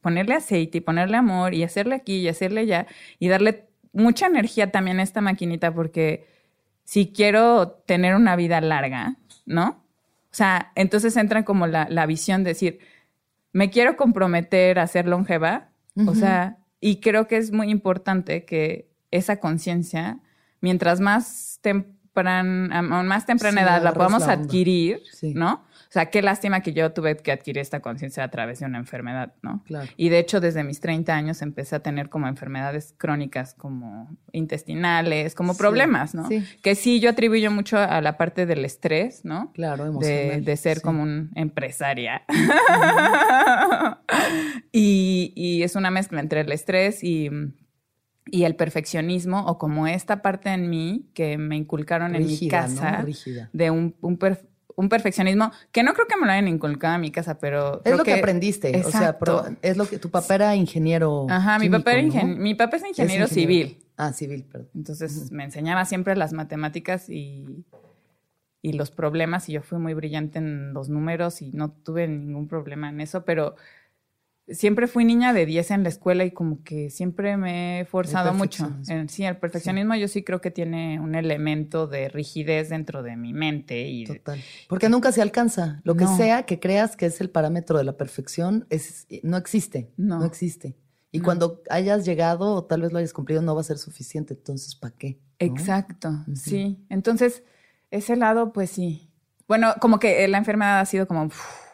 ponerle 0.00 0.34
aceite 0.34 0.78
y 0.78 0.80
ponerle 0.80 1.16
amor 1.16 1.54
y 1.54 1.62
hacerle 1.62 1.94
aquí 1.94 2.16
y 2.16 2.28
hacerle 2.28 2.62
allá 2.62 2.86
y 3.18 3.28
darle 3.28 3.68
mucha 3.92 4.26
energía 4.26 4.70
también 4.70 5.00
a 5.00 5.02
esta 5.02 5.20
maquinita 5.20 5.72
porque 5.72 6.26
si 6.84 7.12
quiero 7.12 7.82
tener 7.86 8.14
una 8.14 8.36
vida 8.36 8.60
larga, 8.60 9.16
¿no? 9.46 9.82
O 10.32 10.34
sea, 10.34 10.72
entonces 10.74 11.16
entra 11.16 11.44
como 11.44 11.66
la, 11.66 12.06
visión 12.06 12.42
de 12.42 12.50
decir, 12.50 12.80
me 13.52 13.70
quiero 13.70 13.96
comprometer 13.96 14.78
a 14.78 14.86
ser 14.86 15.06
longeva, 15.06 15.68
o 16.06 16.14
sea, 16.14 16.58
y 16.80 17.00
creo 17.00 17.28
que 17.28 17.36
es 17.36 17.52
muy 17.52 17.70
importante 17.70 18.44
que 18.44 18.90
esa 19.10 19.36
conciencia, 19.36 20.20
mientras 20.60 21.00
más 21.00 21.60
a 22.14 22.42
más 22.42 23.26
temprana 23.26 23.62
edad 23.62 23.82
la 23.82 23.92
podamos 23.92 24.24
adquirir, 24.24 25.02
¿no? 25.22 25.64
O 25.92 25.92
sea, 25.92 26.06
qué 26.06 26.22
lástima 26.22 26.62
que 26.62 26.72
yo 26.72 26.90
tuve 26.92 27.18
que 27.18 27.32
adquirir 27.32 27.60
esta 27.60 27.80
conciencia 27.80 28.24
a 28.24 28.28
través 28.30 28.60
de 28.60 28.64
una 28.64 28.78
enfermedad, 28.78 29.34
¿no? 29.42 29.62
Claro. 29.66 29.90
Y 29.98 30.08
de 30.08 30.20
hecho, 30.20 30.40
desde 30.40 30.64
mis 30.64 30.80
30 30.80 31.14
años 31.14 31.42
empecé 31.42 31.76
a 31.76 31.80
tener 31.80 32.08
como 32.08 32.28
enfermedades 32.28 32.94
crónicas, 32.96 33.52
como 33.52 34.16
intestinales, 34.32 35.34
como 35.34 35.54
problemas, 35.54 36.14
¿no? 36.14 36.26
Sí. 36.28 36.42
Que 36.62 36.76
sí, 36.76 36.98
yo 36.98 37.10
atribuyo 37.10 37.50
mucho 37.50 37.76
a 37.76 38.00
la 38.00 38.16
parte 38.16 38.46
del 38.46 38.64
estrés, 38.64 39.26
¿no? 39.26 39.52
Claro, 39.52 39.84
emocional. 39.84 40.42
De, 40.42 40.56
ser 40.56 40.80
como 40.80 41.02
un 41.02 41.30
empresaria. 41.34 42.22
y, 44.72 45.34
y 45.36 45.62
es 45.62 45.76
una 45.76 45.90
mezcla 45.90 46.20
entre 46.20 46.40
el 46.40 46.52
estrés 46.52 47.04
y 47.04 47.28
y 48.26 48.44
el 48.44 48.54
perfeccionismo 48.56 49.46
o 49.46 49.58
como 49.58 49.86
esta 49.86 50.22
parte 50.22 50.50
en 50.50 50.70
mí 50.70 51.06
que 51.14 51.38
me 51.38 51.56
inculcaron 51.56 52.14
en 52.14 52.26
mi 52.26 52.48
casa 52.48 53.04
de 53.52 53.70
un, 53.70 53.94
un, 54.00 54.88
perfeccionismo 54.88 55.50
que 55.72 55.82
no 55.82 55.92
creo 55.94 56.06
que 56.06 56.16
me 56.16 56.26
lo 56.26 56.32
hayan 56.32 56.48
inculcado 56.48 56.94
en 56.94 57.00
mi 57.00 57.10
casa, 57.10 57.38
pero 57.38 57.82
es 57.84 57.96
lo 57.96 58.04
que, 58.04 58.14
aprendiste, 58.14 58.82
o 58.84 58.90
sea, 58.90 59.18
es 59.62 59.76
lo 59.76 59.86
que 59.86 59.98
tu 59.98 60.10
papá 60.10 60.34
era 60.36 60.56
ingeniero. 60.56 61.26
Ajá, 61.28 61.58
mi 61.58 61.68
papá 61.68 61.94
era 61.94 62.24
mi 62.24 62.54
papá 62.54 62.76
es 62.76 62.86
ingeniero, 62.86 63.26
civil. 63.26 63.78
Ah, 63.96 64.12
civil, 64.12 64.44
perdón. 64.50 64.70
Entonces 64.74 65.30
me 65.30 65.44
enseñaba 65.44 65.84
siempre 65.84 66.16
las 66.16 66.32
matemáticas 66.32 67.08
y 67.08 67.64
y 68.62 68.72
los 68.74 68.92
problemas 68.92 69.48
y 69.48 69.54
yo 69.54 69.62
fui 69.62 69.78
muy 69.78 69.92
brillante 69.92 70.38
en 70.38 70.72
los 70.72 70.88
números 70.88 71.42
y 71.42 71.50
no 71.50 71.72
tuve 71.72 72.06
ningún 72.06 72.46
problema 72.46 72.88
en 72.88 73.00
eso, 73.00 73.24
pero 73.24 73.56
siempre 74.48 74.86
fui 74.86 75.04
niña 75.04 75.32
de 75.32 75.46
10 75.46 75.70
en 75.70 75.82
la 75.82 75.88
escuela 75.88 76.24
y 76.24 76.30
como 76.32 76.62
que 76.62 76.90
siempre 76.90 77.36
me 77.36 77.80
he 77.80 77.84
forzado 77.84 78.34
mucho. 78.34 78.70
sí, 79.08 79.24
el 79.24 79.36
perfeccionismo 79.36 79.94
yo 79.94 80.08
sí 80.08 80.22
creo 80.22 80.40
que 80.40 80.50
tiene 80.50 81.00
un 81.00 81.14
elemento 81.14 81.86
de 81.86 82.08
rigidez 82.08 82.68
dentro 82.68 83.02
de 83.02 83.16
mi 83.16 83.32
mente. 83.32 83.88
Y 83.88 84.04
Total. 84.04 84.40
Porque 84.68 84.88
nunca 84.88 85.12
se 85.12 85.22
alcanza. 85.22 85.80
Lo 85.84 85.96
que 85.96 86.06
sea 86.06 86.44
que 86.44 86.58
creas 86.58 86.96
que 86.96 87.06
es 87.06 87.20
el 87.20 87.30
parámetro 87.30 87.78
de 87.78 87.84
la 87.84 87.96
perfección 87.96 88.66
es, 88.70 89.06
no 89.22 89.36
existe. 89.36 89.92
No, 89.96 90.24
existe. 90.24 90.76
Y 91.10 91.20
cuando 91.20 91.62
hayas 91.68 92.06
llegado 92.06 92.54
o 92.54 92.64
tal 92.64 92.82
vez 92.82 92.92
lo 92.92 92.98
hayas 92.98 93.12
cumplido 93.12 93.42
no 93.42 93.54
va 93.54 93.60
a 93.60 93.64
ser 93.64 93.78
suficiente. 93.78 94.34
Entonces, 94.34 94.74
¿para 94.74 94.94
qué? 94.96 95.20
Exacto, 95.38 96.24
sí. 96.34 96.78
Entonces, 96.88 97.42
ese 97.90 98.16
lado, 98.16 98.52
pues 98.52 98.70
sí. 98.70 99.10
Bueno, 99.46 99.74
como 99.80 99.98
que 99.98 100.26
la 100.28 100.38
enfermedad 100.38 100.80
ha 100.80 100.86
sido 100.86 101.06
como 101.06 101.28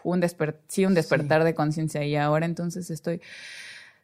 un, 0.08 0.24
sí, 0.68 0.84
un 0.84 0.94
despertar 0.94 1.44
de 1.44 1.54
conciencia 1.54 2.04
y 2.04 2.16
ahora 2.16 2.46
entonces 2.46 2.90
estoy 2.90 3.20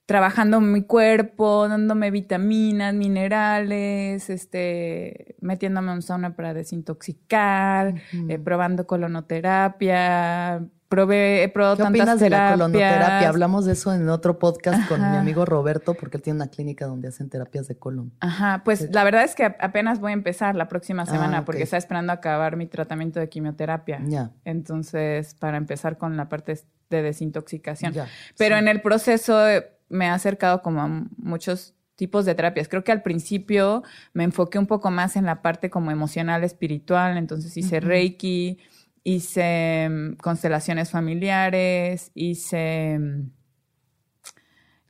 trabajando 0.06 0.60
mi 0.60 0.82
cuerpo, 0.82 1.68
dándome 1.68 2.10
vitaminas, 2.10 2.94
minerales, 2.94 4.28
este, 4.28 5.36
metiéndome 5.40 5.90
en 5.90 5.96
un 5.96 6.02
sauna 6.02 6.36
para 6.36 6.52
desintoxicar, 6.52 7.94
eh, 8.28 8.38
probando 8.38 8.86
colonoterapia, 8.86 10.62
probé, 10.88 11.42
he 11.42 11.48
probado 11.48 11.76
¿Qué 11.76 11.82
opinas 11.82 12.20
de 12.20 12.30
la 12.30 12.52
colonoterapia? 12.52 13.28
Hablamos 13.28 13.64
de 13.64 13.72
eso 13.72 13.94
en 13.94 14.08
otro 14.10 14.38
podcast 14.38 14.86
con 14.88 15.00
mi 15.00 15.16
amigo 15.16 15.44
Roberto, 15.44 15.94
porque 15.94 16.18
él 16.18 16.22
tiene 16.22 16.36
una 16.36 16.48
clínica 16.48 16.86
donde 16.86 17.08
hacen 17.08 17.30
terapias 17.30 17.66
de 17.66 17.76
colon. 17.76 18.12
Ajá, 18.20 18.62
pues 18.64 18.90
la 18.92 19.04
verdad 19.04 19.24
es 19.24 19.34
que 19.34 19.44
apenas 19.44 20.00
voy 20.00 20.10
a 20.10 20.14
empezar 20.14 20.54
la 20.54 20.68
próxima 20.68 21.02
ah, 21.02 21.06
semana, 21.06 21.44
porque 21.44 21.62
está 21.62 21.78
esperando 21.78 22.12
acabar 22.12 22.56
mi 22.56 22.66
tratamiento 22.66 23.20
de 23.20 23.28
quimioterapia. 23.28 24.00
Ya. 24.06 24.30
Entonces, 24.44 25.34
para 25.34 25.56
empezar 25.56 25.96
con 25.96 26.16
la 26.18 26.28
parte 26.28 26.60
de 26.90 27.02
desintoxicación. 27.02 27.94
Pero 28.36 28.56
en 28.56 28.68
el 28.68 28.80
proceso 28.80 29.48
eh, 29.48 29.70
me 29.94 30.08
ha 30.08 30.14
acercado 30.14 30.60
como 30.62 30.82
a 30.82 30.88
muchos 31.16 31.74
tipos 31.96 32.24
de 32.24 32.34
terapias. 32.34 32.68
Creo 32.68 32.84
que 32.84 32.92
al 32.92 33.02
principio 33.02 33.82
me 34.12 34.24
enfoqué 34.24 34.58
un 34.58 34.66
poco 34.66 34.90
más 34.90 35.16
en 35.16 35.24
la 35.24 35.42
parte 35.42 35.70
como 35.70 35.90
emocional, 35.90 36.44
espiritual, 36.44 37.16
entonces 37.16 37.56
hice 37.56 37.80
Reiki, 37.80 38.58
hice 39.04 39.88
mm, 39.88 40.16
constelaciones 40.16 40.90
familiares, 40.90 42.10
hice 42.14 42.98
mm, 42.98 43.30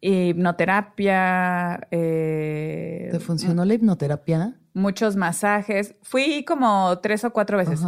hipnoterapia. 0.00 1.86
Eh, 1.90 3.08
¿Te 3.10 3.20
funcionó 3.20 3.64
la 3.64 3.74
hipnoterapia? 3.74 4.58
Muchos 4.72 5.16
masajes. 5.16 5.94
Fui 6.02 6.44
como 6.44 6.98
tres 7.00 7.24
o 7.24 7.32
cuatro 7.32 7.58
veces. 7.58 7.80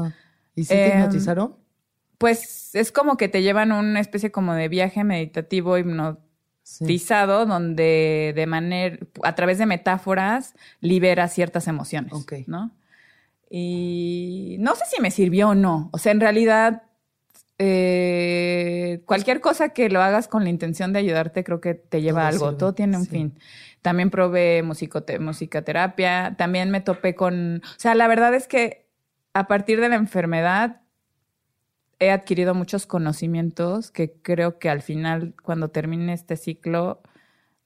¿Y 0.55 0.64
si 0.64 0.69
te 0.69 0.93
Em, 0.93 0.99
hipnotizaron? 0.99 1.57
Pues 2.19 2.75
es 2.75 2.93
como 2.93 3.17
que 3.17 3.29
te 3.29 3.43
llevan 3.43 3.73
una 3.73 4.01
especie 4.01 4.31
como 4.31 4.55
de 4.55 4.69
viaje 4.69 5.05
meditativo 5.05 5.77
Sí. 6.69 6.85
donde 7.47 8.33
de 8.35 8.47
manera, 8.47 8.99
a 9.23 9.37
través 9.37 9.59
de 9.59 9.67
metáforas, 9.67 10.55
libera 10.81 11.29
ciertas 11.29 11.69
emociones, 11.69 12.12
Ok. 12.12 12.33
¿no? 12.49 12.73
Y 13.49 14.57
no 14.59 14.75
sé 14.75 14.85
si 14.93 15.01
me 15.01 15.12
sirvió 15.12 15.51
o 15.51 15.55
no. 15.55 15.89
O 15.93 15.99
sea, 15.99 16.11
en 16.11 16.19
realidad, 16.21 16.83
eh, 17.59 19.03
cualquier 19.07 19.41
cosa 19.41 19.69
que 19.69 19.89
lo 19.89 20.03
hagas 20.03 20.27
con 20.27 20.43
la 20.43 20.51
intención 20.51 20.93
de 20.93 20.99
ayudarte, 20.99 21.45
creo 21.45 21.61
que 21.61 21.75
te 21.75 22.03
lleva 22.03 22.25
a 22.25 22.29
algo. 22.29 22.47
sirve, 22.47 22.59
Todo 22.59 22.75
tiene 22.75 22.97
un 22.97 23.05
sí. 23.05 23.11
fin. 23.11 23.39
También 23.81 24.11
probé 24.11 24.64
musicote- 24.64 25.21
musicaterapia. 25.21 26.35
También 26.37 26.71
me 26.73 26.81
topé 26.81 27.14
con... 27.14 27.62
O 27.64 27.79
sea, 27.81 27.95
la 27.95 28.09
verdad 28.09 28.35
es 28.35 28.49
que 28.49 28.89
a 29.35 29.47
partir 29.47 29.81
de 29.81 29.89
la 29.89 29.95
enfermedad 29.97 30.81
he 31.99 32.11
adquirido 32.11 32.55
muchos 32.55 32.87
conocimientos 32.87 33.91
que 33.91 34.13
creo 34.23 34.59
que 34.59 34.69
al 34.69 34.83
final, 34.83 35.35
cuando 35.43 35.69
termine 35.69 36.13
este 36.13 36.37
ciclo, 36.37 37.01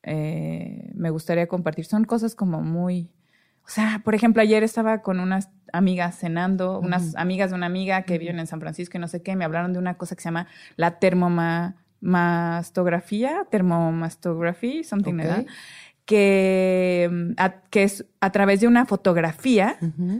eh, 0.02 0.90
me 0.94 1.10
gustaría 1.10 1.46
compartir. 1.46 1.84
Son 1.84 2.04
cosas 2.04 2.34
como 2.34 2.62
muy... 2.62 3.10
O 3.64 3.68
sea, 3.68 4.00
por 4.04 4.14
ejemplo, 4.14 4.40
ayer 4.42 4.62
estaba 4.62 5.02
con 5.02 5.20
unas 5.20 5.50
amigas 5.72 6.18
cenando, 6.18 6.80
unas 6.80 7.14
amigas 7.16 7.50
de 7.50 7.56
una 7.56 7.66
amiga 7.66 8.02
que 8.02 8.18
viven 8.18 8.40
en 8.40 8.46
San 8.46 8.60
Francisco 8.60 8.98
y 8.98 9.00
no 9.00 9.06
sé 9.06 9.22
qué, 9.22 9.36
me 9.36 9.44
hablaron 9.44 9.72
de 9.72 9.78
una 9.78 9.96
cosa 9.96 10.16
que 10.16 10.22
se 10.22 10.28
llama 10.28 10.48
la 10.76 10.98
termomastografía, 10.98 13.46
termomastography, 13.50 14.82
something 14.82 15.14
like 15.14 15.28
that, 15.28 15.46
que, 16.10 17.08
mm, 17.10 17.32
a- 17.36 17.60
que 17.70 17.84
es 17.84 18.04
a 18.20 18.32
través 18.32 18.60
de 18.60 18.66
una 18.66 18.84
fotografía 18.84 19.76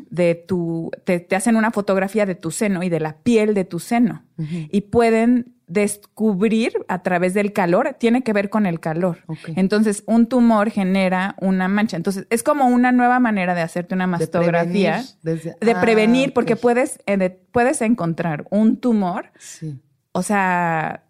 de 0.09 0.35
tu, 0.37 0.91
te, 1.05 1.19
te 1.19 1.35
hacen 1.37 1.57
una 1.57 1.73
fotografía 1.73 2.27
de 2.27 2.37
tu 2.37 2.53
seno 2.53 2.83
y 2.85 2.89
de 2.89 3.01
la 3.01 3.17
piel 3.19 3.55
de 3.55 3.65
tu 3.65 3.81
seno 3.81 4.23
y 4.39 4.83
pueden 4.83 5.55
descubrir 5.67 6.73
a 6.89 7.03
través 7.03 7.35
del 7.35 7.53
calor, 7.53 7.95
tiene 7.99 8.23
que 8.23 8.33
ver 8.33 8.51
con 8.51 8.67
el 8.67 8.81
calor. 8.81 9.19
Entonces, 9.57 10.03
un 10.07 10.27
tumor 10.27 10.71
genera 10.71 11.35
una 11.41 11.69
mancha. 11.69 11.97
Entonces, 11.97 12.27
es 12.31 12.43
como 12.43 12.67
una 12.67 12.91
nueva 12.93 13.19
manera 13.21 13.55
de 13.55 13.61
hacerte 13.63 13.95
una 13.95 14.05
De 14.05 14.11
mastografía. 14.13 14.93
prevenir 14.95 15.07
desde- 15.23 15.57
De 15.61 15.73
Ah, 15.73 15.81
prevenir, 15.81 16.33
porque 16.33 16.57
puedes, 16.57 16.99
eh, 17.07 17.17
de- 17.17 17.31
puedes 17.31 17.83
encontrar 17.83 18.47
un 18.51 18.77
tumor, 18.79 19.27
Sí. 19.39 19.81
o 20.13 20.23
sea, 20.23 21.05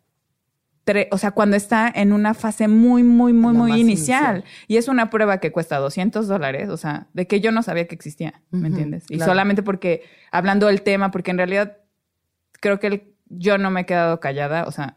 o 1.13 1.19
sea, 1.19 1.31
cuando 1.31 1.57
está 1.57 1.91
en 1.95 2.13
una 2.13 2.35
fase 2.35 2.67
muy, 2.67 3.03
muy, 3.05 3.33
muy, 3.33 3.53
muy 3.53 3.71
inicial. 3.81 4.39
inicial. 4.39 4.45
Y 4.67 4.77
es 4.77 4.89
una 4.89 5.09
prueba 5.11 5.39
que 5.39 5.53
cuesta 5.53 5.79
200 5.79 6.27
dólares, 6.27 6.69
o 6.69 6.77
sea, 6.77 7.07
de 7.13 7.27
que 7.29 7.41
yo 7.41 7.53
no 7.53 7.63
sabía 7.63 7.87
que 7.87 7.95
existía, 7.95 8.43
¿me 8.51 8.69
entiendes? 8.69 9.05
Y 9.09 9.17
claro. 9.17 9.31
solamente 9.33 9.63
porque, 9.63 10.03
hablando 10.33 10.67
del 10.67 10.83
tema, 10.83 11.11
porque 11.13 11.31
en 11.31 11.37
realidad 11.39 11.77
creo 12.61 12.81
que 12.81 12.87
el- 12.89 13.15
yo 13.29 13.57
no 13.59 13.71
me 13.71 13.83
he 13.83 13.87
quedado 13.87 14.19
callada, 14.19 14.65
o 14.65 14.73
sea, 14.73 14.97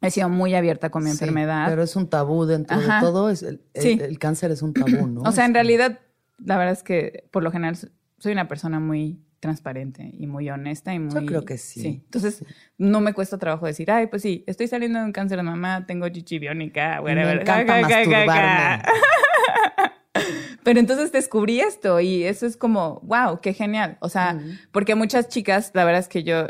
he 0.00 0.10
sido 0.10 0.28
muy 0.28 0.54
abierta 0.54 0.90
con 0.90 1.02
mi 1.02 1.10
Sí, 1.10 1.14
enfermedad. 1.14 1.66
Pero 1.68 1.82
es 1.82 1.96
un 1.96 2.08
tabú 2.08 2.44
dentro 2.44 2.76
Ajá. 2.76 2.96
de 2.96 3.00
todo. 3.00 3.28
Es 3.30 3.42
el, 3.42 3.60
el- 3.74 3.82
Sí. 3.82 3.98
el 4.00 4.18
cáncer 4.18 4.50
es 4.52 4.62
un 4.62 4.72
tabú, 4.72 5.06
¿no? 5.08 5.22
O 5.28 5.32
sea, 5.32 5.44
en 5.46 5.50
Es- 5.50 5.54
realidad, 5.54 5.98
la 6.38 6.56
verdad 6.58 6.72
es 6.74 6.82
que 6.84 7.24
por 7.32 7.42
lo 7.42 7.50
general 7.50 7.76
soy 8.18 8.32
una 8.32 8.46
persona 8.46 8.78
muy 8.78 9.20
transparente 9.42 10.08
y 10.16 10.28
muy 10.28 10.48
honesta 10.50 10.94
y 10.94 11.00
muy... 11.00 11.26
creo 11.26 11.44
que 11.44 11.58
sí. 11.58 12.00
Entonces, 12.04 12.36
Sí. 12.36 12.44
no 12.78 13.00
me 13.00 13.12
cuesta 13.12 13.38
trabajo 13.38 13.66
decir, 13.66 13.90
ay, 13.90 14.06
pues 14.06 14.22
sí, 14.22 14.44
estoy 14.46 14.68
saliendo 14.68 15.00
de 15.00 15.04
un 15.04 15.10
cáncer 15.12 15.36
de 15.36 15.42
mamá, 15.42 15.84
tengo 15.84 16.08
chichi 16.08 16.38
biónica, 16.38 16.94
Me 17.02 17.10
whatever. 17.10 17.40
encanta 17.42 17.80
masturbarme. 17.80 18.82
Pero 20.62 20.78
entonces 20.78 21.10
descubrí 21.10 21.60
esto 21.60 21.98
y 21.98 22.22
eso 22.22 22.46
es 22.46 22.56
como, 22.56 23.00
wow, 23.02 23.40
qué 23.40 23.52
genial. 23.52 23.96
O 24.00 24.08
sea, 24.08 24.40
porque 24.70 24.94
muchas 24.94 25.28
chicas, 25.28 25.72
la 25.74 25.84
verdad 25.84 26.00
es 26.00 26.08
que 26.08 26.22
yo 26.22 26.46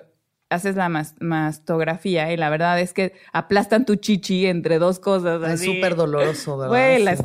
haces 0.50 0.76
la 0.76 0.90
mas- 0.90 1.14
mastografía 1.20 2.30
y 2.30 2.36
la 2.36 2.50
verdad 2.50 2.78
es 2.78 2.92
que 2.92 3.14
aplastan 3.32 3.86
tu 3.86 3.96
chichi 3.96 4.44
entre 4.44 4.78
dos 4.78 4.98
cosas. 4.98 5.42
Es 5.50 5.64
súper 5.64 5.96
doloroso, 5.96 6.58
¿verdad? 6.58 6.68
Güey, 6.70 7.02
las- 7.02 7.24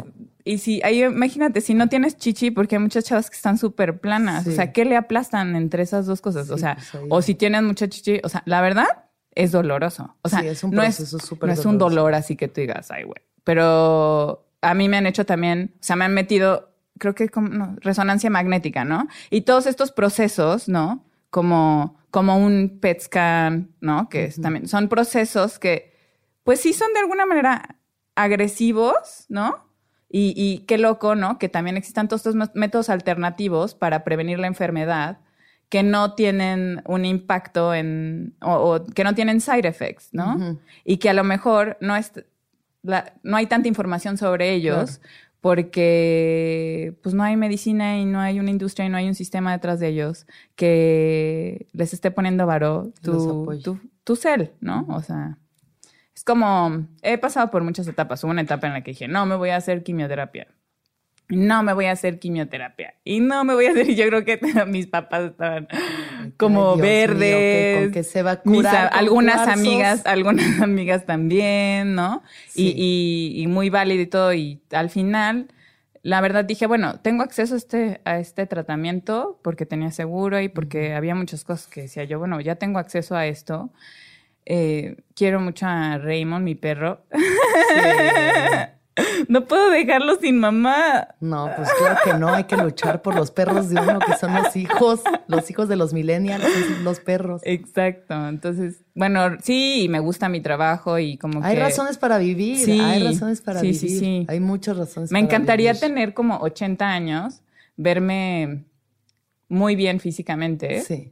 y 0.54 0.58
si, 0.60 0.82
ahí, 0.84 1.04
imagínate, 1.04 1.62
si 1.62 1.74
no 1.74 1.88
tienes 1.90 2.18
chichi, 2.18 2.52
porque 2.52 2.76
hay 2.76 2.82
muchas 2.82 3.04
chavas 3.06 3.30
que 3.30 3.36
están 3.36 3.58
súper 3.58 4.00
planas, 4.00 4.48
o 4.48 4.52
sea, 4.52 4.72
¿qué 4.74 4.86
le 4.86 4.96
aplastan 4.96 5.56
entre 5.56 5.84
esas 5.84 6.06
dos 6.06 6.22
cosas? 6.22 6.50
o 6.50 6.58
sea, 6.58 6.76
pues 6.76 6.96
ahí- 6.96 7.08
o 7.10 7.22
si 7.22 7.36
tienes 7.36 7.64
mucha 7.64 7.88
chichi, 7.88 8.20
o 8.24 8.30
sea, 8.30 8.44
la 8.46 8.62
verdad 8.62 8.88
es 9.36 9.52
doloroso. 9.52 10.16
O 10.24 10.30
sea, 10.30 10.40
Sí, 10.40 10.48
es 10.48 10.64
un 10.64 10.72
no 10.72 10.82
es, 10.84 11.00
no 11.42 11.52
es 11.52 11.66
un 11.66 11.78
dolor 11.78 12.14
así 12.16 12.36
que 12.36 12.48
tú 12.48 12.62
digas, 12.62 12.90
ay, 12.92 13.04
güey. 13.04 13.22
Pero 13.44 14.48
a 14.62 14.74
mí 14.74 14.90
me 14.90 14.98
han 14.98 15.06
hecho 15.08 15.26
también, 15.26 15.74
o 15.76 15.84
sea, 15.84 15.96
me 15.96 16.06
han 16.06 16.14
metido, 16.14 16.72
creo 17.00 17.14
que 17.16 17.30
como, 17.30 17.50
no, 17.50 17.76
resonancia 17.82 18.30
magnética, 18.30 18.84
¿no? 18.86 19.08
Y 19.30 19.42
todos 19.42 19.68
estos 19.68 19.92
procesos, 19.92 20.68
¿no? 20.68 21.06
Como, 21.30 21.98
como 22.10 22.38
un 22.38 22.80
PET 22.82 23.02
scan, 23.02 23.70
¿no? 23.82 24.10
Que 24.10 24.26
es 24.26 24.42
también, 24.42 24.68
son 24.68 24.90
procesos 24.90 25.60
que, 25.60 25.94
pues 26.44 26.60
sí 26.62 26.74
son 26.74 26.92
de 26.94 27.00
alguna 27.02 27.26
manera 27.26 27.76
agresivos, 28.16 29.26
¿no? 29.30 29.67
Y, 30.10 30.34
y 30.38 30.60
qué 30.66 30.78
loco, 30.78 31.16
¿no? 31.16 31.38
Que 31.38 31.50
también 31.50 31.76
existan 31.78 32.08
todos 32.08 32.22
estos 32.22 32.36
mé- 32.36 32.52
métodos 32.54 32.90
alternativos 32.90 33.76
para 33.76 34.04
prevenir 34.04 34.40
la 34.40 34.48
enfermedad 34.48 35.20
que 35.70 35.84
no 35.84 36.14
tienen 36.14 36.82
un 36.86 37.04
impacto 37.04 37.74
en, 37.74 38.34
o, 38.42 38.54
o 38.76 38.86
que 38.86 39.04
no 39.04 39.14
tienen 39.16 39.42
side 39.42 39.68
effects, 39.68 40.10
¿no? 40.14 40.38
Y 40.86 40.98
que 40.98 41.10
a 41.10 41.14
lo 41.14 41.26
mejor 41.26 41.78
no, 41.82 41.96
es, 41.98 42.14
la- 42.84 43.14
no 43.24 43.36
hay 43.36 43.48
tanta 43.48 43.68
información 43.68 44.18
sobre 44.18 44.54
ellos 44.54 45.02
porque 45.42 46.94
pues 47.04 47.14
no 47.16 47.24
hay 47.24 47.36
medicina 47.36 47.98
y 48.00 48.06
no 48.06 48.20
hay 48.20 48.40
una 48.40 48.50
industria 48.50 48.86
y 48.86 48.90
no 48.90 48.98
hay 48.98 49.08
un 49.08 49.16
sistema 49.16 49.52
detrás 49.52 49.80
de 49.80 49.90
ellos 49.90 50.26
que 50.56 51.68
les 51.74 51.94
esté 51.94 52.12
poniendo 52.12 52.46
varo 52.46 52.92
tu, 53.02 53.46
tu, 53.62 53.80
tu 54.04 54.16
cel, 54.16 54.52
¿no? 54.62 54.86
O 54.90 55.02
sea, 55.02 55.38
como, 56.28 56.86
he 57.02 57.18
pasado 57.18 57.50
por 57.50 57.64
muchas 57.64 57.88
etapas. 57.88 58.24
Hubo 58.24 58.30
una 58.32 58.42
etapa 58.42 58.68
en 58.68 58.74
la 58.74 58.82
que 58.84 58.92
dije, 58.92 59.08
no, 59.08 59.26
me 59.26 59.36
voy 59.36 59.50
a 59.50 59.56
hacer 59.56 59.82
quimioterapia. 59.82 60.46
No 61.30 61.62
me 61.64 61.74
voy 61.74 61.86
a 61.86 61.92
hacer 61.94 62.20
quimioterapia. 62.20 62.94
Y 63.04 63.20
no 63.20 63.44
me 63.44 63.54
voy 63.56 63.66
a 63.66 63.72
hacer. 63.72 63.90
Y 63.90 63.96
yo 64.00 64.06
creo 64.08 64.24
que 64.24 64.40
mis 64.68 64.88
papás 64.88 65.32
estaban 65.32 65.68
como 66.38 66.74
Ay, 66.74 66.76
Dios 66.76 66.76
mío, 66.78 66.82
verdes. 66.84 67.20
que- 67.36 67.80
con 67.84 67.92
que 67.92 68.04
se 68.04 68.22
va 68.24 68.32
a 68.32 68.42
curar 68.42 68.90
algunas 68.94 69.36
cuarzos. 69.38 69.54
amigas, 69.60 70.06
algunas 70.06 70.62
amigas 70.62 71.06
también, 71.06 71.96
¿no? 71.96 72.22
Sí. 72.48 72.74
Y, 72.78 73.40
y- 73.40 73.44
y 73.44 73.48
muy 73.48 73.70
válido 73.70 74.02
y 74.04 74.08
todo. 74.08 74.34
Y 74.34 74.62
al 74.72 74.90
final, 74.90 75.48
la 76.02 76.22
verdad 76.22 76.46
dije, 76.46 76.66
bueno, 76.68 77.00
tengo 77.02 77.24
acceso 77.24 77.56
a 77.56 77.58
este, 77.58 78.00
a 78.06 78.20
este 78.20 78.46
tratamiento 78.46 79.40
porque 79.44 79.66
tenía 79.66 79.92
seguro 79.92 80.40
y 80.40 80.48
porque 80.48 80.94
había 80.94 81.16
muchas 81.16 81.44
cosas 81.44 81.68
que 81.68 81.82
decía 81.82 82.06
yo, 82.06 82.20
bueno, 82.20 82.40
ya 82.40 82.56
tengo 82.56 82.80
acceso 82.80 83.16
a 83.18 83.26
esto. 83.26 83.70
Eh, 84.50 84.96
quiero 85.14 85.42
mucho 85.42 85.66
a 85.66 85.98
Raymond, 85.98 86.46
mi 86.46 86.56
perro. 86.56 87.02
no 89.28 89.46
puedo 89.46 89.70
dejarlo 89.70 90.16
sin 90.16 90.40
mamá. 90.40 91.10
No, 91.20 91.52
pues 91.56 91.70
claro 91.78 92.00
que 92.04 92.14
no, 92.14 92.34
hay 92.34 92.46
que 92.46 92.56
luchar 92.58 93.02
por 93.02 93.16
los 93.16 93.30
perros 93.32 93.70
de 93.70 93.80
uno, 93.82 94.00
que 94.00 94.16
son 94.16 94.34
los 94.34 94.56
hijos, 94.56 95.02
los 95.28 95.50
hijos 95.52 95.68
de 95.70 95.76
los 95.76 95.94
millennials, 95.94 96.44
los 96.84 97.00
perros. 97.02 97.42
Exacto. 97.44 98.28
Entonces, 98.28 98.84
bueno, 98.96 99.38
sí, 99.44 99.88
me 99.90 100.00
gusta 100.00 100.30
mi 100.30 100.40
trabajo 100.42 100.98
y 100.98 101.18
como 101.18 101.44
Hay 101.44 101.56
que... 101.56 101.62
razones 101.62 101.98
para 101.98 102.18
vivir, 102.18 102.58
Sí, 102.58 102.80
hay 102.80 103.04
razones 103.04 103.42
para 103.42 103.60
sí, 103.60 103.68
vivir. 103.72 103.80
sí, 103.82 104.00
sí. 104.00 104.26
Hay 104.30 104.40
muchas 104.40 104.78
razones 104.78 105.12
Me 105.12 105.20
para 105.20 105.26
encantaría 105.28 105.74
vivir. 105.74 105.82
tener 105.82 106.14
como 106.14 106.38
80 106.38 106.88
años, 106.88 107.42
verme 107.76 108.64
muy 109.50 109.76
bien 109.76 110.00
físicamente 110.00 110.82
Sí, 110.82 111.12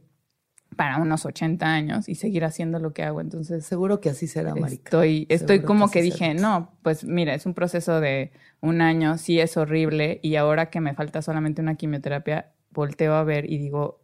para 0.76 0.98
unos 0.98 1.24
80 1.24 1.66
años 1.66 2.08
y 2.08 2.14
seguir 2.14 2.44
haciendo 2.44 2.78
lo 2.78 2.92
que 2.92 3.02
hago. 3.02 3.20
Entonces, 3.20 3.64
seguro 3.64 4.00
que 4.00 4.10
así 4.10 4.26
será, 4.26 4.54
Marica. 4.54 4.84
estoy, 4.84 5.26
estoy 5.28 5.56
Seguro 5.56 5.66
como 5.66 5.90
que 5.90 6.02
dije, 6.02 6.18
será. 6.18 6.34
no, 6.40 6.72
pues 6.82 7.04
mira, 7.04 7.34
es 7.34 7.46
un 7.46 7.54
proceso 7.54 8.00
de 8.00 8.30
un 8.60 8.80
año, 8.82 9.16
sí 9.18 9.40
es 9.40 9.56
horrible 9.56 10.20
y 10.22 10.36
ahora 10.36 10.70
que 10.70 10.80
me 10.80 10.94
falta 10.94 11.22
solamente 11.22 11.60
una 11.62 11.74
quimioterapia, 11.76 12.52
volteo 12.70 13.14
a 13.14 13.24
ver 13.24 13.50
y 13.50 13.58
digo, 13.58 14.00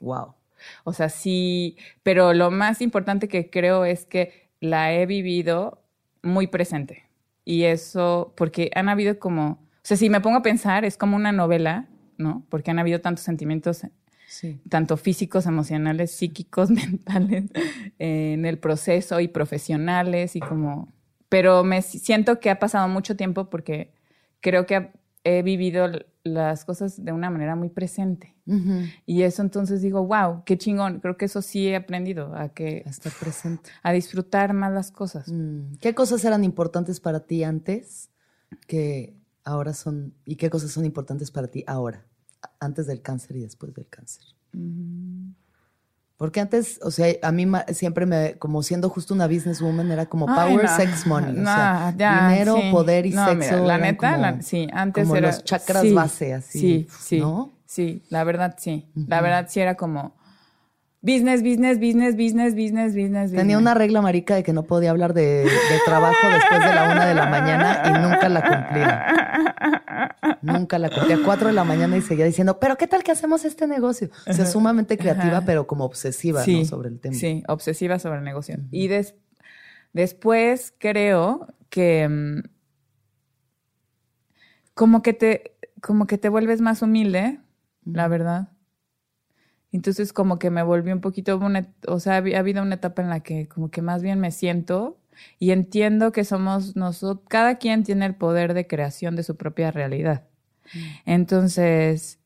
Wow. 0.00 0.34
o 0.84 0.92
sea, 0.92 1.08
sí, 1.08 1.76
pero 2.02 2.34
lo 2.34 2.50
más 2.50 2.80
importante 2.82 3.28
que 3.28 3.48
creo 3.50 3.84
es 3.84 4.04
que 4.04 4.48
la 4.60 4.92
he 4.92 5.06
vivido 5.06 5.82
muy 6.22 6.46
presente. 6.46 7.04
Y 7.44 7.64
eso, 7.64 8.32
porque 8.36 8.70
han 8.74 8.88
habido 8.88 9.18
como, 9.18 9.46
o 9.52 9.58
sea, 9.82 9.96
si 9.96 10.08
me 10.10 10.20
pongo 10.20 10.38
a 10.38 10.42
pensar, 10.42 10.84
es 10.84 10.96
como 10.96 11.16
una 11.16 11.32
novela, 11.32 11.86
¿no? 12.16 12.44
Porque 12.48 12.70
han 12.70 12.78
habido 12.78 13.00
tantos 13.00 13.24
sentimientos, 13.24 13.82
Sí. 14.34 14.60
tanto 14.68 14.96
físicos, 14.96 15.46
emocionales, 15.46 16.10
psíquicos, 16.10 16.70
mentales, 16.70 17.44
en 18.00 18.44
el 18.44 18.58
proceso 18.58 19.20
y 19.20 19.28
profesionales 19.28 20.34
y 20.34 20.40
como... 20.40 20.92
Pero 21.28 21.62
me 21.62 21.82
siento 21.82 22.40
que 22.40 22.50
ha 22.50 22.58
pasado 22.58 22.88
mucho 22.88 23.16
tiempo 23.16 23.48
porque 23.48 23.92
creo 24.40 24.66
que 24.66 24.90
he 25.22 25.42
vivido 25.42 25.88
las 26.24 26.64
cosas 26.64 27.02
de 27.04 27.12
una 27.12 27.30
manera 27.30 27.54
muy 27.54 27.68
presente. 27.68 28.34
Y 29.06 29.22
eso 29.22 29.42
entonces 29.42 29.80
digo, 29.80 30.04
wow, 30.04 30.42
qué 30.44 30.58
chingón. 30.58 31.00
Creo 31.00 31.16
que 31.16 31.24
eso 31.26 31.40
sí 31.40 31.68
he 31.68 31.76
aprendido 31.76 32.34
a 32.34 32.50
que... 32.50 32.82
A 32.86 32.90
estar 32.90 33.12
presente. 33.12 33.70
A 33.82 33.92
disfrutar 33.92 34.52
más 34.52 34.72
las 34.72 34.90
cosas. 34.90 35.28
Mm. 35.28 35.76
¿Qué 35.80 35.94
cosas 35.94 36.24
eran 36.24 36.44
importantes 36.44 37.00
para 37.00 37.20
ti 37.20 37.42
antes 37.44 38.10
que 38.66 39.16
ahora 39.44 39.74
son... 39.74 40.14
y 40.24 40.36
qué 40.36 40.50
cosas 40.50 40.72
son 40.72 40.84
importantes 40.84 41.30
para 41.30 41.48
ti 41.48 41.64
ahora? 41.66 42.04
Antes 42.60 42.86
del 42.86 43.02
cáncer 43.02 43.36
y 43.36 43.40
después 43.40 43.74
del 43.74 43.88
cáncer. 43.88 44.24
Mm. 44.52 45.32
Porque 46.16 46.40
antes, 46.40 46.78
o 46.82 46.90
sea, 46.90 47.12
a 47.22 47.32
mí 47.32 47.44
siempre 47.72 48.06
me, 48.06 48.38
como 48.38 48.62
siendo 48.62 48.88
justo 48.88 49.14
una 49.14 49.26
businesswoman, 49.26 49.90
era 49.90 50.06
como 50.06 50.26
power, 50.26 50.68
sex, 50.68 51.06
money. 51.06 51.40
o 51.40 51.44
sea, 51.44 51.92
dinero, 51.92 52.56
poder 52.70 53.04
y 53.06 53.12
sexo. 53.12 53.64
la 53.64 53.78
neta, 53.78 54.40
sí, 54.40 54.68
antes 54.72 55.04
como 55.04 55.16
era. 55.16 55.28
los 55.28 55.42
chakras 55.42 55.92
base, 55.92 56.34
así. 56.34 56.58
Sí, 56.58 56.88
sí. 57.00 57.20
¿no? 57.20 57.52
Sí, 57.66 58.04
la 58.10 58.22
verdad, 58.22 58.54
sí. 58.58 58.88
La 58.94 59.20
verdad, 59.20 59.48
sí 59.50 59.58
era 59.58 59.74
como 59.74 60.14
Business, 61.04 61.42
business, 61.42 61.78
business, 61.78 62.16
business, 62.16 62.54
business, 62.54 62.94
business. 62.94 63.30
Tenía 63.30 63.58
una 63.58 63.74
regla 63.74 64.00
marica 64.00 64.36
de 64.36 64.42
que 64.42 64.54
no 64.54 64.62
podía 64.62 64.90
hablar 64.90 65.12
de, 65.12 65.46
trabajo 65.84 66.16
después 66.32 66.64
de 66.64 66.74
la 66.74 66.92
una 66.92 67.04
de 67.04 67.14
la 67.14 67.26
mañana 67.26 67.82
y 67.84 67.90
nunca 67.92 68.26
la 68.30 68.40
cumplía. 68.40 70.38
Nunca 70.40 70.78
la 70.78 70.88
cumplía. 70.88 71.18
Cuatro 71.22 71.48
de 71.48 71.52
la 71.52 71.64
mañana 71.64 71.98
y 71.98 72.00
seguía 72.00 72.24
diciendo, 72.24 72.58
pero 72.58 72.78
¿qué 72.78 72.86
tal 72.86 73.02
que 73.02 73.12
hacemos 73.12 73.44
este 73.44 73.66
negocio? 73.66 74.08
O 74.26 74.32
sea, 74.32 74.46
sumamente 74.46 74.96
creativa, 74.96 75.42
pero 75.42 75.66
como 75.66 75.84
obsesiva 75.84 76.42
sobre 76.64 76.88
el 76.88 76.98
tema. 76.98 77.14
Sí, 77.14 77.42
obsesiva 77.48 77.98
sobre 77.98 78.20
el 78.20 78.24
negocio. 78.24 78.56
Y 78.70 78.88
después 79.92 80.72
creo 80.78 81.48
que 81.68 82.08
mm, 82.08 82.48
como 84.72 85.02
que 85.02 85.12
te, 85.12 85.58
como 85.82 86.06
que 86.06 86.16
te 86.16 86.30
vuelves 86.30 86.62
más 86.62 86.80
humilde, 86.80 87.40
la 87.84 88.08
verdad 88.08 88.53
entonces 89.76 90.12
como 90.12 90.38
que 90.38 90.50
me 90.50 90.62
volví 90.62 90.92
un 90.92 91.00
poquito, 91.00 91.40
o 91.88 92.00
sea, 92.00 92.14
ha 92.14 92.38
habido 92.38 92.62
una 92.62 92.76
etapa 92.76 93.02
en 93.02 93.08
la 93.08 93.20
que 93.20 93.48
como 93.48 93.70
que 93.72 93.82
más 93.82 94.02
bien 94.02 94.20
me 94.20 94.30
siento 94.30 95.00
y 95.40 95.50
entiendo 95.50 96.12
que 96.12 96.24
somos 96.24 96.76
nosotros, 96.76 97.26
cada 97.28 97.56
quien 97.56 97.82
tiene 97.82 98.06
el 98.06 98.14
poder 98.14 98.54
de 98.54 98.68
creación 98.68 99.16
de 99.16 99.24
su 99.24 99.36
propia 99.36 99.72
realidad. 99.72 100.28
Mm. 100.72 100.78
Entonces, 101.06 102.20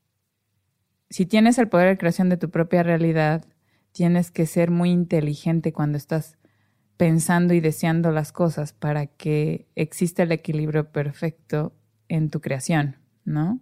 si 1.08 1.24
tienes 1.24 1.56
el 1.56 1.68
poder 1.68 1.88
de 1.88 1.98
creación 1.98 2.28
de 2.28 2.36
tu 2.36 2.50
propia 2.50 2.82
realidad, 2.82 3.46
tienes 3.92 4.30
que 4.30 4.44
ser 4.44 4.70
muy 4.70 4.90
inteligente 4.90 5.72
cuando 5.72 5.96
estás 5.96 6.36
pensando 6.98 7.54
y 7.54 7.60
deseando 7.60 8.12
las 8.12 8.30
cosas 8.30 8.74
para 8.74 9.06
que 9.06 9.68
exista 9.74 10.24
el 10.24 10.32
equilibrio 10.32 10.92
perfecto 10.92 11.72
en 12.08 12.28
tu 12.28 12.42
creación, 12.42 12.96
¿no? 13.24 13.58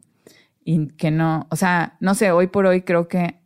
Y 0.65 0.89
que 0.89 1.13
no, 1.13 1.47
o 1.51 1.57
sea, 1.57 1.97
no 2.01 2.17
sé, 2.17 2.33
hoy 2.33 2.49
por 2.49 2.67
hoy 2.67 2.83
creo 2.83 3.07
que 3.07 3.46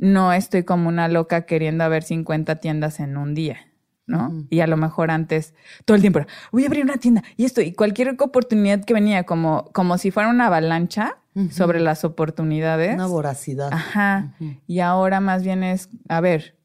no 0.00 0.32
estoy 0.32 0.64
como 0.64 0.88
una 0.88 1.08
loca 1.08 1.42
queriendo 1.42 1.88
ver 1.88 2.02
50 2.02 2.56
tiendas 2.56 3.00
en 3.00 3.18
un 3.18 3.34
día, 3.34 3.58
¿no? 4.06 4.46
Y 4.48 4.60
a 4.60 4.66
lo 4.66 4.78
mejor 4.78 5.10
antes, 5.10 5.54
todo 5.84 5.94
el 5.94 6.00
tiempo, 6.00 6.20
voy 6.50 6.64
a 6.64 6.66
abrir 6.68 6.84
una 6.84 6.96
tienda 6.96 7.22
y 7.36 7.44
esto, 7.44 7.60
y 7.60 7.72
cualquier 7.72 8.16
oportunidad 8.18 8.82
que 8.82 8.94
venía, 8.94 9.24
como, 9.24 9.70
como 9.72 9.98
si 9.98 10.10
fuera 10.10 10.30
una 10.30 10.46
avalancha 10.46 11.18
sobre 11.50 11.80
las 11.80 12.04
oportunidades. 12.04 12.94
Una 12.94 13.06
voracidad. 13.06 13.68
Ajá. 13.72 14.34
Y 14.66 14.80
ahora 14.80 15.20
más 15.20 15.44
bien 15.44 15.62
es, 15.62 15.90
a 16.08 16.20
ver, 16.22 16.56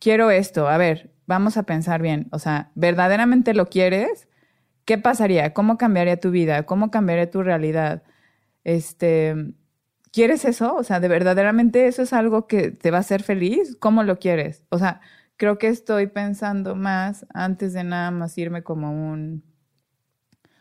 quiero 0.00 0.32
esto, 0.32 0.68
a 0.68 0.76
ver, 0.76 1.14
vamos 1.26 1.56
a 1.56 1.62
pensar 1.62 2.02
bien, 2.02 2.26
o 2.32 2.40
sea, 2.40 2.72
¿verdaderamente 2.74 3.54
lo 3.54 3.66
quieres? 3.66 4.28
¿Qué 4.84 4.98
pasaría? 4.98 5.54
¿Cómo 5.54 5.78
cambiaría 5.78 6.18
tu 6.18 6.32
vida? 6.32 6.64
¿Cómo 6.64 6.90
cambiaría 6.90 7.30
tu 7.30 7.44
realidad? 7.44 8.02
Este, 8.64 9.54
¿Quieres 10.12 10.44
eso? 10.44 10.76
O 10.76 10.84
sea, 10.84 11.00
¿de 11.00 11.08
verdaderamente 11.08 11.86
eso 11.86 12.02
es 12.02 12.12
algo 12.12 12.46
que 12.46 12.70
te 12.70 12.90
va 12.90 12.98
a 12.98 13.00
hacer 13.00 13.22
feliz? 13.22 13.76
¿Cómo 13.80 14.02
lo 14.02 14.18
quieres? 14.18 14.62
O 14.68 14.78
sea, 14.78 15.00
creo 15.36 15.58
que 15.58 15.68
estoy 15.68 16.06
pensando 16.06 16.74
más 16.76 17.26
antes 17.32 17.72
de 17.72 17.82
nada 17.84 18.10
más 18.10 18.36
irme 18.38 18.62
como 18.62 18.92
un 18.92 19.42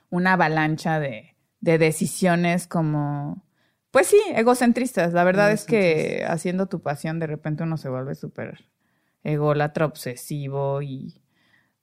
una 0.09 0.33
avalancha 0.33 0.99
de, 0.99 1.35
de 1.61 1.77
decisiones 1.77 2.67
como, 2.67 3.43
pues 3.91 4.07
sí, 4.07 4.21
egocentristas. 4.35 5.13
La 5.13 5.23
verdad 5.23 5.51
es 5.51 5.65
que 5.65 6.25
haciendo 6.27 6.67
tu 6.67 6.81
pasión 6.81 7.19
de 7.19 7.27
repente 7.27 7.63
uno 7.63 7.77
se 7.77 7.89
vuelve 7.89 8.15
súper 8.15 8.65
ególatra, 9.23 9.85
obsesivo 9.85 10.81
y 10.81 11.20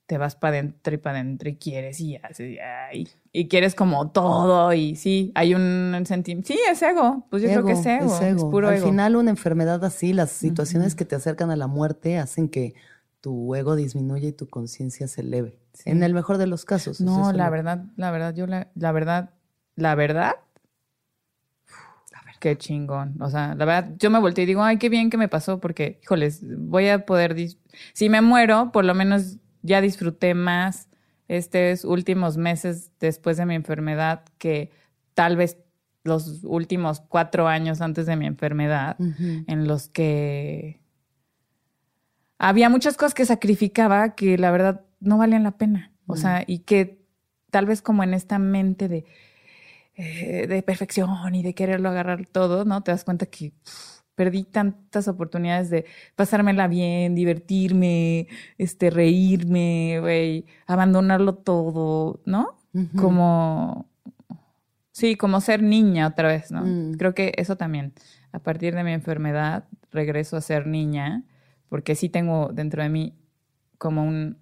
te 0.09 0.17
vas 0.17 0.35
para 0.35 0.57
adentro 0.57 0.95
y 0.95 0.97
para 0.97 1.19
adentro 1.19 1.49
y 1.49 1.55
quieres 1.57 1.99
y 2.01 2.15
haces 2.15 2.57
y, 2.91 3.07
y, 3.31 3.47
quieres 3.47 3.75
como 3.75 4.09
todo 4.09 4.73
y 4.73 4.95
sí, 4.95 5.31
hay 5.35 5.53
un 5.53 6.03
sentimiento. 6.07 6.47
Sí, 6.47 6.59
es 6.67 6.81
ego. 6.81 7.27
Pues 7.29 7.43
yo 7.43 7.49
creo 7.49 7.63
que 7.63 7.73
es 7.73 7.85
ego. 7.85 8.19
Es, 8.19 8.43
puro 8.43 8.69
Al 8.69 8.79
final 8.79 9.15
una 9.15 9.29
enfermedad 9.29 9.85
así, 9.85 10.13
las 10.13 10.31
situaciones 10.31 10.95
que 10.95 11.05
te 11.05 11.15
acercan 11.15 11.51
a 11.51 11.55
la 11.55 11.67
muerte 11.67 12.17
hacen 12.17 12.49
que 12.49 12.73
tu 13.21 13.53
ego 13.53 13.75
disminuya 13.75 14.29
y 14.29 14.31
tu 14.31 14.49
conciencia 14.49 15.07
se 15.07 15.21
eleve. 15.21 15.59
En 15.85 16.01
el 16.01 16.15
mejor 16.15 16.39
de 16.39 16.47
los 16.47 16.65
casos. 16.65 16.99
No, 16.99 17.31
la 17.31 17.51
verdad, 17.51 17.83
la 17.95 18.09
verdad, 18.09 18.33
yo 18.33 18.47
la, 18.47 18.69
la 18.73 18.91
verdad, 18.91 19.29
la 19.75 19.93
verdad, 19.93 20.37
Qué 22.39 22.57
chingón. 22.57 23.21
O 23.21 23.29
sea, 23.29 23.53
la 23.53 23.65
verdad, 23.65 23.91
yo 23.99 24.09
me 24.09 24.17
volteé 24.17 24.45
y 24.45 24.47
digo, 24.47 24.63
ay, 24.63 24.77
qué 24.77 24.87
bien 24.87 25.09
que 25.09 25.17
me 25.17 25.27
pasó, 25.27 25.59
porque, 25.59 25.99
híjoles, 26.01 26.39
voy 26.57 26.87
a 26.87 27.05
poder. 27.05 27.35
Si 27.91 28.07
me 28.07 28.21
muero, 28.21 28.71
por 28.71 28.85
lo 28.85 28.95
menos 28.95 29.35
ya 29.61 29.81
disfruté 29.81 30.33
más 30.33 30.89
estos 31.27 31.85
últimos 31.85 32.37
meses 32.37 32.91
después 32.99 33.37
de 33.37 33.45
mi 33.45 33.55
enfermedad 33.55 34.23
que 34.37 34.71
tal 35.13 35.37
vez 35.37 35.57
los 36.03 36.43
últimos 36.43 37.01
cuatro 37.01 37.47
años 37.47 37.81
antes 37.81 38.05
de 38.05 38.15
mi 38.15 38.25
enfermedad, 38.25 38.97
en 38.99 39.67
los 39.67 39.89
que 39.89 40.81
había 42.37 42.69
muchas 42.69 42.95
cosas 42.97 43.13
que 43.13 43.25
sacrificaba 43.25 44.15
que 44.15 44.37
la 44.37 44.49
verdad 44.49 44.85
no 44.99 45.17
valían 45.17 45.43
la 45.43 45.57
pena. 45.57 45.91
O 46.07 46.15
sea, 46.15 46.43
y 46.47 46.59
que 46.59 47.05
tal 47.51 47.67
vez 47.67 47.81
como 47.81 48.03
en 48.03 48.15
esta 48.15 48.39
mente 48.39 48.87
de, 48.87 49.05
eh, 49.95 50.47
de 50.47 50.63
perfección 50.63 51.35
y 51.35 51.43
de 51.43 51.53
quererlo 51.53 51.89
agarrar 51.89 52.25
todo, 52.25 52.65
¿no? 52.65 52.81
Te 52.81 52.91
das 52.91 53.03
cuenta 53.03 53.27
que 53.27 53.53
perdí 54.19 54.43
tantas 54.43 55.07
oportunidades 55.07 55.69
de 55.69 55.85
pasármela 56.17 56.67
bien, 56.67 57.15
divertirme, 57.15 58.27
este, 58.57 58.89
reírme, 58.89 59.99
güey, 60.01 60.45
abandonarlo 60.67 61.35
todo, 61.35 62.19
¿no? 62.25 62.57
Como, 62.97 63.87
sí, 64.91 65.15
como 65.15 65.39
ser 65.39 65.63
niña 65.63 66.07
otra 66.07 66.27
vez, 66.27 66.51
¿no? 66.51 66.65
Mm. 66.65 66.97
Creo 66.97 67.13
que 67.13 67.31
eso 67.37 67.55
también, 67.55 67.93
a 68.33 68.39
partir 68.39 68.75
de 68.75 68.83
mi 68.83 68.91
enfermedad, 68.91 69.69
regreso 69.89 70.35
a 70.35 70.41
ser 70.41 70.67
niña, 70.67 71.23
porque 71.69 71.95
sí 71.95 72.09
tengo 72.09 72.49
dentro 72.53 72.83
de 72.83 72.89
mí 72.89 73.15
como 73.77 74.03
un, 74.03 74.35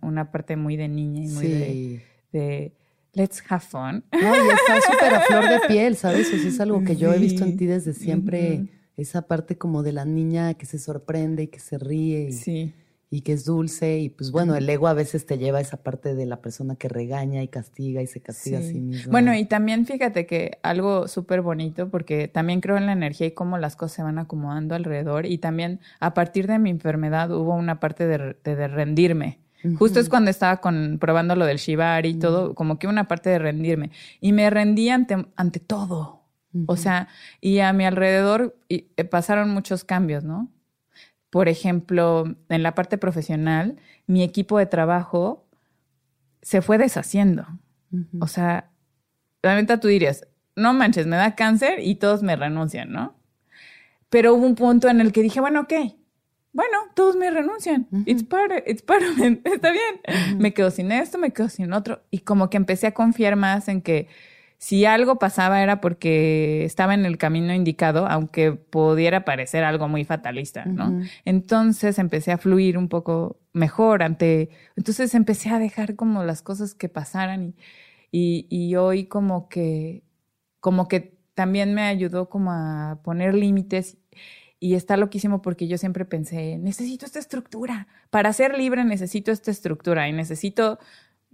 una 0.00 0.30
parte 0.30 0.54
muy 0.54 0.76
de 0.76 0.86
niña 0.86 1.24
y 1.24 1.26
muy 1.26 2.00
de, 2.30 2.72
let's 3.14 3.42
have 3.48 3.64
fun. 3.64 4.04
No, 4.12 4.36
y 4.36 4.48
está 4.48 4.80
súper 4.92 5.12
a 5.12 5.20
flor 5.22 5.48
de 5.48 5.58
piel, 5.66 5.96
¿sabes? 5.96 6.32
Eso 6.32 6.46
es 6.46 6.60
algo 6.60 6.84
que 6.84 6.94
yo 6.94 7.12
he 7.12 7.18
visto 7.18 7.42
en 7.42 7.56
ti 7.56 7.66
desde 7.66 7.94
siempre 7.94 8.68
esa 8.96 9.22
parte 9.22 9.58
como 9.58 9.82
de 9.82 9.92
la 9.92 10.04
niña 10.04 10.54
que 10.54 10.66
se 10.66 10.78
sorprende 10.78 11.44
y 11.44 11.46
que 11.48 11.60
se 11.60 11.78
ríe 11.78 12.30
y, 13.10 13.20
que 13.20 13.32
es 13.32 13.44
dulce. 13.44 13.98
Y 13.98 14.08
pues 14.08 14.30
bueno, 14.30 14.54
el 14.54 14.68
ego 14.68 14.88
a 14.88 14.94
veces 14.94 15.26
te 15.26 15.38
lleva 15.38 15.58
a 15.58 15.60
esa 15.60 15.76
parte 15.76 16.14
de 16.14 16.26
la 16.26 16.40
persona 16.40 16.76
que 16.76 16.88
regaña 16.88 17.42
y 17.42 17.48
castiga 17.48 18.02
y 18.02 18.06
se 18.06 18.20
castiga 18.20 18.58
a 18.58 18.62
sí 18.62 18.80
mismo. 18.80 19.12
Bueno, 19.12 19.34
y 19.34 19.44
también 19.44 19.86
fíjate 19.86 20.26
que 20.26 20.58
algo 20.62 21.06
súper 21.08 21.40
bonito, 21.40 21.88
porque 21.90 22.28
también 22.28 22.60
creo 22.60 22.76
en 22.76 22.86
la 22.86 22.92
energía 22.92 23.28
y 23.28 23.32
cómo 23.32 23.58
las 23.58 23.76
cosas 23.76 23.96
se 23.96 24.02
van 24.02 24.18
acomodando 24.18 24.74
alrededor. 24.74 25.26
Y 25.26 25.38
también 25.38 25.80
a 26.00 26.14
partir 26.14 26.46
de 26.46 26.58
mi 26.58 26.70
enfermedad 26.70 27.30
hubo 27.30 27.54
una 27.54 27.80
parte 27.80 28.06
de, 28.06 28.36
de, 28.42 28.68
rendirme. 28.68 29.38
Justo 29.78 29.98
es 29.98 30.10
cuando 30.10 30.30
estaba 30.30 30.58
con, 30.58 30.98
probando 31.00 31.36
lo 31.36 31.46
del 31.46 31.56
Shibari 31.56 32.10
y 32.10 32.14
todo, 32.18 32.54
como 32.54 32.78
que 32.78 32.86
una 32.86 33.08
parte 33.08 33.30
de 33.30 33.38
rendirme. 33.38 33.90
Y 34.20 34.32
me 34.32 34.50
rendí 34.50 34.90
ante, 34.90 35.24
ante 35.36 35.58
todo. 35.58 36.23
O 36.66 36.76
sea, 36.76 37.08
y 37.40 37.58
a 37.58 37.72
mi 37.72 37.84
alrededor 37.84 38.56
eh, 38.68 38.84
pasaron 39.04 39.50
muchos 39.50 39.84
cambios, 39.84 40.24
¿no? 40.24 40.50
Por 41.30 41.48
ejemplo, 41.48 42.36
en 42.48 42.62
la 42.62 42.74
parte 42.74 42.96
profesional, 42.96 43.76
mi 44.06 44.22
equipo 44.22 44.58
de 44.58 44.66
trabajo 44.66 45.46
se 46.42 46.62
fue 46.62 46.78
deshaciendo. 46.78 47.46
O 48.20 48.26
sea, 48.26 48.70
realmente 49.42 49.78
tú 49.78 49.88
dirías, 49.88 50.26
no 50.56 50.72
manches, 50.72 51.06
me 51.06 51.16
da 51.16 51.34
cáncer 51.34 51.80
y 51.80 51.96
todos 51.96 52.22
me 52.22 52.36
renuncian, 52.36 52.92
¿no? 52.92 53.14
Pero 54.10 54.34
hubo 54.34 54.46
un 54.46 54.54
punto 54.54 54.88
en 54.88 55.00
el 55.00 55.12
que 55.12 55.22
dije, 55.22 55.40
bueno, 55.40 55.62
ok, 55.62 55.72
bueno, 56.52 56.78
todos 56.94 57.16
me 57.16 57.30
renuncian. 57.30 57.88
It's 58.06 58.22
part, 58.22 58.52
it's 58.66 58.80
part 58.80 59.02
of 59.02 59.18
it. 59.18 59.44
Está 59.44 59.72
bien. 59.72 60.38
Me 60.38 60.54
quedo 60.54 60.70
sin 60.70 60.92
esto, 60.92 61.18
me 61.18 61.32
quedo 61.32 61.48
sin 61.48 61.72
otro. 61.72 62.02
Y 62.12 62.20
como 62.20 62.48
que 62.48 62.56
empecé 62.56 62.86
a 62.86 62.94
confiar 62.94 63.34
más 63.34 63.66
en 63.66 63.82
que 63.82 64.06
si 64.58 64.84
algo 64.84 65.18
pasaba 65.18 65.62
era 65.62 65.80
porque 65.80 66.64
estaba 66.64 66.94
en 66.94 67.04
el 67.04 67.18
camino 67.18 67.52
indicado, 67.52 68.06
aunque 68.06 68.52
pudiera 68.52 69.24
parecer 69.24 69.64
algo 69.64 69.88
muy 69.88 70.04
fatalista, 70.04 70.64
¿no? 70.64 71.02
Entonces 71.24 71.98
empecé 71.98 72.32
a 72.32 72.38
fluir 72.38 72.78
un 72.78 72.88
poco 72.88 73.40
mejor 73.52 74.02
ante, 74.02 74.50
entonces 74.76 75.14
empecé 75.14 75.50
a 75.50 75.58
dejar 75.58 75.96
como 75.96 76.24
las 76.24 76.42
cosas 76.42 76.74
que 76.74 76.88
pasaran 76.88 77.54
y, 78.10 78.46
y, 78.48 78.76
hoy 78.76 79.06
como 79.06 79.48
que 79.48 80.04
como 80.60 80.88
que 80.88 81.18
también 81.34 81.74
me 81.74 81.82
ayudó 81.82 82.28
como 82.28 82.52
a 82.52 83.00
poner 83.02 83.34
límites 83.34 83.98
y 84.60 84.74
está 84.76 84.96
loquísimo 84.96 85.42
porque 85.42 85.68
yo 85.68 85.76
siempre 85.76 86.04
pensé, 86.06 86.56
necesito 86.58 87.04
esta 87.04 87.18
estructura. 87.18 87.86
Para 88.10 88.32
ser 88.32 88.56
libre 88.56 88.84
necesito 88.84 89.30
esta 89.30 89.50
estructura 89.50 90.08
y 90.08 90.12
necesito 90.12 90.78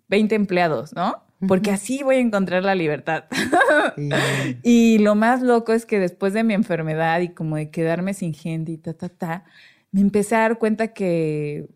20 0.09 0.35
empleados, 0.35 0.95
¿no? 0.95 1.30
Porque 1.49 1.71
así 1.71 2.03
voy 2.03 2.17
a 2.17 2.21
encontrar 2.21 2.65
la 2.65 2.75
libertad. 2.75 3.25
y 4.63 4.99
lo 4.99 5.15
más 5.15 5.41
loco 5.43 5.73
es 5.73 5.87
que 5.87 5.99
después 5.99 6.35
de 6.35 6.45
mi 6.45 6.55
enfermedad 6.55 7.21
y 7.21 7.31
como 7.31 7.57
de 7.57 7.71
quedarme 7.71 8.13
sin 8.13 8.35
gente 8.35 8.73
y 8.73 8.77
ta, 8.77 8.93
ta, 8.93 9.09
ta, 9.09 9.45
me 9.91 10.01
empecé 10.03 10.37
a 10.37 10.41
dar 10.41 10.59
cuenta 10.59 10.89
que, 10.89 11.69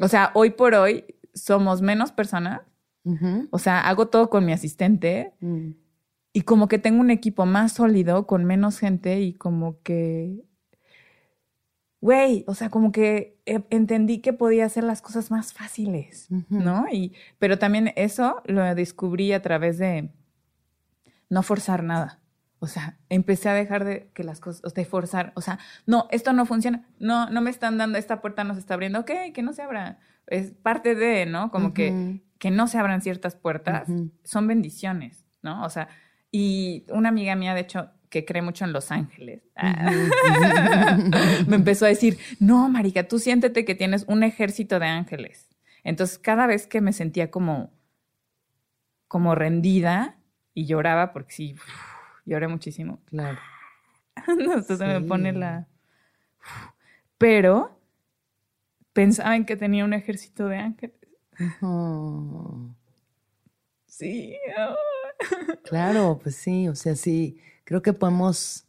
o 0.00 0.08
sea, 0.08 0.32
hoy 0.34 0.50
por 0.50 0.74
hoy 0.74 1.04
somos 1.32 1.80
menos 1.82 2.12
personas. 2.12 2.62
O 3.50 3.58
sea, 3.58 3.88
hago 3.88 4.08
todo 4.08 4.28
con 4.28 4.44
mi 4.44 4.52
asistente. 4.52 5.32
Mm. 5.40 5.70
Y 6.34 6.42
como 6.42 6.68
que 6.68 6.78
tengo 6.78 7.00
un 7.00 7.10
equipo 7.10 7.46
más 7.46 7.72
sólido, 7.72 8.26
con 8.26 8.44
menos 8.44 8.78
gente 8.78 9.20
y 9.22 9.32
como 9.32 9.80
que 9.82 10.44
güey, 12.00 12.44
o 12.46 12.54
sea, 12.54 12.70
como 12.70 12.92
que 12.92 13.40
e, 13.46 13.62
entendí 13.70 14.20
que 14.20 14.32
podía 14.32 14.66
hacer 14.66 14.84
las 14.84 15.02
cosas 15.02 15.30
más 15.30 15.52
fáciles, 15.52 16.28
¿no? 16.48 16.86
Y, 16.90 17.12
pero 17.38 17.58
también 17.58 17.92
eso 17.96 18.42
lo 18.46 18.62
descubrí 18.74 19.32
a 19.32 19.42
través 19.42 19.78
de 19.78 20.10
no 21.28 21.42
forzar 21.42 21.82
nada. 21.82 22.20
O 22.60 22.66
sea, 22.66 22.98
empecé 23.08 23.48
a 23.48 23.54
dejar 23.54 23.84
de 23.84 24.10
que 24.14 24.24
las 24.24 24.40
cosas, 24.40 24.74
de 24.74 24.84
forzar, 24.84 25.32
o 25.36 25.40
sea, 25.40 25.58
no, 25.86 26.08
esto 26.10 26.32
no 26.32 26.44
funciona, 26.44 26.88
no, 26.98 27.30
no 27.30 27.40
me 27.40 27.50
están 27.50 27.78
dando, 27.78 27.98
esta 27.98 28.20
puerta 28.20 28.42
no 28.42 28.54
se 28.54 28.60
está 28.60 28.74
abriendo, 28.74 29.00
ok, 29.00 29.10
que 29.32 29.42
no 29.42 29.52
se 29.52 29.62
abra. 29.62 29.98
Es 30.26 30.50
parte 30.50 30.94
de, 30.94 31.24
¿no? 31.24 31.50
Como 31.50 31.72
que, 31.72 32.20
que 32.38 32.50
no 32.50 32.66
se 32.66 32.78
abran 32.78 33.00
ciertas 33.00 33.36
puertas, 33.36 33.88
son 34.24 34.46
bendiciones, 34.46 35.24
¿no? 35.42 35.64
O 35.64 35.70
sea, 35.70 35.88
y 36.30 36.84
una 36.90 37.08
amiga 37.08 37.34
mía, 37.34 37.54
de 37.54 37.60
hecho, 37.60 37.90
que 38.10 38.24
cree 38.24 38.42
mucho 38.42 38.64
en 38.64 38.72
Los 38.72 38.90
Ángeles, 38.90 39.42
me 41.46 41.56
empezó 41.56 41.84
a 41.84 41.88
decir, 41.88 42.18
no, 42.40 42.68
Marica, 42.68 43.06
tú 43.06 43.18
siéntete 43.18 43.64
que 43.64 43.74
tienes 43.74 44.04
un 44.08 44.22
ejército 44.22 44.78
de 44.78 44.86
ángeles. 44.86 45.48
Entonces, 45.84 46.18
cada 46.18 46.46
vez 46.46 46.66
que 46.66 46.80
me 46.80 46.92
sentía 46.92 47.30
como, 47.30 47.70
como 49.06 49.34
rendida 49.34 50.18
y 50.54 50.66
lloraba, 50.66 51.12
porque 51.12 51.32
sí, 51.32 51.54
lloré 52.24 52.48
muchísimo. 52.48 53.00
Claro. 53.06 53.38
Entonces 54.26 54.78
se 54.78 54.86
me 54.86 55.00
pone 55.00 55.32
la... 55.32 55.66
Pero 57.18 57.80
pensaban 58.92 59.44
que 59.44 59.56
tenía 59.56 59.84
un 59.84 59.92
ejército 59.92 60.46
de 60.46 60.56
ángeles. 60.56 60.96
Sí. 63.86 64.36
Claro, 65.64 66.18
pues 66.22 66.36
sí, 66.36 66.68
o 66.68 66.74
sea, 66.74 66.94
sí 66.94 67.38
Creo 67.68 67.82
que 67.82 67.92
podemos 67.92 68.64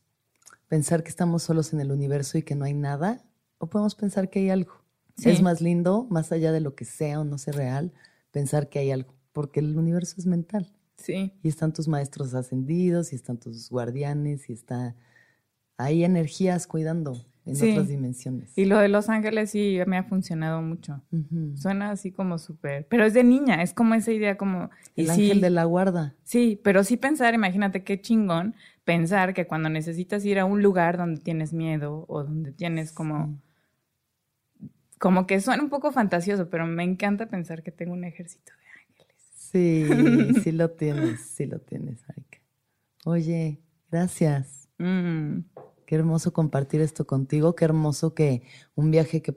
pensar 0.68 1.04
que 1.04 1.10
estamos 1.10 1.43
solos 1.43 1.72
en 1.72 1.80
el 1.80 1.93
universo 1.93 2.38
y 2.38 2.43
que 2.43 2.54
no 2.54 2.66
hay 2.66 2.74
nada, 2.74 3.24
o 3.58 3.70
podemos 3.70 3.95
pensar 3.95 4.30
que 4.30 4.39
hay 4.39 4.50
algo. 4.50 4.74
Es 5.24 5.41
más 5.41 5.62
lindo, 5.62 6.06
más 6.10 6.34
allá 6.34 6.52
de 6.52 6.60
lo 6.60 6.76
que 6.76 6.84
sea 6.84 7.22
o 7.22 7.24
no 7.24 7.38
sea 7.38 7.54
real, 7.54 7.93
pensar 8.32 8.68
que 8.68 8.80
hay 8.80 8.91
algo, 8.91 9.14
porque 9.32 9.62
el 9.62 9.78
universo 9.78 10.16
es 10.18 10.26
mental. 10.26 10.76
Sí. 10.97 11.32
Y 11.41 11.47
están 11.47 11.72
tus 11.72 11.88
maestros 11.88 12.34
ascendidos, 12.34 13.14
y 13.14 13.16
están 13.16 13.38
tus 13.38 13.70
guardianes, 13.70 14.50
y 14.50 14.52
está 14.52 14.97
hay 15.78 16.04
energías 16.04 16.68
cuidando 16.68 17.26
en 17.50 17.72
otras 17.72 17.88
dimensiones. 17.88 18.58
Y 18.58 18.66
lo 18.66 18.78
de 18.78 18.88
Los 18.89 19.10
Ángeles 19.10 19.52
sí 19.52 19.80
me 19.88 19.97
ha 19.97 20.04
funcionado 20.04 20.62
mucho. 20.62 21.02
Suena 21.56 21.91
así 21.91 22.12
como 22.12 22.38
súper, 22.38 22.88
pero 22.88 23.06
es 23.06 23.14
de 23.14 23.24
niña, 23.24 23.62
es 23.62 23.74
como 23.74 23.95
esa 23.95 24.12
idea 24.12 24.38
como... 24.38 24.70
El 24.95 25.10
ángel 25.10 25.41
de 25.41 25.50
la 25.50 25.64
guarda. 25.66 26.16
Sí, 26.24 26.60
pero 26.64 26.84
sí 26.84 26.97
pensar, 26.97 27.34
imagínate 27.34 27.84
qué 27.84 28.00
chingón 28.00 28.56
pensar 28.84 29.34
que 29.34 29.47
cuando 29.47 29.70
necesitas 29.70 30.26
ir 30.26 30.39
a 30.39 30.45
un 30.45 30.62
lugar 30.62 30.97
donde 30.97 31.22
tienes 31.22 31.54
miedo 31.54 32.06
o 32.08 32.24
donde 32.24 32.52
tienes 32.52 32.91
como... 32.91 33.39
Como 34.97 35.28
que 35.28 35.39
suena 35.39 35.64
un 35.64 35.70
poco 35.70 35.91
fantasioso, 35.91 36.50
pero 36.50 36.66
me 36.66 36.84
encanta 36.84 37.28
pensar 37.28 37.64
que 37.64 37.72
tengo 37.72 37.93
un 37.93 38.04
ejército 38.04 38.52
de 38.52 38.82
ángeles. 38.82 39.16
Sí, 39.34 40.41
sí 40.43 40.52
lo 40.52 40.72
tienes, 40.72 41.22
sí 41.22 41.45
lo 41.45 41.60
tienes, 41.60 42.04
Aika. 42.10 42.39
Oye, 43.06 43.60
gracias. 43.89 44.68
Mm. 44.78 45.39
Qué 45.89 45.95
hermoso 45.95 46.33
compartir 46.33 46.81
esto 46.81 47.07
contigo, 47.07 47.55
qué 47.55 47.65
hermoso 47.65 48.13
que 48.13 48.43
un 48.75 48.91
viaje 48.91 49.23
que 49.23 49.35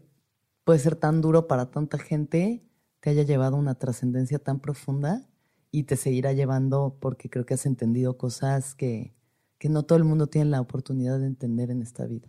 puede 0.64 0.80
ser 0.80 0.96
tan 0.96 1.22
duro 1.22 1.48
para 1.48 1.70
tanta 1.70 1.96
gente 1.96 2.62
te 3.00 3.08
haya 3.08 3.22
llevado 3.22 3.56
a 3.56 3.58
una 3.58 3.76
trascendencia 3.76 4.38
tan 4.38 4.60
profunda 4.60 5.26
y 5.70 5.84
te 5.84 5.96
seguirá 5.96 6.34
llevando 6.34 6.98
porque 7.00 7.30
creo 7.30 7.46
que 7.46 7.54
has 7.54 7.64
entendido 7.64 8.18
cosas 8.18 8.74
que, 8.74 9.14
que 9.56 9.70
no 9.70 9.84
todo 9.84 9.96
el 9.96 10.04
mundo 10.04 10.26
tiene 10.26 10.50
la 10.50 10.60
oportunidad 10.60 11.18
de 11.20 11.28
entender 11.28 11.70
en 11.70 11.80
esta 11.80 12.04
vida. 12.04 12.28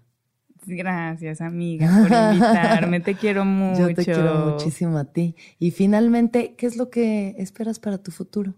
Gracias, 0.65 1.41
amiga, 1.41 1.87
por 1.87 2.09
invitarme. 2.09 3.01
te 3.01 3.15
quiero 3.15 3.43
mucho. 3.43 3.81
Yo 3.89 3.93
te 3.93 4.05
quiero 4.05 4.51
muchísimo 4.51 4.99
a 4.99 5.03
ti. 5.03 5.35
Y 5.59 5.71
finalmente, 5.71 6.55
¿qué 6.55 6.65
es 6.65 6.77
lo 6.77 6.89
que 6.89 7.35
esperas 7.39 7.77
para 7.77 7.97
tu 7.97 8.11
futuro? 8.11 8.53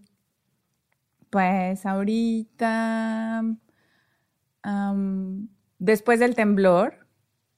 Pues 1.28 1.84
ahorita, 1.84 3.42
después 5.78 6.20
del 6.20 6.34
temblor, 6.34 7.06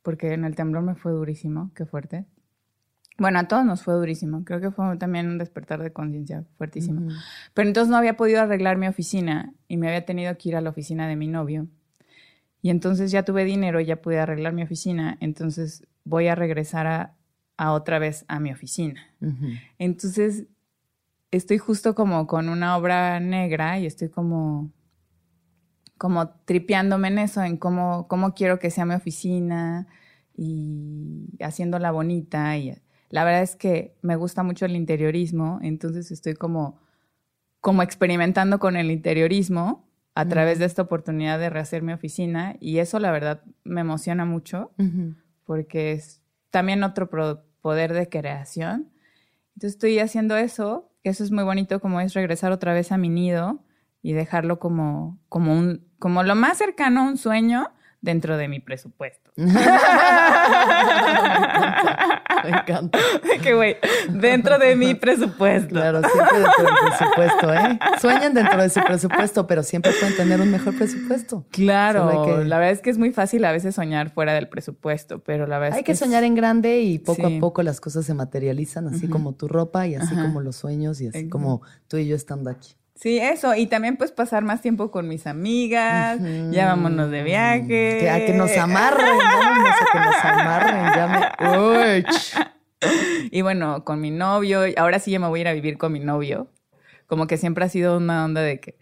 porque 0.03 0.33
en 0.33 0.45
el 0.45 0.55
temblor 0.55 0.83
me 0.83 0.95
fue 0.95 1.13
durísimo, 1.13 1.71
qué 1.75 1.87
fuerte. 1.87 2.27
Bueno, 3.19 3.41
a 3.41 3.49
todos 3.49 3.65
nos 3.65 3.83
fue 3.83 3.95
durísimo. 3.95 4.45
Creo 4.45 4.61
que 4.61 4.71
fue 4.71 4.97
también 4.97 5.27
un 5.27 5.39
despertar 5.39 5.83
de 5.83 5.93
conciencia 5.93 6.45
fuertísimo. 6.57 7.11
Pero 7.53 7.69
entonces 7.69 7.91
no 7.91 7.97
había 7.97 8.17
podido 8.17 8.41
arreglar 8.41 8.77
mi 8.77 8.87
oficina 8.87 9.53
y 9.67 9.77
me 9.77 9.89
había 9.89 10.05
tenido 10.05 10.37
que 10.39 10.51
ir 10.51 10.57
a 10.57 10.61
la 10.61 10.71
oficina 10.71 11.09
de 11.09 11.17
mi 11.17 11.27
novio. 11.27 11.67
Y 12.63 12.71
entonces 12.71 13.11
ya 13.11 13.25
tuve 13.25 13.45
dinero, 13.45 13.81
ya 13.81 14.01
pude 14.01 14.21
arreglar 14.21 14.53
mi 14.53 14.63
oficina. 14.63 15.19
Entonces 15.21 15.85
voy 16.05 16.29
a 16.29 16.37
regresar 16.37 16.87
a, 17.57 17.73
otra 17.73 17.99
vez 17.99 18.25
a 18.29 18.39
mi 18.39 18.53
oficina. 18.53 19.05
Entonces 19.81 20.45
estoy 21.33 21.59
justo 21.59 21.97
como 21.97 22.29
con 22.29 22.49
una 22.49 22.77
obra 22.77 23.19
negra 23.19 23.81
y 23.81 23.87
estoy 23.87 24.11
como 24.11 24.71
como 25.99 26.31
tripeándome 26.45 27.09
en 27.09 27.19
eso, 27.19 27.43
en 27.43 27.57
cómo, 27.57 28.07
cómo 28.09 28.33
quiero 28.35 28.59
que 28.59 28.71
sea 28.71 28.87
mi 28.87 28.95
oficina 28.95 29.89
y 30.37 31.27
haciéndola 31.41 31.91
bonita. 31.91 32.57
Y 32.57 32.81
la 33.11 33.25
verdad 33.25 33.43
es 33.43 33.57
que 33.57 33.97
me 34.01 34.17
gusta 34.17 34.45
mucho 34.45 34.65
el 34.65 34.77
interiorismo, 34.77 35.59
entonces 35.61 36.11
estoy 36.11 36.35
como, 36.35 36.81
como 37.61 37.83
experimentando 37.83 38.61
con 38.61 38.77
el 38.77 38.91
interiorismo 38.91 39.89
a 40.15 40.27
través 40.27 40.59
de 40.59 40.65
esta 40.65 40.83
oportunidad 40.83 41.39
de 41.39 41.51
rehacer 41.51 41.83
mi 41.83 41.93
oficina. 41.93 42.57
Y 42.61 42.79
eso 42.79 42.99
la 42.99 43.11
verdad 43.11 43.43
me 43.65 43.81
emociona 43.83 44.25
mucho 44.25 44.73
porque 45.45 45.93
es 45.93 46.23
también 46.51 46.83
otro 46.83 47.11
poder 47.61 47.93
de 47.93 48.09
creación. 48.09 48.91
Entonces 49.55 49.75
estoy 49.75 49.99
haciendo 49.99 50.37
eso, 50.37 50.93
eso 51.03 51.25
es 51.25 51.31
muy 51.31 51.45
bonito 51.45 51.81
como 51.81 52.01
es 52.01 52.15
regresar 52.15 52.53
otra 52.53 52.73
vez 52.73 52.93
a 52.93 52.99
mi 52.99 53.09
nido 53.09 53.65
y 54.09 54.15
dejarlo 54.15 54.59
como, 54.59 55.19
como, 55.29 55.53
un, 55.53 55.85
como 55.99 56.23
lo 56.23 56.35
más 56.35 56.57
cercano 56.57 57.01
a 57.01 57.03
un 57.03 57.19
sueño 57.19 57.75
dentro 58.01 58.39
de 58.39 58.49
mi 58.49 58.59
presupuesto. 58.59 59.31
me 59.37 59.45
encanta. 62.49 62.99
Me 63.45 63.53
güey, 63.53 63.77
dentro 64.09 64.59
de 64.59 64.77
mi 64.77 64.95
presupuesto. 64.95 65.69
Claro, 65.69 66.01
siempre 66.01 66.39
dentro 66.41 66.65
del 66.65 66.75
presupuesto, 66.87 67.53
¿eh? 67.53 67.79
Sueñan 68.01 68.33
dentro 68.33 68.63
de 68.63 68.71
su 68.71 68.81
presupuesto, 68.81 69.47
pero 69.47 69.63
siempre 69.63 69.93
pueden 69.93 70.17
tener 70.17 70.41
un 70.41 70.51
mejor 70.51 70.75
presupuesto. 70.75 71.45
Claro, 71.51 72.43
la 72.45 72.57
verdad 72.57 72.73
es 72.73 72.81
que 72.81 72.89
es 72.89 72.97
muy 72.97 73.13
fácil 73.13 73.45
a 73.45 73.53
veces 73.53 73.75
soñar 73.75 74.09
fuera 74.09 74.33
del 74.33 74.49
presupuesto, 74.49 75.19
pero 75.19 75.47
la 75.47 75.59
verdad 75.59 75.75
Hay 75.75 75.81
es 75.81 75.85
que, 75.85 75.93
que 75.93 75.99
soñar 75.99 76.25
en 76.25 76.35
grande 76.35 76.81
y 76.81 76.99
poco 76.99 77.27
a 77.27 77.41
poco 77.41 77.63
las 77.63 77.83
cosas 77.83 78.07
se 78.07 78.15
materializan, 78.15 78.87
así 78.89 79.07
como 79.07 79.35
tu 79.35 79.49
ropa 79.49 79.87
y 79.87 79.97
así 79.97 80.15
como 80.15 80.41
los 80.41 80.57
sueños 80.57 81.03
y 81.03 81.09
así 81.09 81.29
como 81.29 81.61
tú 81.89 81.99
y 81.99 82.09
yo 82.09 82.17
estando 82.17 82.49
aquí. 82.49 82.78
Sí, 83.01 83.19
eso. 83.19 83.55
Y 83.55 83.67
también 83.67 83.97
pues 83.97 84.11
pasar 84.11 84.43
más 84.43 84.61
tiempo 84.61 84.91
con 84.91 85.07
mis 85.07 85.27
amigas. 85.29 86.19
Ya 86.51 86.67
vámonos 86.67 87.11
de 87.11 87.23
viaje. 87.23 87.67
Que, 87.67 88.11
a 88.11 88.27
que 88.27 88.33
nos 88.33 88.57
amarren, 88.57 89.17
vámonos 89.17 89.71
a 89.71 89.93
que 89.93 89.99
nos 90.01 90.25
amarren. 90.25 90.85
Ya 90.95 91.07
me... 91.07 92.05
Y 93.31 93.43
bueno, 93.43 93.85
con 93.85 94.01
mi 94.01 94.11
novio. 94.11 94.63
Ahora 94.77 94.99
sí 94.99 95.11
ya 95.11 95.19
me 95.19 95.29
voy 95.29 95.41
a 95.41 95.43
ir 95.43 95.49
a 95.49 95.53
vivir 95.53 95.79
con 95.79 95.93
mi 95.93 96.01
novio. 96.01 96.49
Como 97.07 97.27
que 97.27 97.37
siempre 97.37 97.65
ha 97.65 97.69
sido 97.69 97.97
una 97.97 98.25
onda 98.25 98.43
de 98.43 98.61
que... 98.61 98.79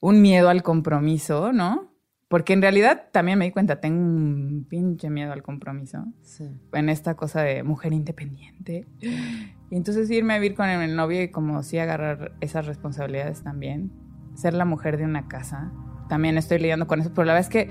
Un 0.00 0.20
miedo 0.20 0.48
al 0.48 0.62
compromiso, 0.62 1.52
¿no? 1.52 1.91
Porque 2.32 2.54
en 2.54 2.62
realidad 2.62 3.08
también 3.12 3.38
me 3.38 3.44
di 3.44 3.50
cuenta, 3.50 3.78
tengo 3.78 4.00
un 4.00 4.64
pinche 4.66 5.10
miedo 5.10 5.34
al 5.34 5.42
compromiso. 5.42 6.06
Sí. 6.22 6.48
En 6.72 6.88
esta 6.88 7.14
cosa 7.14 7.42
de 7.42 7.62
mujer 7.62 7.92
independiente. 7.92 8.86
Y 9.00 9.76
entonces 9.76 10.10
irme 10.10 10.32
a 10.32 10.38
vivir 10.38 10.56
con 10.56 10.66
el 10.66 10.96
novio 10.96 11.22
y 11.22 11.28
como 11.28 11.62
sí 11.62 11.76
agarrar 11.76 12.32
esas 12.40 12.64
responsabilidades 12.64 13.42
también. 13.42 13.92
Ser 14.34 14.54
la 14.54 14.64
mujer 14.64 14.96
de 14.96 15.04
una 15.04 15.28
casa. 15.28 15.74
También 16.08 16.38
estoy 16.38 16.58
lidiando 16.58 16.86
con 16.86 17.02
eso, 17.02 17.10
pero 17.12 17.26
la 17.26 17.34
verdad 17.34 17.50
es 17.50 17.52
que, 17.52 17.70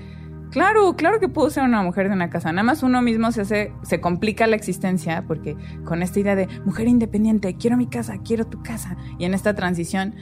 claro, 0.52 0.94
claro 0.94 1.18
que 1.18 1.28
puedo 1.28 1.50
ser 1.50 1.64
una 1.64 1.82
mujer 1.82 2.06
de 2.06 2.14
una 2.14 2.30
casa. 2.30 2.52
Nada 2.52 2.62
más 2.62 2.84
uno 2.84 3.02
mismo 3.02 3.32
se 3.32 3.40
hace, 3.40 3.72
se 3.82 4.00
complica 4.00 4.46
la 4.46 4.54
existencia 4.54 5.24
porque 5.26 5.56
con 5.82 6.04
esta 6.04 6.20
idea 6.20 6.36
de 6.36 6.46
mujer 6.64 6.86
independiente, 6.86 7.56
quiero 7.56 7.76
mi 7.76 7.88
casa, 7.88 8.18
quiero 8.24 8.46
tu 8.46 8.62
casa. 8.62 8.96
Y 9.18 9.24
en 9.24 9.34
esta 9.34 9.56
transición 9.56 10.14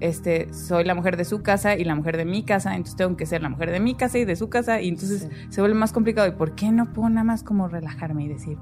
este, 0.00 0.52
soy 0.52 0.84
la 0.84 0.94
mujer 0.94 1.16
de 1.16 1.24
su 1.24 1.42
casa 1.42 1.76
y 1.76 1.84
la 1.84 1.94
mujer 1.94 2.16
de 2.16 2.24
mi 2.24 2.44
casa, 2.44 2.74
entonces 2.74 2.96
tengo 2.96 3.16
que 3.16 3.26
ser 3.26 3.42
la 3.42 3.48
mujer 3.48 3.70
de 3.70 3.80
mi 3.80 3.94
casa 3.94 4.18
y 4.18 4.24
de 4.24 4.36
su 4.36 4.48
casa, 4.48 4.80
y 4.80 4.88
entonces 4.88 5.28
se 5.48 5.60
vuelve 5.60 5.76
más 5.76 5.92
complicado. 5.92 6.28
¿Y 6.28 6.32
por 6.32 6.54
qué 6.54 6.70
no 6.70 6.92
puedo 6.92 7.08
nada 7.08 7.24
más 7.24 7.42
como 7.42 7.68
relajarme 7.68 8.24
y 8.24 8.28
decir, 8.28 8.58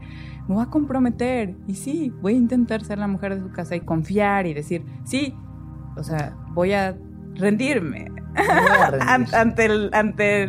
me 0.49 0.55
voy 0.55 0.65
a 0.65 0.71
comprometer? 0.71 1.57
Y 1.67 1.75
sí, 1.75 2.13
voy 2.21 2.35
a 2.35 2.37
intentar 2.37 2.85
ser 2.85 2.99
la 2.99 3.09
mujer 3.09 3.35
de 3.35 3.43
su 3.43 3.51
casa 3.51 3.75
y 3.77 3.81
confiar 3.81 4.47
y 4.47 4.55
decir, 4.55 4.85
sí, 5.05 5.35
o 5.97 6.03
sea, 6.03 6.37
voy 6.53 6.73
a 6.73 6.97
rendirme 7.35 8.11
ante, 9.33 9.65
el, 9.67 9.91
ante 9.93 10.49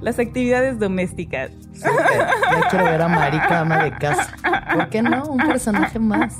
las 0.00 0.18
actividades 0.18 0.78
domésticas. 0.78 1.50
Ya 1.74 2.68
quiero 2.70 2.84
ver 2.84 3.02
a 3.02 3.08
Marica, 3.08 3.60
ama 3.60 3.84
de 3.84 3.92
casa. 3.98 4.34
¿Por 4.72 4.88
qué 4.88 5.02
no? 5.02 5.24
Un 5.24 5.38
personaje 5.38 5.98
más. 5.98 6.34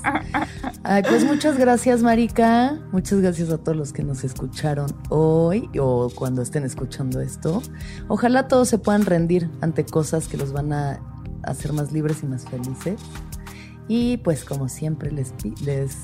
pues 1.09 1.25
muchas 1.25 1.59
gracias, 1.59 2.03
Marica. 2.03 2.79
Muchas 2.93 3.21
gracias 3.21 3.51
a 3.51 3.59
todos 3.59 3.77
los 3.77 3.93
que 3.93 4.03
nos 4.03 4.25
escucharon 4.25 4.87
hoy 5.09 5.69
o 5.81 6.11
cuando 6.15 6.43
estén 6.43 6.65
escuchando 6.65 7.21
esto. 7.21 7.63
Ojalá 8.09 8.49
todos 8.49 8.69
se 8.69 8.79
puedan 8.79 9.05
rendir 9.05 9.51
ante 9.61 9.85
cosas 9.85 10.29
que 10.29 10.37
los 10.37 10.53
van 10.53 10.73
a 10.73 11.01
hacer 11.43 11.73
más 11.73 11.93
libres 11.93 12.23
y 12.23 12.27
más 12.27 12.45
felices. 12.45 13.01
Y 13.89 14.19
pues 14.19 14.45
como 14.45 14.69
siempre 14.69 15.11
les, 15.11 15.35
les 15.63 15.97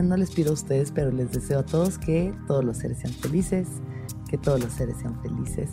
no 0.00 0.16
les 0.16 0.30
pido 0.30 0.50
a 0.50 0.54
ustedes, 0.54 0.90
pero 0.92 1.10
les 1.10 1.32
deseo 1.32 1.58
a 1.58 1.66
todos 1.66 1.98
que 1.98 2.32
todos 2.46 2.64
los 2.64 2.78
seres 2.78 3.00
sean 3.00 3.12
felices, 3.12 3.68
que 4.32 4.38
todos 4.38 4.58
los 4.60 4.72
seres 4.72 4.96
sean 4.98 5.20
felices, 5.20 5.68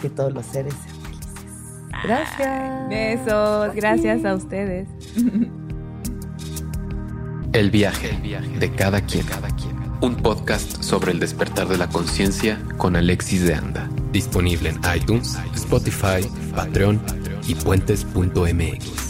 que 0.00 0.08
todos 0.08 0.32
los 0.32 0.46
seres 0.46 0.72
sean 0.72 0.96
felices. 1.02 1.34
Gracias. 2.02 2.88
Besos, 2.88 3.74
gracias 3.74 4.24
a 4.24 4.34
ustedes. 4.34 4.88
El 7.52 7.70
viaje, 7.70 8.18
de 8.58 8.72
cada 8.72 9.02
quien. 9.02 9.26
Un 10.00 10.16
podcast 10.16 10.82
sobre 10.82 11.12
el 11.12 11.20
despertar 11.20 11.68
de 11.68 11.76
la 11.76 11.88
conciencia 11.88 12.58
con 12.78 12.96
Alexis 12.96 13.44
de 13.44 13.54
Anda. 13.54 13.90
Disponible 14.12 14.70
en 14.70 14.80
iTunes, 14.96 15.38
Spotify, 15.54 16.26
Patreon 16.54 17.02
y 17.48 17.54
puentes.mx. 17.54 19.09